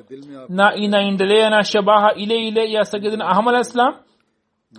Na 0.49 0.75
inaendelea 0.75 1.49
na 1.49 1.63
shabaha 1.63 2.13
ile 2.13 2.47
ile 2.47 2.71
ya 2.71 2.85
sayidina 2.85 3.27
ahmad 3.27 3.55
alah 3.55 3.63
salam? 3.65 3.93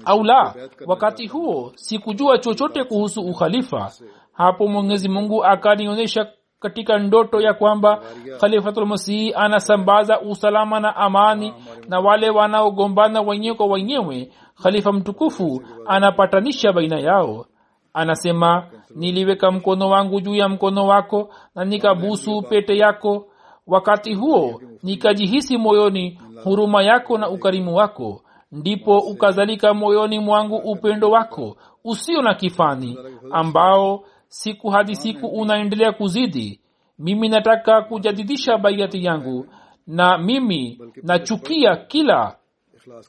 Au 0.04 0.24
la 0.24 0.54
wakati 0.86 1.26
huo 1.26 1.72
sikujua 1.74 2.38
chochote 2.38 2.84
kuhusu 2.84 3.20
ukhalifa. 3.20 3.92
Hapo 4.32 4.68
mwenyezi 4.68 5.08
mungu 5.08 5.44
akanionyesha 5.44 6.26
katika 6.60 6.98
ndoto 6.98 7.40
ya 7.40 7.54
kwamba 7.54 8.02
khalifatulmasihi 8.40 9.34
anasambaza 9.34 10.20
usalama 10.20 10.80
na 10.80 10.96
amani 10.96 11.54
na 11.88 12.00
wale 12.00 12.30
wanaogombana 12.30 13.20
wenyewe 13.20 13.54
kwa 13.56 13.66
wenyewe. 13.66 14.32
Khalifa 14.62 14.92
mtukufu 14.92 15.62
anapatanisha 15.86 16.72
baina 16.72 16.98
yao. 17.00 17.46
Anasema 17.94 18.66
niliweka 18.94 19.50
mkono 19.50 19.88
wangu 19.90 20.20
juu 20.20 20.34
ya 20.34 20.48
mkono 20.48 20.86
wako 20.86 21.28
na 21.54 21.64
nikabusu 21.64 22.42
pete 22.42 22.76
yako. 22.76 23.26
Wakati 23.66 24.14
huo 24.14 24.60
nikajihisi 24.82 25.56
moyoni 25.58 26.20
huruma 26.44 26.82
yako 26.82 27.18
na 27.18 27.28
ukarimu 27.30 27.76
wako 27.76 28.22
ndipo 28.52 28.98
ukazalika 28.98 29.74
moyoni 29.74 30.18
mwangu 30.18 30.56
upendo 30.56 31.10
wako 31.10 31.56
usio 31.84 32.22
na 32.22 32.34
kifani 32.34 32.98
ambao 33.30 34.04
siku 34.28 34.68
hadi 34.70 34.96
siku 34.96 35.26
unaendelea 35.26 35.92
kuzidi. 35.92 36.60
Mimi 36.98 37.28
nataka 37.28 37.82
kujadidisha 37.82 38.58
baiati 38.58 39.04
yangu 39.04 39.46
na 39.86 40.18
mimi 40.18 40.80
nachukia 41.02 41.76
kila 41.76 42.36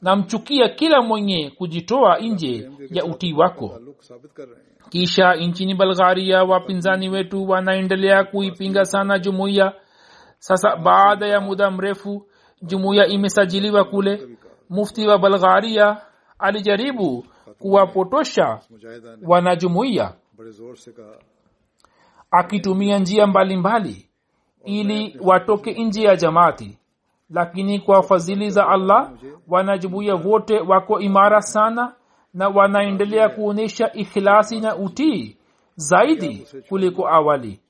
namchukia 0.02 0.68
kila 0.68 1.02
mwenye 1.02 1.50
kujitoa 1.50 2.18
nje 2.18 2.70
ya 2.90 3.04
utii 3.04 3.32
wako. 3.32 3.80
Kisha 4.88 5.34
nchini 5.34 5.74
bulgaria 5.74 6.44
wapinzani 6.44 7.08
wetu 7.08 7.48
wanaendelea 7.48 8.24
kuipinga 8.24 8.84
sana 8.84 9.18
jumuiya. 9.18 9.72
Sasa 10.38 10.76
baada 10.76 11.26
ya 11.26 11.40
muda 11.40 11.70
mrefu 11.70 12.26
jumuiya 12.62 13.06
imesajiliwa 13.06 13.84
kule 13.84 14.28
mufti 14.70 15.06
wa 15.06 15.18
balgharia 15.18 15.96
alijaribu 16.38 17.24
kuwapotosha 17.58 18.58
wanajumuiya 19.26 20.14
akitumia 22.30 22.98
njia 22.98 23.26
mbalimbali 23.26 23.90
mbali, 23.90 24.08
ili 24.64 25.16
watoke 25.24 25.84
nje 25.84 26.02
ya 26.02 26.16
jamaati. 26.16 26.78
Lakini 27.30 27.80
kwa 27.80 28.02
fadhili 28.02 28.50
za 28.50 28.68
allah 28.68 29.10
wanajumuiya 29.48 30.14
wote 30.14 30.60
wako 30.60 31.00
imara 31.00 31.42
sana 31.42 31.94
na 32.34 32.48
wanaendelea 32.48 33.28
kuonyesha 33.28 33.92
ikhlasi 33.92 34.60
na 34.60 34.76
utii 34.76 35.36
zaidi 35.76 36.46
kuliko 36.68 37.08
awali 37.08 37.60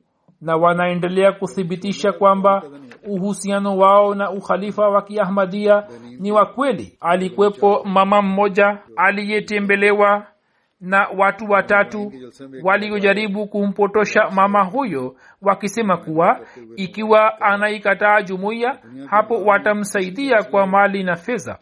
na 0.40 0.56
wanaendelea 0.56 1.32
kuthibitisha 1.32 2.12
kwamba 2.12 2.62
uhusiano 3.08 3.76
wao 3.78 4.14
na 4.14 4.30
ukhalifa 4.30 4.88
wa 4.88 5.02
kiahmadia 5.02 5.84
ni 6.18 6.32
wa 6.32 6.46
kweli. 6.46 6.96
Alikuwepo 7.00 7.84
mama 7.84 8.22
mmoja 8.22 8.78
aliyetembelewa 8.96 10.26
na 10.80 11.08
watu 11.18 11.44
watatu 11.50 12.12
waliojaribu 12.62 13.46
kumpotosha 13.46 14.30
mama 14.30 14.64
huyo 14.64 15.16
wakisema 15.42 15.96
kuwa 15.96 16.40
ikiwa 16.76 17.40
anaikataa 17.40 18.22
jumuiya 18.22 18.78
hapo 19.06 19.34
watamsaidia 19.44 20.42
kwa 20.42 20.66
mali 20.66 21.02
na 21.02 21.16
fedha. 21.16 21.58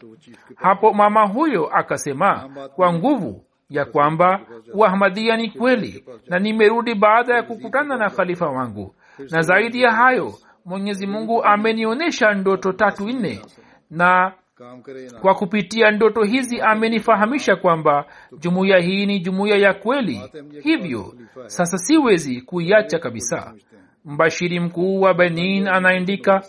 Hapo 0.55 0.93
mama 0.93 1.27
huyo 1.27 1.67
akasema 1.67 2.49
kwa 2.75 2.93
nguvu 2.93 3.43
ya 3.69 3.85
kwamba 3.85 4.41
uahmadia 4.73 5.37
ni 5.37 5.49
kweli 5.49 6.05
na 6.27 6.39
nimerudi 6.39 6.95
baada 6.95 7.35
ya 7.35 7.43
kukutana 7.43 7.97
na 7.97 8.09
khalifa 8.09 8.45
wangu. 8.49 8.95
Na 9.31 9.41
zaidi 9.41 9.81
ya 9.81 9.91
hayo 9.91 10.33
mwenyezi 10.65 11.07
mungu 11.07 11.43
amenionyesha 11.43 12.33
ndoto 12.33 12.73
tatu 12.73 13.09
nne 13.09 13.41
na 13.91 14.33
kwa 15.21 15.35
kupitia 15.35 15.91
ndoto 15.91 16.23
hizi 16.23 16.61
amenifahamisha 16.61 17.55
kwamba 17.55 18.05
jumuiya 18.39 18.79
hii 18.79 19.05
ni 19.05 19.19
jumuiya 19.19 19.57
ya 19.57 19.73
kweli. 19.73 20.21
Hivyo 20.63 21.13
sasa 21.45 21.77
siwezi 21.77 22.41
kuiacha 22.41 22.99
kabisa. 22.99 23.53
Mbashiri 24.05 24.59
mkuu 24.59 25.01
wa 25.01 25.13
benin 25.13 25.67
anaandika 25.67 26.41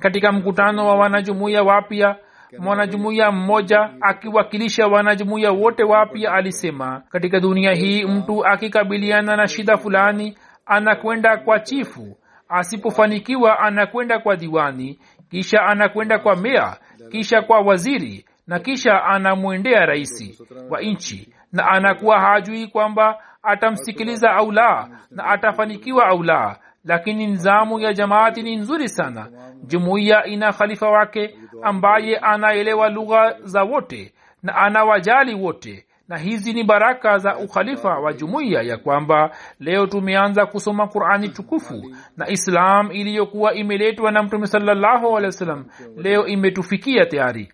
katika 0.00 0.32
mkutano 0.32 0.86
wa 0.86 0.94
wanajumuiya 0.94 1.62
wapya 1.62 2.08
wa 2.08 2.16
mwanajumuiya 2.58 3.30
mmoja 3.32 3.90
akiwakilisha 4.00 4.86
wanajumuiya 4.86 5.50
wote 5.52 5.84
wapya 5.84 6.32
alisema 6.32 7.02
katika 7.10 7.40
dunia 7.40 7.72
hii 7.72 8.04
mtu 8.04 8.46
akikabiliana 8.46 9.36
na 9.36 9.48
shida 9.48 9.76
fulani 9.76 10.38
anakwenda 10.66 11.36
kwa 11.36 11.60
chifu. 11.60 12.16
Asipofanikiwa 12.48 13.58
anakwenda 13.58 14.18
kwa 14.18 14.36
diwani 14.36 14.98
kisha 15.30 15.62
anakwenda 15.62 16.18
kwa 16.18 16.36
mea 16.36 16.76
kisha 17.10 17.42
kwa 17.42 17.60
waziri 17.60 18.24
na 18.46 18.58
kisha 18.58 19.04
anamwendea 19.04 19.86
raisi 19.86 20.38
wa 20.70 20.80
nchi. 20.80 21.32
Na 21.52 21.66
anakuwa 21.68 22.20
hajui 22.20 22.66
kwamba 22.66 23.18
atamsikiliza 23.42 24.30
au 24.30 24.52
la 24.52 24.88
na 25.10 25.24
atafanikiwa 25.24 26.06
au 26.06 26.22
la. 26.22 26.56
Lakini 26.84 27.26
nizamu 27.26 27.80
ya 27.80 27.92
jamaati 27.92 28.42
ni 28.42 28.56
nzuri 28.56 28.88
sana. 28.88 29.26
Jumuiya 29.64 30.24
ina 30.24 30.52
khalifa 30.52 30.88
wake 30.90 31.34
ambaye 31.62 32.16
anaelewa 32.16 32.88
lugha 32.88 33.36
za 33.44 33.62
wote 33.62 34.14
na 34.42 34.54
anawajali 34.56 35.34
wote. 35.34 35.86
Na 36.08 36.18
hizi 36.18 36.52
ni 36.52 36.64
baraka 36.64 37.18
za 37.18 37.36
ukhalifa 37.38 37.98
wa 37.98 38.12
jumuiya 38.12 38.62
ya 38.62 38.76
kwamba 38.76 39.30
leo 39.60 39.86
tumeanza 39.86 40.46
kusoma 40.46 40.86
qurani 40.86 41.28
tukufu 41.28 41.74
na 42.16 42.28
islam 42.28 42.92
iliyokuwa 42.92 43.54
imeletwa 43.54 44.10
na 44.12 44.22
mtume 44.22 44.46
salllahu 44.46 45.06
alehi 45.16 45.26
wa 45.26 45.32
sallam 45.32 45.64
leo 45.96 46.26
imetufikia 46.26 47.06
tayari. 47.06 47.52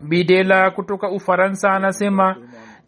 Bidela 0.00 0.70
kutoka 0.70 1.08
ufaransa 1.10 1.70
anasema 1.72 2.36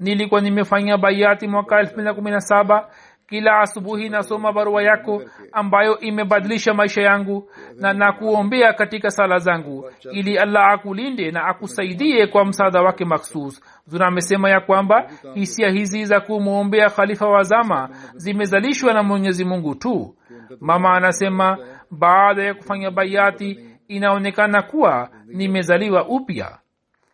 nilikuwa 0.01 0.41
nimefanya 0.41 0.99
bayati 0.99 1.49
mwaka 1.49 1.83
217 1.83 2.87
kila 3.27 3.61
asubuhi 3.61 4.09
nasoma 4.09 4.53
barua 4.53 4.83
yako 4.83 5.23
ambayo 5.53 6.01
imebadilisha 6.01 6.75
maisha 6.75 7.03
yangu 7.03 7.51
na 7.77 7.93
nakuombea 7.93 8.73
katika 8.73 9.11
sala 9.11 9.39
zangu 9.39 9.91
ili 10.13 10.39
allah 10.39 10.69
akulinde 10.73 11.31
na 11.31 11.45
akusaidie 11.45 12.27
kwa 12.27 12.45
msaada 12.45 12.83
wake 12.83 13.05
maksus. 13.05 13.63
Zuna 13.87 14.07
amesema 14.07 14.51
ya 14.51 14.61
kwamba 14.61 15.11
hisia 15.35 15.71
hizi 15.71 16.05
za 16.05 16.21
kumwombea 16.21 16.91
khalifa 16.91 17.27
wa 17.29 17.43
zama 17.43 17.89
zimezalishwa 18.15 18.93
na 18.95 19.03
mwenyezi 19.03 19.45
mungu 19.45 19.75
tu. 19.75 20.17
Mama 20.61 20.95
anasema 20.95 21.59
baada 21.91 22.43
ya 22.45 22.55
kufanya 22.55 22.91
baiati 22.91 23.61
inaonekana 23.89 24.63
kuwa 24.63 25.09
nimezaliwa 25.27 26.09
upya. 26.09 26.59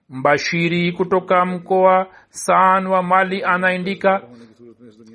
Mbashiri 0.09 0.93
kutoka 0.93 1.45
mkoa 1.47 2.07
san 2.29 2.87
wa 2.87 3.03
mali 3.03 3.45
anaandika 3.45 4.23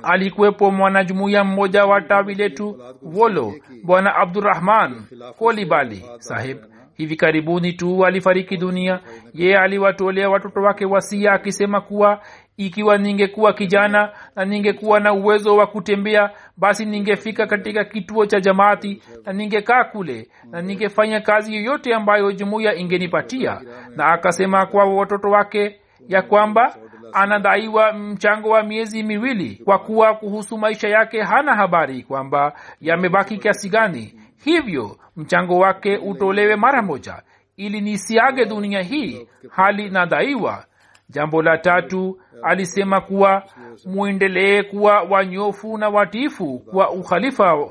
alikuwepo 0.03 0.71
mwanajumuiya 0.71 1.43
mmoja 1.43 1.85
wa 1.85 2.01
tawi 2.01 2.35
letu 2.35 2.77
wolo 3.01 3.53
bwana 3.83 4.15
abdurahman 4.15 5.01
kolibali 5.39 6.05
sahib. 6.19 6.57
Hivi 6.97 7.15
karibuni 7.15 7.73
tu 7.73 8.05
alifariki 8.05 8.57
dunia. 8.57 8.99
Yeye 9.33 9.57
aliwatolea 9.57 10.29
watoto 10.29 10.59
wake 10.61 10.85
wasia 10.85 11.31
akisema 11.33 11.81
kuwa 11.81 12.21
ikiwa 12.57 12.97
ningekuwa 12.97 13.53
kijana 13.53 14.11
na 14.35 14.45
ningekuwa 14.45 14.99
na 14.99 15.13
uwezo 15.13 15.55
wa 15.55 15.67
kutembea 15.67 16.29
basi 16.57 16.85
ningefika 16.85 17.47
katika 17.47 17.83
kituo 17.85 18.25
cha 18.25 18.39
jamaati 18.39 19.01
na 19.25 19.33
ningekaa 19.33 19.83
kule 19.83 20.27
na 20.51 20.61
ningefanya 20.61 21.21
kazi 21.21 21.55
yoyote 21.55 21.93
ambayo 21.95 22.31
jumuiya 22.31 22.75
ingenipatia. 22.75 23.61
Na 23.95 24.05
akasema 24.05 24.65
kwa 24.65 24.85
watoto 24.85 25.29
wake 25.29 25.79
ya 26.07 26.21
kwamba 26.21 26.75
anadaiwa 27.15 27.93
mchango 27.93 28.49
wa 28.49 28.63
miezi 28.63 29.03
miwili 29.03 29.61
kwa 29.65 29.79
kuwa 29.79 30.13
kuhusu 30.15 30.57
maisha 30.57 30.87
yake 30.89 31.21
hana 31.21 31.55
habari 31.55 32.03
kwamba 32.03 32.53
yamebaki 32.81 33.37
kiasi 33.37 33.69
gani. 33.69 34.13
Hivyo 34.43 34.97
mchango 35.15 35.57
wake 35.59 35.97
utolewe 35.97 36.55
mara 36.55 36.81
moja. 36.81 37.21
Ili 37.57 37.81
nisiage 37.81 38.45
dunia 38.45 38.81
hii 38.81 39.27
hali 39.49 39.89
nadaiwa. 39.89 40.65
Jambo 41.09 41.41
la 41.41 41.57
tatu 41.57 42.19
alisema 42.43 43.01
kuwa 43.01 43.43
mwendelee 43.85 44.63
kuwa 44.63 45.01
wanyofu 45.01 45.77
na 45.77 45.89
watiifu 45.89 46.59
kwa 46.59 46.91
ukhalifa 46.91 47.69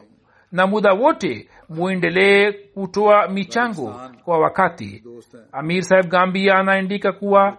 na 0.52 0.66
muda 0.66 0.92
wote 0.92 1.48
mwendelee 1.68 2.52
kutoa 2.52 3.28
michango 3.28 3.94
kwa 4.24 4.38
wakati. 4.38 5.04
Amir 5.52 5.82
saheb 5.82 6.06
gambia 6.08 6.54
anaandika 6.54 7.12
kuwa 7.12 7.58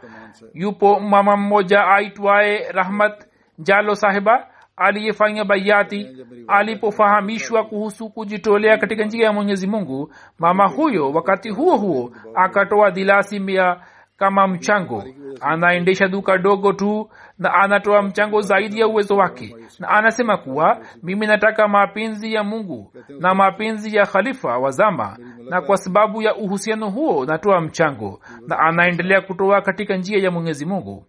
yupo 0.54 1.00
mama 1.00 1.38
mmoja 1.38 1.88
aitwaye 1.88 2.72
rahmat 2.72 3.26
jalo 3.60 3.96
sahiba 3.96 4.48
aliyefanya 4.78 5.46
baiati 5.46 6.08
alipofahamishwa 6.48 7.64
kuhusu 7.66 8.10
kujitolea 8.10 8.78
katika 8.78 9.06
njia 9.06 9.26
ya 9.26 9.34
mwenyezi 9.34 9.68
mungu. 9.68 10.14
Mama 10.40 10.68
huyo 10.68 11.12
wakati 11.12 11.50
huo 11.50 11.78
huo 11.78 12.12
akatoa 12.36 12.92
dilasi 12.92 13.40
mia 13.40 13.80
kama 14.18 14.48
mchango. 14.48 15.04
Anaendesha 15.42 16.08
duka 16.08 16.38
dogo 16.38 16.74
tu 16.74 17.10
na 17.40 17.54
anatoa 17.54 18.02
mchango 18.02 18.42
zaidi 18.42 18.80
ya 18.80 18.88
uwezo 18.88 19.16
wake. 19.16 19.56
Na 19.80 19.90
anasema 19.90 20.38
kuwa 20.38 20.80
mimi 21.04 21.28
nataka 21.28 21.68
mapenzi 21.68 22.34
ya 22.34 22.44
mungu 22.44 22.94
na 23.20 23.34
mapenzi 23.36 23.96
ya 23.96 24.06
khalifa 24.06 24.58
wa 24.58 24.72
zama. 24.72 25.18
Na 25.50 25.62
kwa 25.62 25.78
sababu 25.78 26.22
ya 26.22 26.36
uhusiano 26.36 26.90
huo 26.90 27.26
natoa 27.26 27.62
mchango. 27.62 28.22
Na 28.48 28.60
anaendelea 28.60 29.22
kutoa 29.22 29.62
katika 29.62 29.98
njia 29.98 30.18
ya 30.24 30.32
mwenyezi 30.32 30.66
mungu. 30.66 31.06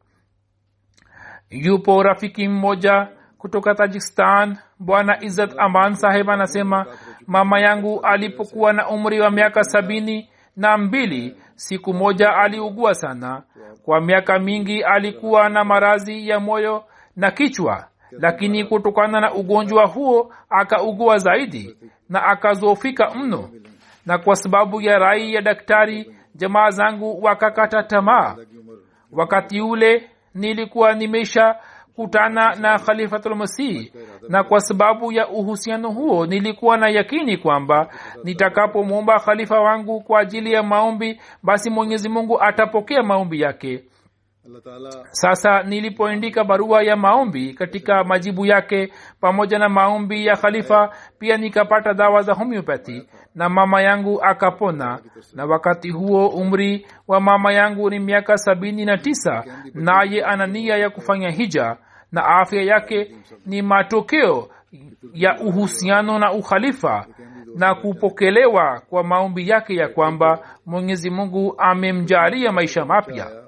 Yupo 1.51 2.03
rafiki 2.03 2.49
mmoja 2.49 3.09
kutoka 3.39 3.75
tajikistan 3.75 4.57
bwana 4.79 5.25
izzat 5.25 5.55
aman 5.59 5.95
saheb 5.95 6.31
anasema 6.31 6.87
mama 7.27 7.61
yangu 7.61 8.01
alipokuwa 8.01 8.73
na 8.73 8.89
umri 8.89 9.21
wa 9.21 9.31
miaka 9.31 9.65
sabini 9.65 10.29
na 10.57 10.79
mbili 10.79 11.37
siku 11.57 11.95
moja 11.95 12.37
aliugua 12.37 12.95
sana. 12.95 13.43
Kwa 13.85 14.01
miaka 14.01 14.39
mingi 14.39 14.83
alikuwa 14.83 15.49
na 15.49 15.65
maradhi 15.65 16.29
ya 16.29 16.41
moyo 16.41 16.85
na 17.17 17.31
kichwa 17.31 17.89
lakini 18.11 18.65
kutokana 18.65 19.21
na 19.21 19.35
ugonjwa 19.35 19.87
huo 19.87 20.33
akaugua 20.51 21.19
zaidi 21.19 21.77
na 22.09 22.23
akazofika 22.25 23.15
mno. 23.15 23.51
Na 24.07 24.19
kwa 24.19 24.37
sababu 24.37 24.81
ya 24.81 24.99
rai 24.99 25.35
ya 25.35 25.43
daktari 25.43 26.17
jamaa 26.35 26.71
zangu 26.71 27.23
wakakata 27.25 27.83
tamaa. 27.83 28.37
Wakati 29.13 29.61
ule 29.61 30.11
nilikuwa 30.35 30.93
nimesha 30.95 31.57
kukutana 31.97 32.55
na 32.55 32.79
khalifatulmasih 32.79 33.91
na 34.29 34.45
kwa 34.45 34.61
sababu 34.61 35.13
ya 35.13 35.29
uhusiano 35.29 35.91
huo 35.91 36.27
nilikuwa 36.27 36.77
na 36.77 36.89
yakini 36.89 37.37
kwamba 37.37 37.89
nitakapomwomba 38.25 39.21
khalifa 39.21 39.61
wangu 39.61 40.01
kwa 40.01 40.21
ajili 40.21 40.53
ya 40.53 40.63
maombi 40.63 41.21
basi 41.43 41.71
mwenyezi 41.71 42.09
mungu 42.09 42.43
atapokea 42.43 43.03
maombi 43.03 43.41
yake 43.41 43.85
sasa 45.11 45.63
nilipoandika 45.63 46.45
barua 46.45 46.83
ya 46.83 46.97
maombi 46.97 47.55
katika 47.55 48.05
majibu 48.05 48.47
yake 48.47 48.93
pamoja 49.21 49.59
na 49.59 49.69
maombi 49.69 50.27
ya 50.27 50.37
khalifa 50.37 50.91
pia 51.19 51.37
nikapata 51.37 51.95
dawa 51.95 52.23
za 52.23 52.35
homeopathy 52.35 53.03
na 53.35 53.49
mama 53.49 53.83
yangu 53.83 54.23
akapona. 54.23 54.99
Na 55.35 55.45
wakati 55.47 55.91
huo 55.91 56.29
umri 56.29 56.87
wa 57.09 57.21
mama 57.21 57.53
yangu 57.53 57.91
ni 57.91 57.99
miaka 57.99 58.39
sabini 58.39 58.85
na 58.85 58.99
tisa 58.99 59.45
naye 59.75 60.25
ana 60.25 60.47
nia 60.47 60.77
ya 60.77 60.91
kufanya 60.91 61.31
hija 61.31 61.77
na 62.13 62.25
afya 62.27 62.63
yake 62.63 63.17
ni 63.47 63.63
matokeo 63.63 64.49
ya 65.15 65.41
uhusiano 65.41 66.19
na 66.19 66.33
ukhalifa 66.33 67.07
na 67.57 67.75
kupokelewa 67.75 68.81
kwa 68.91 69.05
maombi 69.05 69.49
yake 69.49 69.75
ya 69.75 69.89
kwamba 69.89 70.39
mwenyezi 70.67 71.11
mungu 71.11 71.55
amemjalia 71.59 72.53
maisha 72.53 72.85
mapya 72.85 73.46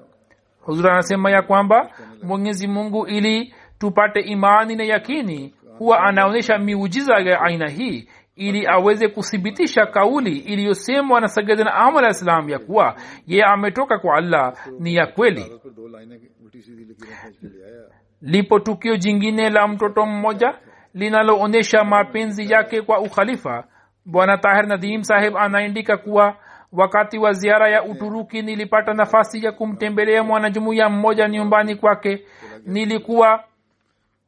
huzuri 0.69 0.89
anasema 0.89 1.31
ya 1.31 1.41
kwamba 1.41 1.89
mwenyezi 2.23 2.67
mungu 2.67 3.07
ili 3.07 3.53
tupate 3.79 4.19
imani 4.19 4.75
na 4.75 4.83
yakini 4.83 5.53
huwa 5.77 5.99
anaonyesha 6.03 6.57
miujiza 6.57 7.13
ya 7.15 7.41
aina 7.41 7.69
hii 7.69 8.07
ili 8.35 8.67
aweze 8.67 9.07
kuthibitisha 9.07 9.85
kauli 9.85 10.37
iliyosemwa 10.37 11.21
na 11.21 11.27
sayidina 11.27 11.73
amr 11.73 11.97
alah 11.99 12.13
salam 12.13 12.49
ya 12.49 12.59
kuwa 12.59 12.95
yeye 13.27 13.43
ametoka 13.43 13.99
kwa 13.99 14.17
allah 14.17 14.53
ni 14.79 14.95
ya 14.95 15.07
kweli. 15.07 15.45
Lipo 18.21 18.59
tukio 18.59 18.97
jingine 18.97 19.49
la 19.49 19.67
mtoto 19.67 20.05
mmoja 20.05 20.53
linaloonyesha 20.93 21.83
mapenzi 21.83 22.51
yake 22.53 22.81
kwa 22.81 22.99
ukhalifa. 22.99 23.63
Bwana 24.05 24.37
tahir 24.37 24.67
nadim 24.67 25.03
sahib 25.03 25.37
anaendika 25.37 25.97
kuwa 25.97 26.35
wakati 26.73 27.17
wa 27.17 27.33
ziara 27.33 27.69
ya 27.69 27.83
uturuki 27.83 28.41
nilipata 28.41 28.93
nafasi 28.93 29.45
ya 29.45 29.51
kumtembelea 29.51 30.23
mwanajumuiya 30.23 30.89
mmoja 30.89 31.27
nyumbani 31.27 31.75
kwake. 31.75 32.25
Nilikuwa 32.65 33.43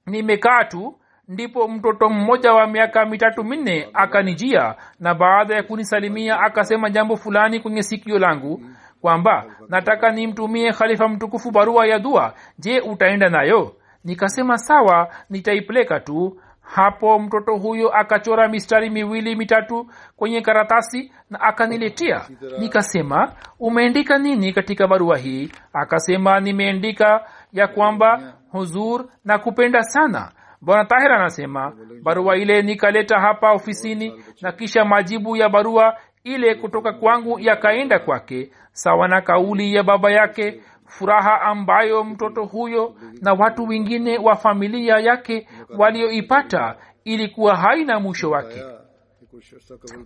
nimekaa 0.06 0.64
tu 0.64 0.96
ndipo 1.28 1.68
mtoto 1.68 2.10
mmoja 2.10 2.52
wa 2.54 2.68
miaka 2.68 3.06
mitatu 3.06 3.44
minne 3.44 3.90
akanijia 3.94 4.76
na 5.00 5.14
baada 5.16 5.56
ya 5.56 5.64
kunisalimia 5.64 6.40
akasema 6.40 6.90
jambo 6.90 7.16
fulani 7.18 7.60
kwenye 7.60 7.84
sikio 7.84 8.20
langu 8.20 8.62
kwamba 9.02 9.46
nataka 9.70 10.12
nimtumie 10.12 10.72
khalifa 10.74 11.08
mtukufu 11.08 11.52
barua 11.52 11.88
ya 11.88 12.00
dua. 12.00 12.34
Je 12.60 12.80
utaenda 12.80 13.30
nayo? 13.30 13.76
Nikasema 14.04 14.58
sawa 14.58 15.08
nitaipeleka 15.30 16.00
tu 16.00 16.42
hapo 16.76 17.20
mtoto 17.20 17.56
huyo 17.58 17.90
akachora 17.98 18.48
mistari 18.48 18.90
miwili 18.90 19.36
mitatu 19.36 19.88
kwenye 20.16 20.42
karatasi 20.42 21.12
na 21.30 21.42
akaniletea. 21.42 22.22
Nikasema 22.60 23.34
umeandika 23.60 24.18
nini 24.18 24.54
katika 24.54 24.88
barua 24.88 25.18
hii? 25.18 25.52
Akasema 25.74 26.40
nimeandika 26.40 27.26
ya 27.54 27.68
kwamba 27.68 28.34
huzur 28.52 29.06
na 29.26 29.38
kupenda 29.40 29.84
sana. 29.84 30.32
Bwana 30.62 30.86
tahir 30.86 31.12
anasema 31.12 31.74
barua 32.04 32.38
ile 32.38 32.62
nikaleta 32.62 33.20
hapa 33.20 33.52
ofisini 33.52 34.24
na 34.42 34.52
kisha 34.52 34.86
majibu 34.86 35.36
ya 35.38 35.50
barua 35.50 35.98
ile 36.24 36.56
kutoka 36.56 36.94
kwangu 36.94 37.40
yakaenda 37.40 38.00
kwake 38.00 38.52
sawa 38.72 39.08
na 39.08 39.22
kauli 39.22 39.76
ya 39.76 39.84
baba 39.84 40.12
yake 40.12 40.62
furaha 40.92 41.42
ambayo 41.42 42.04
mtoto 42.04 42.46
huyo 42.46 42.96
na 43.22 43.34
watu 43.34 43.64
wengine 43.68 44.18
wa 44.18 44.36
familia 44.36 44.98
yake 44.98 45.48
walioipata 45.78 46.76
ilikuwa 47.04 47.56
haina 47.56 48.00
mwisho 48.00 48.30
wake. 48.30 48.62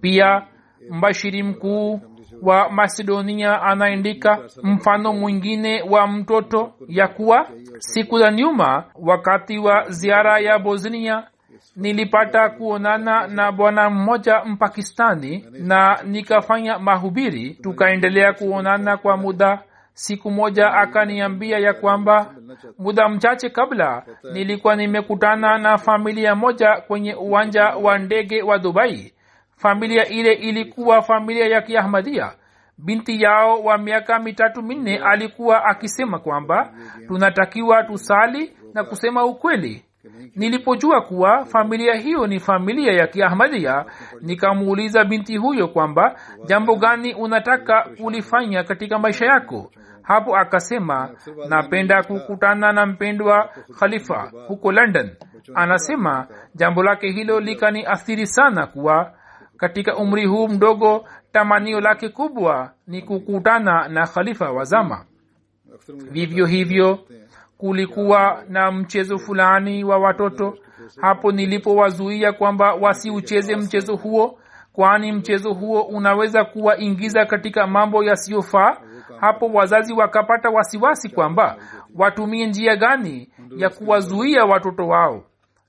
Pia 0.01 0.41
mbashiri 0.89 1.43
mkuu 1.43 2.01
wa 2.41 2.69
masedonia 2.69 3.61
anaandika 3.61 4.39
mfano 4.63 5.13
mwingine 5.13 5.81
wa 5.81 6.07
mtoto 6.07 6.73
ya 6.87 7.07
kuwa 7.07 7.47
siku 7.77 8.19
za 8.19 8.31
nyuma 8.31 8.83
wakati 8.95 9.57
wa 9.57 9.89
ziara 9.89 10.39
ya 10.39 10.59
bosnia 10.59 11.27
nilipata 11.75 12.49
kuonana 12.49 13.27
na 13.27 13.51
bwana 13.51 13.89
mmoja 13.89 14.43
mpakistani 14.45 15.45
na 15.51 15.99
nikafanya 16.03 16.79
mahubiri. 16.79 17.49
Tukaendelea 17.53 18.33
kuonana 18.33 18.97
kwa 18.97 19.17
muda 19.17 19.63
siku 19.95 20.31
moja 20.31 20.73
akaniambia 20.73 21.59
ya 21.59 21.73
kwamba 21.73 22.35
muda 22.79 23.09
mchache 23.09 23.49
kabla 23.49 24.03
nilikuwa 24.33 24.75
nimekutana 24.75 25.57
na 25.57 25.77
familia 25.77 26.35
moja 26.35 26.81
kwenye 26.87 27.13
uwanja 27.15 27.63
wa 27.65 27.97
ndege 27.97 28.41
wa 28.41 28.57
dubai. 28.59 29.13
Familia 29.57 30.07
ile 30.07 30.33
ilikuwa 30.33 31.01
familia 31.01 31.47
ya 31.47 31.61
kiahmadia. 31.61 32.31
Binti 32.77 33.21
yao 33.21 33.63
wa 33.63 33.77
miaka 33.77 34.19
mitatu 34.19 34.61
minne 34.63 34.97
alikuwa 34.97 35.65
akisema 35.65 36.19
kwamba 36.19 36.73
tunatakiwa 37.07 37.83
tusali 37.83 38.57
na 38.73 38.83
kusema 38.83 39.25
ukweli 39.25 39.84
nilipojua 40.35 41.01
kuwa 41.01 41.45
familia 41.45 41.95
hiyo 41.95 42.27
ni 42.27 42.39
familia 42.39 42.93
ya 42.93 43.07
kiahmadia 43.07 43.85
nikamuuliza 44.21 45.03
binti 45.05 45.37
huyo 45.37 45.67
kwamba 45.67 46.15
jambo 46.45 46.75
gani 46.75 47.13
unataka 47.13 47.89
kulifanya 48.01 48.63
katika 48.63 48.99
maisha 48.99 49.25
yako? 49.25 49.71
Hapo 50.01 50.37
akasema 50.37 51.09
napenda 51.49 52.03
kukutana 52.03 52.71
na 52.73 52.85
mpendwa 52.85 53.49
khalifa 53.79 54.31
huko 54.47 54.71
london. 54.71 55.09
Anasema 55.55 56.27
jambo 56.55 56.83
lake 56.83 57.11
hilo 57.11 57.39
likani 57.39 57.85
athiri 57.85 58.27
sana 58.27 58.67
kuwa 58.67 59.11
katika 59.57 59.95
umri 59.97 60.25
huu 60.25 60.47
mdogo 60.47 61.05
tamanio 61.31 61.79
lake 61.81 62.09
kubwa 62.09 62.71
ni 62.87 63.01
kukutana 63.01 63.87
na 63.87 64.07
khalifa 64.07 64.51
wazama 64.51 65.05
vivyo 66.11 66.45
hivyo, 66.45 66.45
hivyo 66.45 66.99
kulikuwa 67.57 68.43
na 68.49 68.71
mchezo 68.71 69.17
fulani 69.17 69.83
wa 69.83 69.97
watoto. 69.97 70.57
Hapo 71.01 71.31
nilipowazuia 71.31 72.33
kwamba 72.33 72.73
wasiucheze 72.73 73.55
mchezo 73.55 73.95
huo 73.95 74.39
kwani 74.73 75.11
mchezo 75.11 75.53
huo 75.53 75.81
unaweza 75.81 76.45
kuwaingiza 76.45 77.25
katika 77.25 77.67
mambo 77.67 78.03
yasiyofaa 78.03 78.77
hapo 79.19 79.45
wazazi 79.47 79.93
wakapata 79.93 80.49
wasiwasi 80.49 81.09
kwamba 81.09 81.57
watumie 81.95 82.47
njia 82.47 82.75
gani 82.75 83.29
ya 83.57 83.69
kuwazuia 83.69 84.45
watoto 84.45 84.87
wao. 84.87 85.23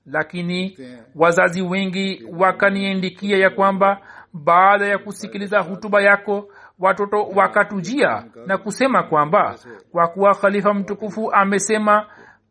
Lakini 0.05 0.77
wazazi 1.15 1.61
wengi 1.61 2.23
wakaniendikia 2.37 3.37
ya 3.37 3.49
kwamba 3.49 4.01
baada 4.33 4.85
ya 4.87 4.97
kusikiliza 4.97 5.59
hutuba 5.59 6.01
yako 6.01 6.47
watoto 6.79 7.23
wakatujia 7.35 8.23
na 8.45 8.57
kusema 8.57 9.03
kwamba 9.03 9.55
kwa 9.91 10.07
kuwa 10.07 10.35
khalifa 10.35 10.73
mtukufu 10.73 11.31
amesema 11.33 12.05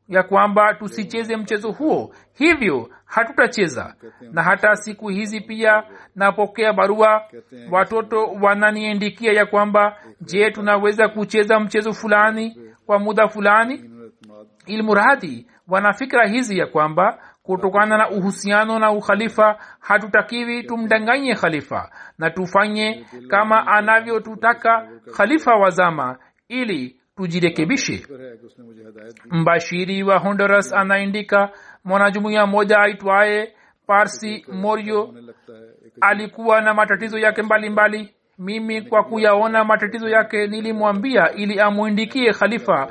ya 0.09 0.23
kwamba 0.23 0.75
tusicheze 0.75 1.37
mchezo 1.37 1.73
huo 1.73 2.15
hivyo 2.35 2.89
hatutacheza. 3.05 3.95
Na 4.33 4.43
hata 4.43 4.77
siku 4.77 5.09
hizi 5.09 5.41
pia 5.41 5.83
napokea 6.15 6.73
barua 6.73 7.23
watoto 7.71 8.25
wananiendikia 8.43 9.33
ya 9.33 9.47
kwamba 9.47 9.97
je 10.21 10.51
tunaweza 10.51 11.09
kucheza 11.09 11.61
mchezo 11.61 11.93
fulani 11.93 12.73
kwa 12.87 12.99
muda 12.99 13.29
fulani? 13.29 13.91
Ilmuradhi 14.67 15.47
wana 15.69 15.93
fikra 15.93 16.27
hizi 16.27 16.59
ya 16.59 16.67
kwamba 16.67 17.19
kutokana 17.47 17.99
na 17.99 18.11
uhusiano 18.11 18.79
na 18.79 18.91
ukhalifa 18.93 19.59
hatutakiwi 19.81 20.63
tumdanganye 20.63 21.35
khalifa 21.35 21.91
na 22.19 22.31
tufanye 22.31 23.07
kama 23.29 23.67
anavyotutaka 23.67 24.89
khalifa 25.17 25.55
wazama 25.55 26.19
ili 26.49 26.97
tujirekebishe 27.17 28.07
mbashiri 29.31 30.03
wa 30.03 30.19
honduras 30.19 30.73
anaandika 30.73 31.51
mwanajumuiya 31.85 32.47
moja 32.47 32.79
aitwaye 32.79 33.53
parsi 33.87 34.47
morio 34.53 35.15
alikuwa 36.01 36.61
na 36.61 36.75
matatizo 36.75 37.19
yake 37.19 37.43
mbalimbali 37.43 37.99
mbali. 37.99 38.15
mimi 38.39 38.83
kwa 38.83 39.05
kuyaona 39.05 39.65
matatizo 39.65 40.09
yake 40.09 40.47
nilimwambia 40.47 41.33
ili 41.33 41.61
amwindikie 41.61 42.33
khalifa 42.33 42.89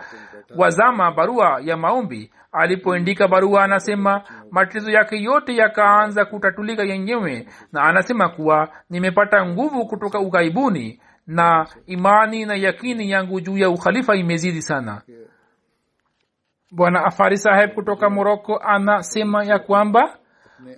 wazama 0.58 1.12
barua 1.12 1.62
ya 1.64 1.78
maombi 1.78 2.32
alipoandika 2.56 3.28
barua 3.28 3.64
anasema 3.64 4.22
matatizo 4.51 4.91
yake 4.91 5.22
yote 5.24 5.56
yakaanza 5.56 6.26
kutatulika 6.26 6.84
yenyewe. 6.84 7.47
Na 7.72 7.82
anasema 7.84 8.30
kuwa 8.30 8.70
nimepata 8.89 9.45
nguvu 9.45 9.86
kutoka 9.88 10.20
ughaibuni 10.20 10.99
na 11.28 11.68
imani 11.86 12.45
na 12.45 12.56
yakini 12.56 13.10
yangu 13.12 13.41
juu 13.41 13.58
ya 13.58 13.70
ukhalifa 13.70 14.16
imezidi 14.16 14.62
sana. 14.62 15.01
Bwana 16.72 17.06
afari 17.06 17.38
saheb 17.38 17.74
kutoka 17.74 18.10
moroko 18.10 18.58
anasema 18.58 19.43
ya 19.45 19.60
kwamba 19.60 20.18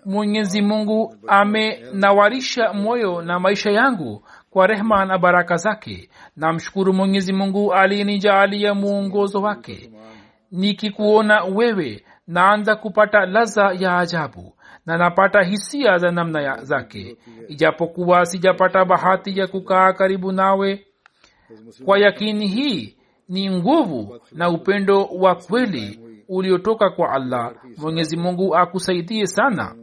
mwenyezi 0.05 0.61
mungu 0.61 1.15
amenawarisha 1.27 2.73
moyo 2.73 3.21
na 3.21 3.39
maisha 3.39 3.71
yangu 3.71 4.23
kwa 4.49 4.67
rehma 4.67 5.05
na 5.05 5.17
baraka 5.17 5.55
zake. 5.55 6.09
Namshukuru 6.35 6.93
mwenyezi 6.93 7.33
mungu 7.33 7.73
aliyenijaalia 7.73 8.73
muongozo 8.73 9.41
wake 9.41 9.91
nikikuona 10.51 11.43
wewe 11.43 12.03
naanza 12.27 12.75
kupata 12.75 13.25
laza 13.25 13.71
ya 13.79 13.97
ajabu 13.97 14.53
na 14.85 14.97
napata 14.97 15.43
hisia 15.43 15.97
za 15.97 16.11
namna 16.11 16.41
ya 16.41 16.63
zake. 16.63 17.17
Ijapokuwa 17.47 18.25
sijapata 18.25 18.85
bahati 18.85 19.39
ya 19.39 19.47
kukaa 19.47 19.93
karibu 19.93 20.31
nawe 20.31 20.85
kwa 21.85 21.99
yakini 21.99 22.47
hii 22.47 22.97
ni 23.29 23.49
nguvu 23.49 24.19
na 24.31 24.49
upendo 24.49 25.03
wa 25.05 25.35
kweli 25.35 25.99
uliotoka 26.29 26.89
kwa 26.89 27.11
allah. 27.11 27.53
Mwenyezi 27.77 28.17
mungu 28.17 28.55
akusaidie 28.55 29.27
sana. 29.27 29.75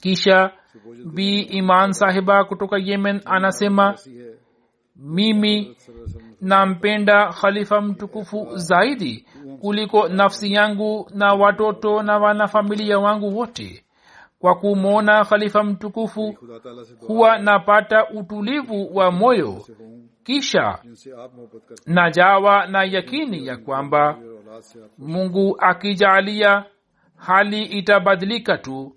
Kisha 0.00 0.50
bi 1.14 1.40
iman 1.40 1.92
sahiba 1.92 2.44
kutoka 2.44 2.78
yemen 2.78 3.20
anasema 3.24 3.94
mimi 4.96 5.76
nampenda 6.40 7.28
khalifa 7.32 7.80
mtukufu 7.80 8.48
zaidi 8.56 9.26
kuliko 9.62 10.08
nafsi 10.08 10.52
yangu 10.52 11.10
na 11.14 11.34
watoto 11.34 12.02
na 12.02 12.18
wanafamilia 12.18 12.98
wangu 12.98 13.38
wote. 13.38 13.84
Kwa 14.38 14.54
kumwona 14.54 15.24
khalifa 15.24 15.62
mtukufu 15.64 16.34
huwa 17.06 17.38
napata 17.38 18.08
utulivu 18.10 18.96
wa 18.96 19.10
moyo. 19.10 19.64
Kisha 20.24 20.78
najawa 21.86 22.66
na 22.66 22.84
yakini 22.84 23.46
ya 23.46 23.56
kwamba 23.56 24.18
mungu 24.98 25.56
akijaalia 25.58 26.64
hali 27.16 27.62
itabadilika 27.62 28.58
tu 28.58 28.96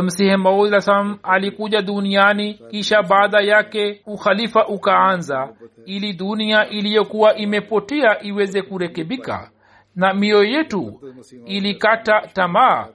msihi 0.00 0.36
maud 0.36 0.78
salam 0.78 1.18
alikuja 1.22 1.82
duniani 1.82 2.54
kisha 2.54 3.02
baada 3.02 3.40
yake 3.40 4.00
ukhalifa 4.06 4.66
ukaanza 4.66 5.48
ili 5.86 6.12
dunia 6.12 6.68
iliyokuwa 6.68 7.34
imepotea 7.36 8.22
iweze 8.22 8.62
kurekebika 8.62 9.50
na 9.96 10.14
mioyo 10.14 10.44
yetu 10.44 11.00
ilikata 11.46 12.20
tamaa. 12.32 12.88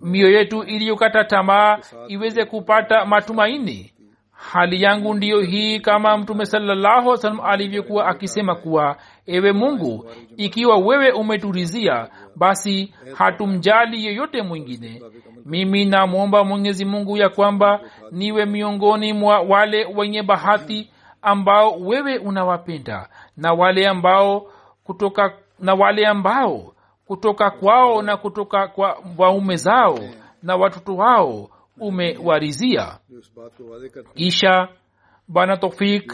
Mioyo 0.00 0.38
yetu 0.38 0.62
iliyokata 0.62 1.24
tamaa 1.24 1.78
iweze 2.08 2.44
kupata 2.44 3.04
matumaini 3.04 3.92
hali 4.40 4.82
yangu 4.82 5.14
ndiyo 5.14 5.40
hii 5.40 5.80
kama 5.80 6.18
mtume 6.18 6.46
salallahu 6.46 7.16
salam 7.16 7.40
alivyokuwa 7.40 8.06
akisema 8.06 8.54
kuwa 8.54 8.96
ewe 9.26 9.52
mungu 9.52 10.10
ikiwa 10.36 10.76
wewe 10.76 11.10
umeturizia 11.12 12.08
basi 12.36 12.94
hatumjali 13.14 14.04
yeyote 14.06 14.42
mwingine. 14.42 15.02
Mimi 15.46 15.84
namwomba 15.84 16.44
mwenyezi 16.44 16.84
mungu 16.84 17.16
ya 17.16 17.28
kwamba 17.28 17.80
niwe 18.12 18.46
miongoni 18.46 19.12
mwa 19.12 19.40
wale 19.40 19.84
wenye 19.96 20.22
bahati 20.22 20.90
ambao 21.22 21.70
wewe 21.80 22.18
unawapenda 22.18 23.08
na 23.36 23.52
wale 23.52 23.88
ambao 23.88 24.46
kutoka 24.84 25.32
na 25.58 25.74
wale 25.74 26.06
ambao 26.06 26.72
kutoka 27.06 27.50
kwao 27.50 28.02
na 28.02 28.16
kutoka 28.16 28.68
kwa 28.68 28.98
waume 29.18 29.56
zao 29.56 29.98
na 30.42 30.56
watoto 30.56 30.96
wao 30.96 31.48
umewarizia 31.80 32.98
kisha 34.14 34.68
bwana 35.28 35.56
tofik 35.56 36.12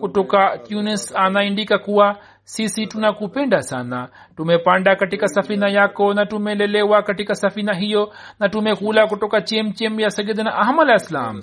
kutoka 0.00 0.58
tunis 0.58 1.16
anaindika 1.16 1.78
kuwa 1.78 2.18
sisi 2.44 2.86
tunakupenda 2.86 3.62
sana. 3.62 4.08
Tumepanda 4.36 4.96
katika 4.96 5.28
safina 5.28 5.68
yako 5.68 6.14
na 6.14 6.26
tumelelewa 6.26 7.02
katika 7.02 7.34
safina 7.34 7.74
hiyo 7.74 8.12
na 8.40 8.48
tumekula 8.48 9.06
kutoka 9.06 9.42
chemchem 9.42 10.00
ya 10.00 10.10
sayidina 10.10 10.54
ahmad 10.54 10.90
alah 10.90 11.34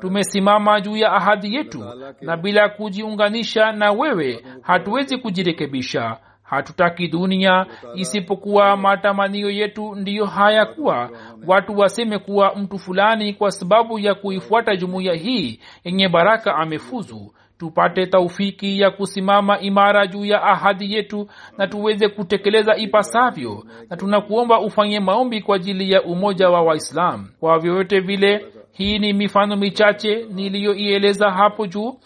tumesimama 0.00 0.80
juu 0.80 0.96
ya 0.96 1.12
ahadi 1.12 1.54
yetu 1.54 1.84
na 2.20 2.36
bila 2.36 2.68
kujiunganisha 2.68 3.72
na 3.72 3.92
wewe 3.92 4.44
hatuwezi 4.62 5.18
kujirekebisha 5.18 6.16
hatutaki 6.50 7.08
dunia. 7.08 7.66
Isipokuwa 7.94 8.76
matamanio 8.76 9.50
yetu 9.50 9.94
ndiyo 9.94 10.26
haya 10.26 10.66
kuwa. 10.66 11.10
Watu 11.46 11.78
waseme 11.78 12.18
kuwa 12.18 12.54
mtu 12.56 12.78
fulani 12.78 13.34
kwa 13.34 13.50
sababu 13.50 13.98
ya 13.98 14.14
kuifuata 14.14 14.76
jumuiya 14.76 15.14
hii 15.14 15.60
yenye 15.84 16.08
baraka 16.08 16.54
amefuzu. 16.56 17.34
Tupate 17.58 18.06
taufiki 18.06 18.80
ya 18.80 18.90
kusimama 18.90 19.60
imara 19.60 20.06
juu 20.06 20.24
ya 20.24 20.42
ahadi 20.42 20.94
yetu 20.94 21.28
na 21.58 21.66
tuweze 21.66 22.08
kutekeleza 22.08 22.76
ipasavyo. 22.76 23.64
Na 23.90 23.96
tunakuomba 23.96 24.60
ufanye 24.60 25.00
maombi 25.00 25.40
kwa 25.42 25.56
ajili 25.56 25.90
ya 25.92 26.02
umoja 26.02 26.48
wa 26.50 26.62
waislam 26.62 27.28
kwa 27.40 27.58
vyovyote 27.58 28.00
vile 28.00 28.46
hii 28.72 28.98
ni 28.98 29.12
mifano 29.12 29.56
michache 29.56 30.26
niliyoieleza 30.30 31.30
hapo 31.30 31.66
juu 31.66 31.98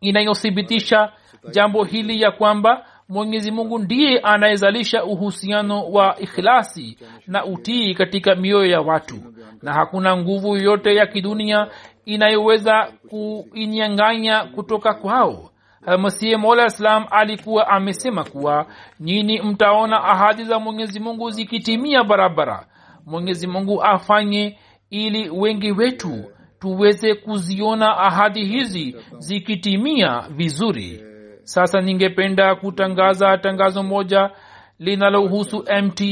inayothibitisha 0.00 1.12
jambo 1.50 1.84
hili 1.84 2.20
ya 2.22 2.30
kwamba 2.30 2.86
mwenyezi 3.12 3.50
mungu 3.50 3.78
ndiye 3.78 4.18
anayezalisha 4.18 5.04
uhusiano 5.04 5.84
wa 5.90 6.16
ikhilasi 6.20 6.98
na 7.26 7.44
utii 7.44 7.94
katika 7.94 8.34
mioyo 8.34 8.70
ya 8.70 8.80
watu. 8.80 9.16
Na 9.62 9.72
hakuna 9.72 10.16
nguvu 10.16 10.56
yoyote 10.56 10.94
ya 10.94 11.06
kidunia 11.06 11.68
inayoweza 12.04 12.92
kuinyanganya 13.08 14.44
kutoka 14.44 14.94
kwao. 14.94 15.50
Masihi 15.98 16.36
mola 16.36 16.66
islam 16.66 17.04
alikuwa 17.10 17.68
amesema 17.68 18.24
kuwa 18.24 18.66
nyini 19.00 19.42
mtaona 19.42 20.04
ahadi 20.04 20.44
za 20.44 20.58
mwenyezi 20.58 21.00
mungu 21.00 21.30
zikitimia 21.30 22.04
barabara. 22.04 22.66
Mwenyezi 23.06 23.46
mungu 23.46 23.82
afanye 23.82 24.58
ili 24.90 25.30
wengi 25.30 25.72
wetu 25.72 26.24
tuweze 26.58 27.14
kuziona 27.14 27.96
ahadi 27.98 28.44
hizi 28.44 28.96
zikitimia 29.18 30.24
vizuri 30.30 31.11
sasa 31.44 31.80
ningependa 31.80 32.54
kutangaza 32.54 33.38
tangazo 33.38 33.82
moja 33.82 34.30
linalohusu 34.78 35.64
mta 35.82 36.04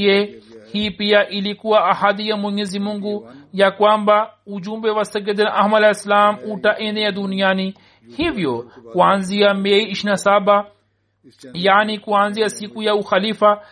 hii 0.73 0.91
pia 0.91 1.29
ilikuwa 1.29 1.85
ahadi 1.91 2.29
ya 2.29 2.37
mwenyezi 2.37 2.79
mungu 2.79 3.31
ya 3.53 3.71
kwamba 3.71 4.33
ujumbe 4.47 4.91
wa 4.91 5.05
sayidina 5.05 5.55
ahmad 5.55 5.83
alah 5.85 5.95
ssalam 5.95 6.37
utaenea 6.53 7.13
duniani. 7.13 7.75
Hivyo 8.17 8.71
kuanzia 8.93 9.55
mei 9.55 9.91
27 9.91 10.65
yaani 11.55 11.99
kuanzia 11.99 12.49
siku 12.51 12.83
ya 12.83 12.95
ukhalifa 12.95 13.63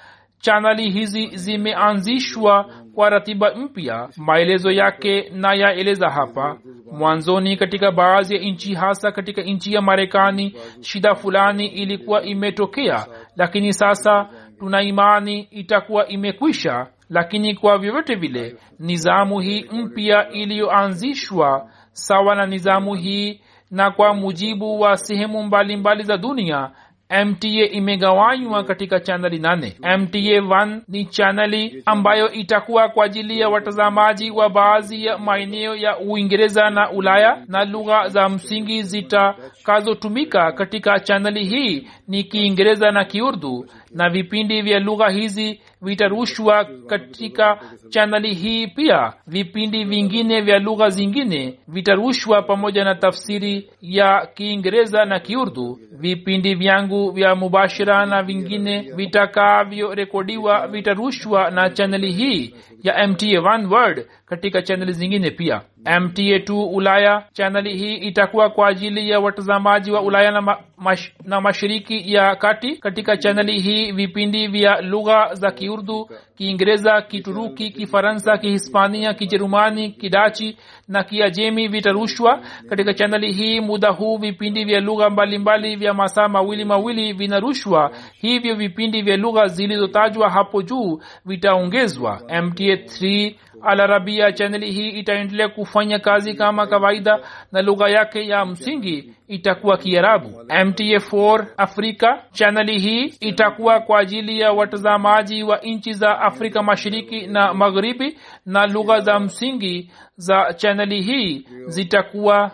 chanali 0.40 0.90
hizi 0.90 1.26
zimeanzishwa 1.36 2.70
kwa 2.94 3.10
ratiba 3.10 3.54
mpya 3.54 4.08
maelezo 4.16 4.70
yake 4.70 5.30
na 5.34 5.54
yaeleza 5.54 6.10
hapa. 6.10 6.58
Mwanzoni 6.92 7.56
katika 7.56 7.92
baadhi 7.92 8.34
ya 8.36 8.42
nchi 8.42 8.74
hasa 8.74 9.12
katika 9.12 9.42
nchi 9.42 9.74
ya 9.74 9.82
marekani 9.82 10.54
shida 10.80 11.14
fulani 11.14 11.66
ilikuwa 11.66 12.22
imetokea 12.22 13.06
lakini 13.36 13.72
sasa 13.72 14.28
tuna 14.58 14.82
imani 14.82 15.40
itakuwa 15.40 16.08
imekwisha. 16.08 16.86
Lakini 17.10 17.54
kwa 17.54 17.78
vyovyote 17.78 18.14
vile 18.14 18.56
nizamu 18.78 19.40
hii 19.40 19.64
mpya 19.72 20.28
iliyoanzishwa 20.30 21.70
sawa 21.92 22.34
na 22.34 22.46
nizamu 22.46 22.94
hii 22.94 23.40
na 23.70 23.90
kwa 23.90 24.14
mujibu 24.14 24.80
wa 24.80 24.96
sehemu 24.96 25.42
mbalimbali 25.42 26.02
za 26.02 26.16
dunia 26.16 26.70
mta 27.10 27.48
imegawanywa 27.48 28.64
katika 28.64 29.00
chaneli 29.00 29.38
nane. 29.38 29.76
Mta 29.98 30.18
1 30.18 30.80
ni 30.88 31.04
chaneli 31.04 31.82
ambayo 31.86 32.32
itakuwa 32.32 32.88
kwa 32.88 33.04
ajili 33.04 33.40
ya 33.40 33.48
watazamaji 33.48 34.30
wa 34.30 34.50
baadhi 34.50 35.04
ya 35.04 35.18
maeneo 35.18 35.76
ya 35.76 35.98
uingereza 35.98 36.70
na 36.70 36.90
ulaya 36.90 37.44
na 37.46 37.64
lugha 37.64 38.08
za 38.08 38.28
msingi 38.28 38.82
zitakazotumika 38.82 40.52
katika 40.52 41.00
chaneli 41.00 41.44
hii 41.44 41.88
ni 42.08 42.24
kiingereza 42.24 42.90
na 42.90 43.04
kiurdu 43.04 43.66
na 43.94 44.08
vipindi 44.10 44.62
vya 44.62 44.80
lugha 44.80 45.08
hizi 45.08 45.60
vitarushwa 45.82 46.64
katika 46.86 47.58
chaneli 47.88 48.34
hii 48.34 48.66
pia. 48.66 49.12
Vipindi 49.26 49.84
vingine 49.84 50.40
vya 50.40 50.58
lugha 50.58 50.88
zingine 50.90 51.58
vitarushwa 51.68 52.42
pamoja 52.42 52.84
na 52.84 52.94
tafsiri 52.94 53.70
ya 53.82 54.28
kiingereza 54.34 55.04
na 55.04 55.20
kiurdu. 55.20 55.78
Vipindi 55.92 56.54
vyangu 56.54 57.10
vya 57.10 57.34
mubashira 57.34 58.06
na 58.06 58.22
vingine 58.22 58.80
vitakavyorekodiwa 58.96 60.68
vitarushwa 60.68 61.50
na 61.50 61.70
chaneli 61.70 62.12
hii 62.12 62.54
ya 62.82 63.08
mta 63.08 63.26
word 63.70 64.06
katika 64.26 64.62
chaneli 64.62 64.92
zingine 64.92 65.30
pia 65.30 65.60
mta 65.84 66.22
2 66.22 66.74
ulaya 66.74 67.24
chaneli 67.32 67.76
hii 67.78 67.94
itakuwa 67.94 68.50
kwa 68.50 68.68
ajili 68.68 69.10
ya 69.10 69.20
watazamaji 69.20 69.90
wa 69.90 70.00
ulaya 70.02 70.30
na, 70.30 70.40
ma, 70.40 70.58
mash, 70.76 71.12
na 71.24 71.40
mashiriki 71.40 72.12
ya 72.14 72.36
kati 72.36 72.76
katika 72.76 73.16
chaneli 73.16 73.60
hii 73.60 73.92
vipindi 73.92 74.48
vya 74.48 74.80
lugha 74.80 75.34
za 75.34 75.50
kiurdu 75.50 76.10
kiingereza 76.38 77.02
kituruki 77.02 77.70
kifaransa 77.70 78.38
kihispania 78.38 79.14
kijerumani 79.14 79.90
kidachi 79.90 80.56
na 80.88 81.04
kiajemi 81.04 81.68
vitarushwa. 81.68 82.40
Katika 82.68 82.94
chaneli 82.94 83.32
hii 83.32 83.60
muda 83.60 83.90
huu 83.90 84.16
vipindi 84.16 84.64
vya 84.64 84.80
lugha 84.80 85.10
mbalimbali 85.10 85.76
vya 85.76 85.94
masaa 85.94 86.28
mawili 86.28 86.64
mawili 86.64 87.12
vinarushwa. 87.12 87.90
Hivyo 88.20 88.54
vipindi 88.54 89.02
vya 89.02 89.16
lugha 89.16 89.46
zilizotajwa 89.46 90.30
hapo 90.30 90.62
juu 90.62 91.00
vitaongezwa. 91.26 92.20
Mta 92.42 92.64
3 92.64 93.34
alarabia 93.62 94.32
chaneli 94.32 94.70
hii 94.72 94.88
itaendelea 94.88 95.48
kufanya 95.48 95.98
kazi 95.98 96.34
kama 96.34 96.66
kawaida 96.66 97.20
na 97.52 97.62
lugha 97.62 97.88
yake 97.88 98.26
ya 98.28 98.44
msingi 98.44 99.12
itakuwa 99.28 99.76
kiarabu. 99.78 100.28
Mta 100.64 100.84
4 100.84 101.46
afrika. 101.56 102.22
Chaneli 102.32 102.78
hii 102.78 103.04
itakuwa 103.20 103.80
kwa 103.80 104.00
ajili 104.00 104.40
ya 104.40 104.52
watazamaji 104.52 105.42
wa 105.42 105.56
nchi 105.58 105.92
za 105.92 106.20
afrika 106.20 106.62
mashariki 106.62 107.26
na 107.26 107.54
magharibi 107.54 108.18
na 108.46 108.66
lugha 108.66 109.00
za 109.00 109.20
msingi 109.20 109.90
za 110.16 110.54
chaneli 110.56 111.02
hii 111.02 111.46
zitakuwa 111.66 112.50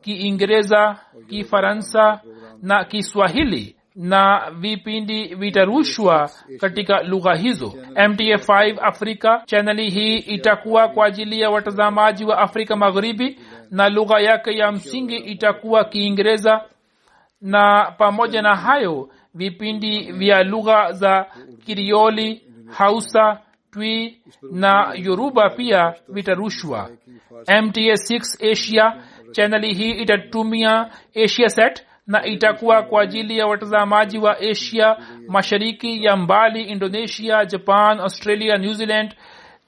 kiingereza 0.00 0.96
kifaransa 1.28 2.20
na 2.62 2.84
kiswahili 2.84 3.76
na 3.96 4.50
vipindi 4.58 5.34
vitarushwa 5.34 6.30
katika 6.60 7.02
lugha 7.02 7.34
hizo. 7.34 7.74
Mta5 7.94 8.76
afrika. 8.82 9.42
Chaneli 9.46 9.90
hii 9.90 10.16
itakuwa 10.16 10.88
kwa 10.88 11.06
ajili 11.06 11.40
ya 11.40 11.50
watazamaji 11.50 12.24
wa 12.24 12.38
afrika 12.38 12.76
magharibi 12.76 13.38
na 13.70 13.88
lugha 13.88 14.20
yake 14.20 14.56
ya 14.58 14.72
msingi 14.72 15.16
itakuwa 15.16 15.84
kiingereza. 15.84 16.64
Na 17.40 17.94
pamoja 17.98 18.42
na 18.42 18.56
hayo 18.56 19.08
vipindi 19.34 20.12
vya 20.12 20.42
lugha 20.42 20.92
za 20.92 21.26
kirioli 21.66 22.42
hausa 22.78 23.40
twi 23.70 24.20
na 24.52 24.92
yoruba 24.94 25.50
pia 25.50 25.94
vitarushwa. 26.08 26.90
Mta6 27.48 28.50
asia 28.52 29.02
chaneli 29.32 29.74
hii 29.74 29.90
itatumia 29.90 30.90
asia 31.24 31.48
set 31.48 31.86
na 32.06 32.26
itakuwa 32.26 32.82
kwa 32.82 33.02
ajili 33.02 33.38
ya 33.38 33.46
watazamaji 33.46 34.18
wa 34.18 34.38
asia 34.38 34.96
mashariki 35.28 36.04
ya 36.04 36.16
mbali 36.16 36.62
indonesia 36.62 37.44
japan 37.44 38.00
australia 38.00 38.58
new 38.58 38.72
zealand 38.72 39.14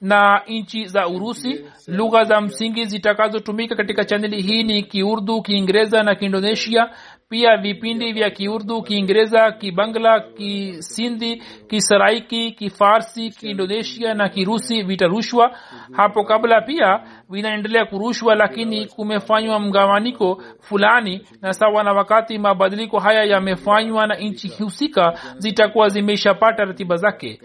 na 0.00 0.42
nchi 0.48 0.86
za 0.86 1.08
urusi 1.08 1.64
lugha 1.86 2.24
za 2.24 2.40
msingi 2.40 2.84
zitakazotumika 2.84 3.76
katika 3.76 4.04
chaneli 4.04 4.42
hii 4.42 4.62
ni 4.62 4.82
kiurdu 4.82 5.42
kiingereza 5.42 6.02
na 6.02 6.14
kiindonesia 6.14 6.90
pia 7.28 7.56
vipindi 7.56 8.12
vya 8.12 8.30
kiurdu 8.30 8.82
kiingereza 8.82 9.52
kibangla 9.52 10.20
kisindhi 10.20 11.42
kisaraiki 11.68 12.52
kifarsi 12.52 13.30
kiindonesia 13.30 14.14
na 14.14 14.28
kirusi 14.28 14.82
vitarushwa. 14.82 15.56
Hapo 15.92 16.24
kabla 16.24 16.60
pia 16.60 17.00
vinaendelea 17.30 17.84
kurushwa 17.84 18.34
lakini 18.34 18.86
kumefanywa 18.86 19.60
mgawaniko 19.60 20.42
fulani. 20.60 21.26
Na 21.42 21.52
sawa 21.52 21.82
na 21.84 21.92
wakati 21.92 22.38
mabadiliko 22.38 22.98
haya 22.98 23.24
yamefanywa 23.24 24.06
na 24.06 24.14
nchi 24.16 24.48
husika 24.48 25.18
zitakuwa 25.38 25.88
zimeshapata 25.88 26.64
ratiba 26.64 26.96
zake. 26.96 27.40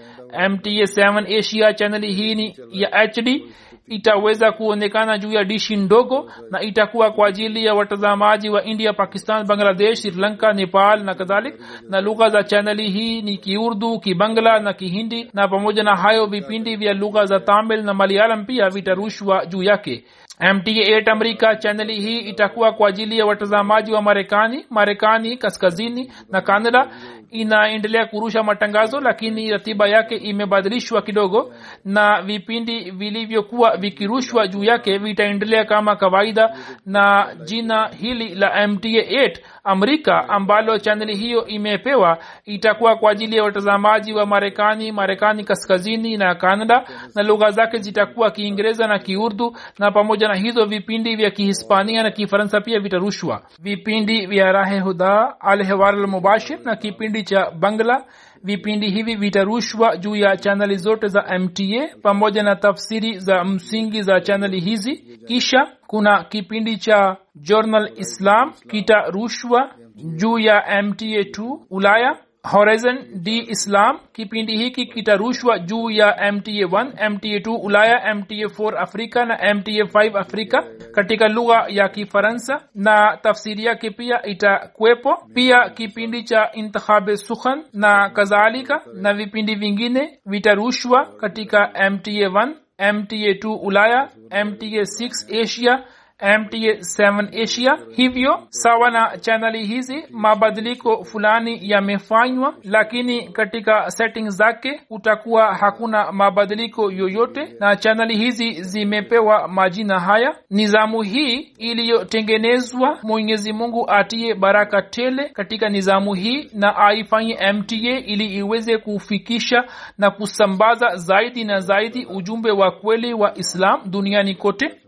Mta 0.50 0.70
7 0.70 1.38
asia 1.40 1.74
chaneli 1.74 2.14
hii 2.14 2.36
ni 2.36 2.56
ya 2.72 2.90
hd 3.08 3.44
itaweza 3.88 4.52
kuonekana 4.52 5.18
juu 5.18 5.32
ya 5.32 5.44
dishi 5.44 5.76
ndogo 5.76 6.32
na 6.52 6.62
itakuwa 6.62 7.12
kwa 7.12 7.28
ajili 7.28 7.66
ya 7.66 7.74
watazamaji 7.74 8.50
wa 8.50 8.64
india 8.64 8.94
pakistan 8.94 9.48
bangladesh 9.48 9.73
sri 9.96 10.12
lanka 10.12 10.54
nepal 10.54 11.04
na 11.04 11.16
kadhalik 11.16 11.56
na 11.90 12.02
lugha 12.02 12.30
za 12.30 12.44
chaneli 12.44 12.90
hii 12.90 13.22
ni 13.22 13.38
kiurdu 13.38 14.00
kibangla 14.00 14.60
na 14.60 14.74
kihindi 14.74 15.30
na 15.34 15.48
pamoja 15.48 15.84
na 15.84 15.96
hayo 15.96 16.26
vipindi 16.26 16.76
vya 16.76 16.94
lugha 16.94 17.26
za 17.26 17.40
tamil 17.40 17.84
na 17.84 17.94
malayalam 17.94 18.46
pia 18.46 18.70
vitarushwa 18.70 19.46
juu 19.46 19.64
yake. 19.64 20.04
Mta 20.40 20.72
8 20.72 21.12
amerika 21.12 21.56
chaneli 21.56 22.02
hii 22.02 22.20
itakuwa 22.20 22.74
kwa 22.74 22.90
ajili 22.90 23.18
ya 23.18 23.26
watazamaji 23.26 23.92
wa 23.92 24.02
marekani 24.02 24.66
marekani 24.70 25.38
kaskazini 25.38 26.12
na 26.30 26.42
canada. 26.42 26.88
Inaendelea 27.32 28.06
kurusha 28.06 28.44
matangazo 28.44 29.00
lakini 29.02 29.52
ratiba 29.52 29.88
yake 29.88 30.16
imebadilishwa 30.16 31.02
kidogo 31.02 31.54
na 31.86 32.22
vipindi 32.22 32.92
vilivyokuwa 32.92 33.78
vikirushwa 33.78 34.48
juu 34.48 34.64
yake 34.64 34.98
vitaendelea 34.98 35.66
kama 35.66 35.96
kawaida 35.96 36.58
na 36.86 37.28
jina 37.44 37.88
hili 37.88 38.36
la 38.36 38.68
mta 38.68 38.90
8 38.90 39.38
amrika 39.64 40.30
ambalo 40.30 40.80
chaneli 40.80 41.16
hiyo 41.18 41.48
imepewa 41.48 42.18
itakuwa 42.46 42.96
kwa 42.96 43.12
ajili 43.12 43.38
ya 43.38 43.44
watazamaji 43.44 44.14
wa 44.14 44.26
marekani 44.26 44.92
marekani 44.92 45.44
kaskazini 45.44 46.18
na 46.18 46.36
kanada 46.36 46.86
na 47.16 47.24
lugha 47.24 47.52
zake 47.52 47.78
zitakuwa 47.78 48.32
kiingereza 48.32 48.88
na 48.88 49.00
kiurdu 49.00 49.56
na 49.80 49.92
pamoja 49.92 50.28
na 50.28 50.36
hizo 50.36 50.66
vipindi 50.66 51.16
vya 51.16 51.32
kihispania 51.32 52.04
na 52.04 52.12
kifaransa 52.12 52.62
pia 52.62 52.80
vitarushwa. 52.80 53.42
Vipindi 53.62 54.26
vya 54.26 54.52
rahe 54.52 54.80
huda 54.80 55.42
alhewar 55.42 55.96
almubashir 55.96 56.60
na 56.64 56.76
kipindi 56.76 57.24
cha 57.24 57.52
bangla 57.52 58.04
vipindi 58.44 58.90
hivi 58.90 59.16
vitarushwa 59.16 59.98
juu 59.98 60.16
ya 60.16 60.38
chaneli 60.38 60.78
zote 60.78 61.08
za 61.08 61.40
mta 61.40 61.90
pamoja 62.02 62.44
na 62.44 62.56
tafsiri 62.56 63.20
za 63.20 63.44
msingi 63.44 64.02
za 64.02 64.22
chaneli 64.22 64.60
hizi. 64.60 64.96
Kisha 65.28 65.68
kuna 65.88 66.24
kipindi 66.24 66.78
cha 66.78 67.18
journal 67.36 67.90
islam 67.98 68.54
kita 68.70 69.02
rushwa 69.12 69.70
juu 69.96 70.40
ya 70.40 70.82
mta2 70.82 71.58
ulaya 71.70 72.18
horizon 72.52 72.98
d 73.24 73.46
islam 73.50 74.00
kipindi 74.14 74.58
hiki 74.58 74.86
kitarushwa 74.86 75.60
juu 75.60 75.90
ya 75.90 76.32
mta1 76.32 76.92
mta2 77.10 77.60
ulaya 77.64 78.14
mta4 78.14 78.78
afrika 78.78 79.26
na 79.26 79.54
mta5 79.54 80.18
afrika 80.20 80.64
katika 80.92 81.28
lugha 81.28 81.66
ya 81.70 81.90
kifaransa 81.90 82.62
na 82.76 83.18
tafsiri 83.22 83.66
yake 83.66 83.92
pia 83.92 84.26
itakwepo 84.26 85.18
pia 85.34 85.70
kipindi 85.70 86.24
cha 86.24 86.52
intikhabe 86.52 87.18
sukhan 87.18 87.64
na 87.74 88.10
kadhalika 88.10 88.82
na 88.94 89.14
vipindi 89.14 89.56
vingine 89.56 90.20
vitarushwa 90.26 91.06
katika 91.06 91.66
mta1 91.66 92.54
mta2 92.80 93.60
ulaya 93.64 94.10
mta6 94.30 95.42
asia 95.42 95.84
mta 96.24 96.58
7 96.58 97.44
asia. 97.44 97.78
Hivyo 97.96 98.40
sawa 98.50 98.92
na 98.92 99.18
chaneli 99.18 99.66
hizi 99.66 100.04
mabadiliko 100.12 101.04
fulani 101.04 101.60
yamefanywa 101.62 102.56
lakini 102.64 103.30
katika 103.30 103.92
setting 103.92 104.30
zake 104.30 104.82
kutakuwa 104.88 105.56
hakuna 105.56 106.12
mabadiliko 106.12 106.92
yoyote 106.92 107.56
na 107.60 107.76
chaneli 107.76 108.18
hizi 108.18 108.64
zimepewa 108.64 109.48
majina 109.48 110.00
haya. 110.00 110.36
Nizamu 110.50 111.02
hii 111.02 111.38
iliyotengenezwa 111.58 113.00
mwenyezi 113.04 113.54
mungu 113.54 113.90
atiye 113.92 114.36
baraka 114.36 114.82
tele 114.82 115.30
katika 115.30 115.70
nizamu 115.70 116.14
hii 116.14 116.50
na 116.54 116.76
aifanye 116.78 117.38
mta 117.54 117.76
ili 117.76 118.26
iweze 118.26 118.78
kufikisha 118.78 119.64
na 119.98 120.12
kusambaza 120.12 120.96
zaidi 120.96 121.44
na 121.44 121.60
zaidi 121.60 122.06
ujumbe 122.06 122.52
wa 122.52 122.72
kweli 122.72 123.14
wa 123.14 123.38
islam 123.38 123.82
duniani 123.86 124.36
kote 124.36 124.83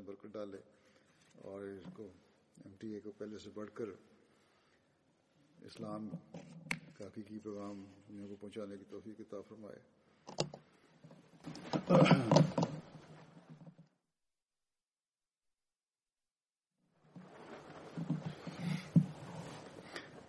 بڑھ 3.66 3.78
کر 3.78 3.86
اسلام 5.66 6.10
کا 6.98 7.06
حقیقی 7.06 7.38
پیغام 7.40 7.84
دنیا 8.10 8.28
کو 8.28 8.36
پہنچانے 8.36 8.78
کی 8.78 8.84
توفیق 8.90 9.18
کتاب 9.18 9.42
فرمائے۔ 9.50 9.80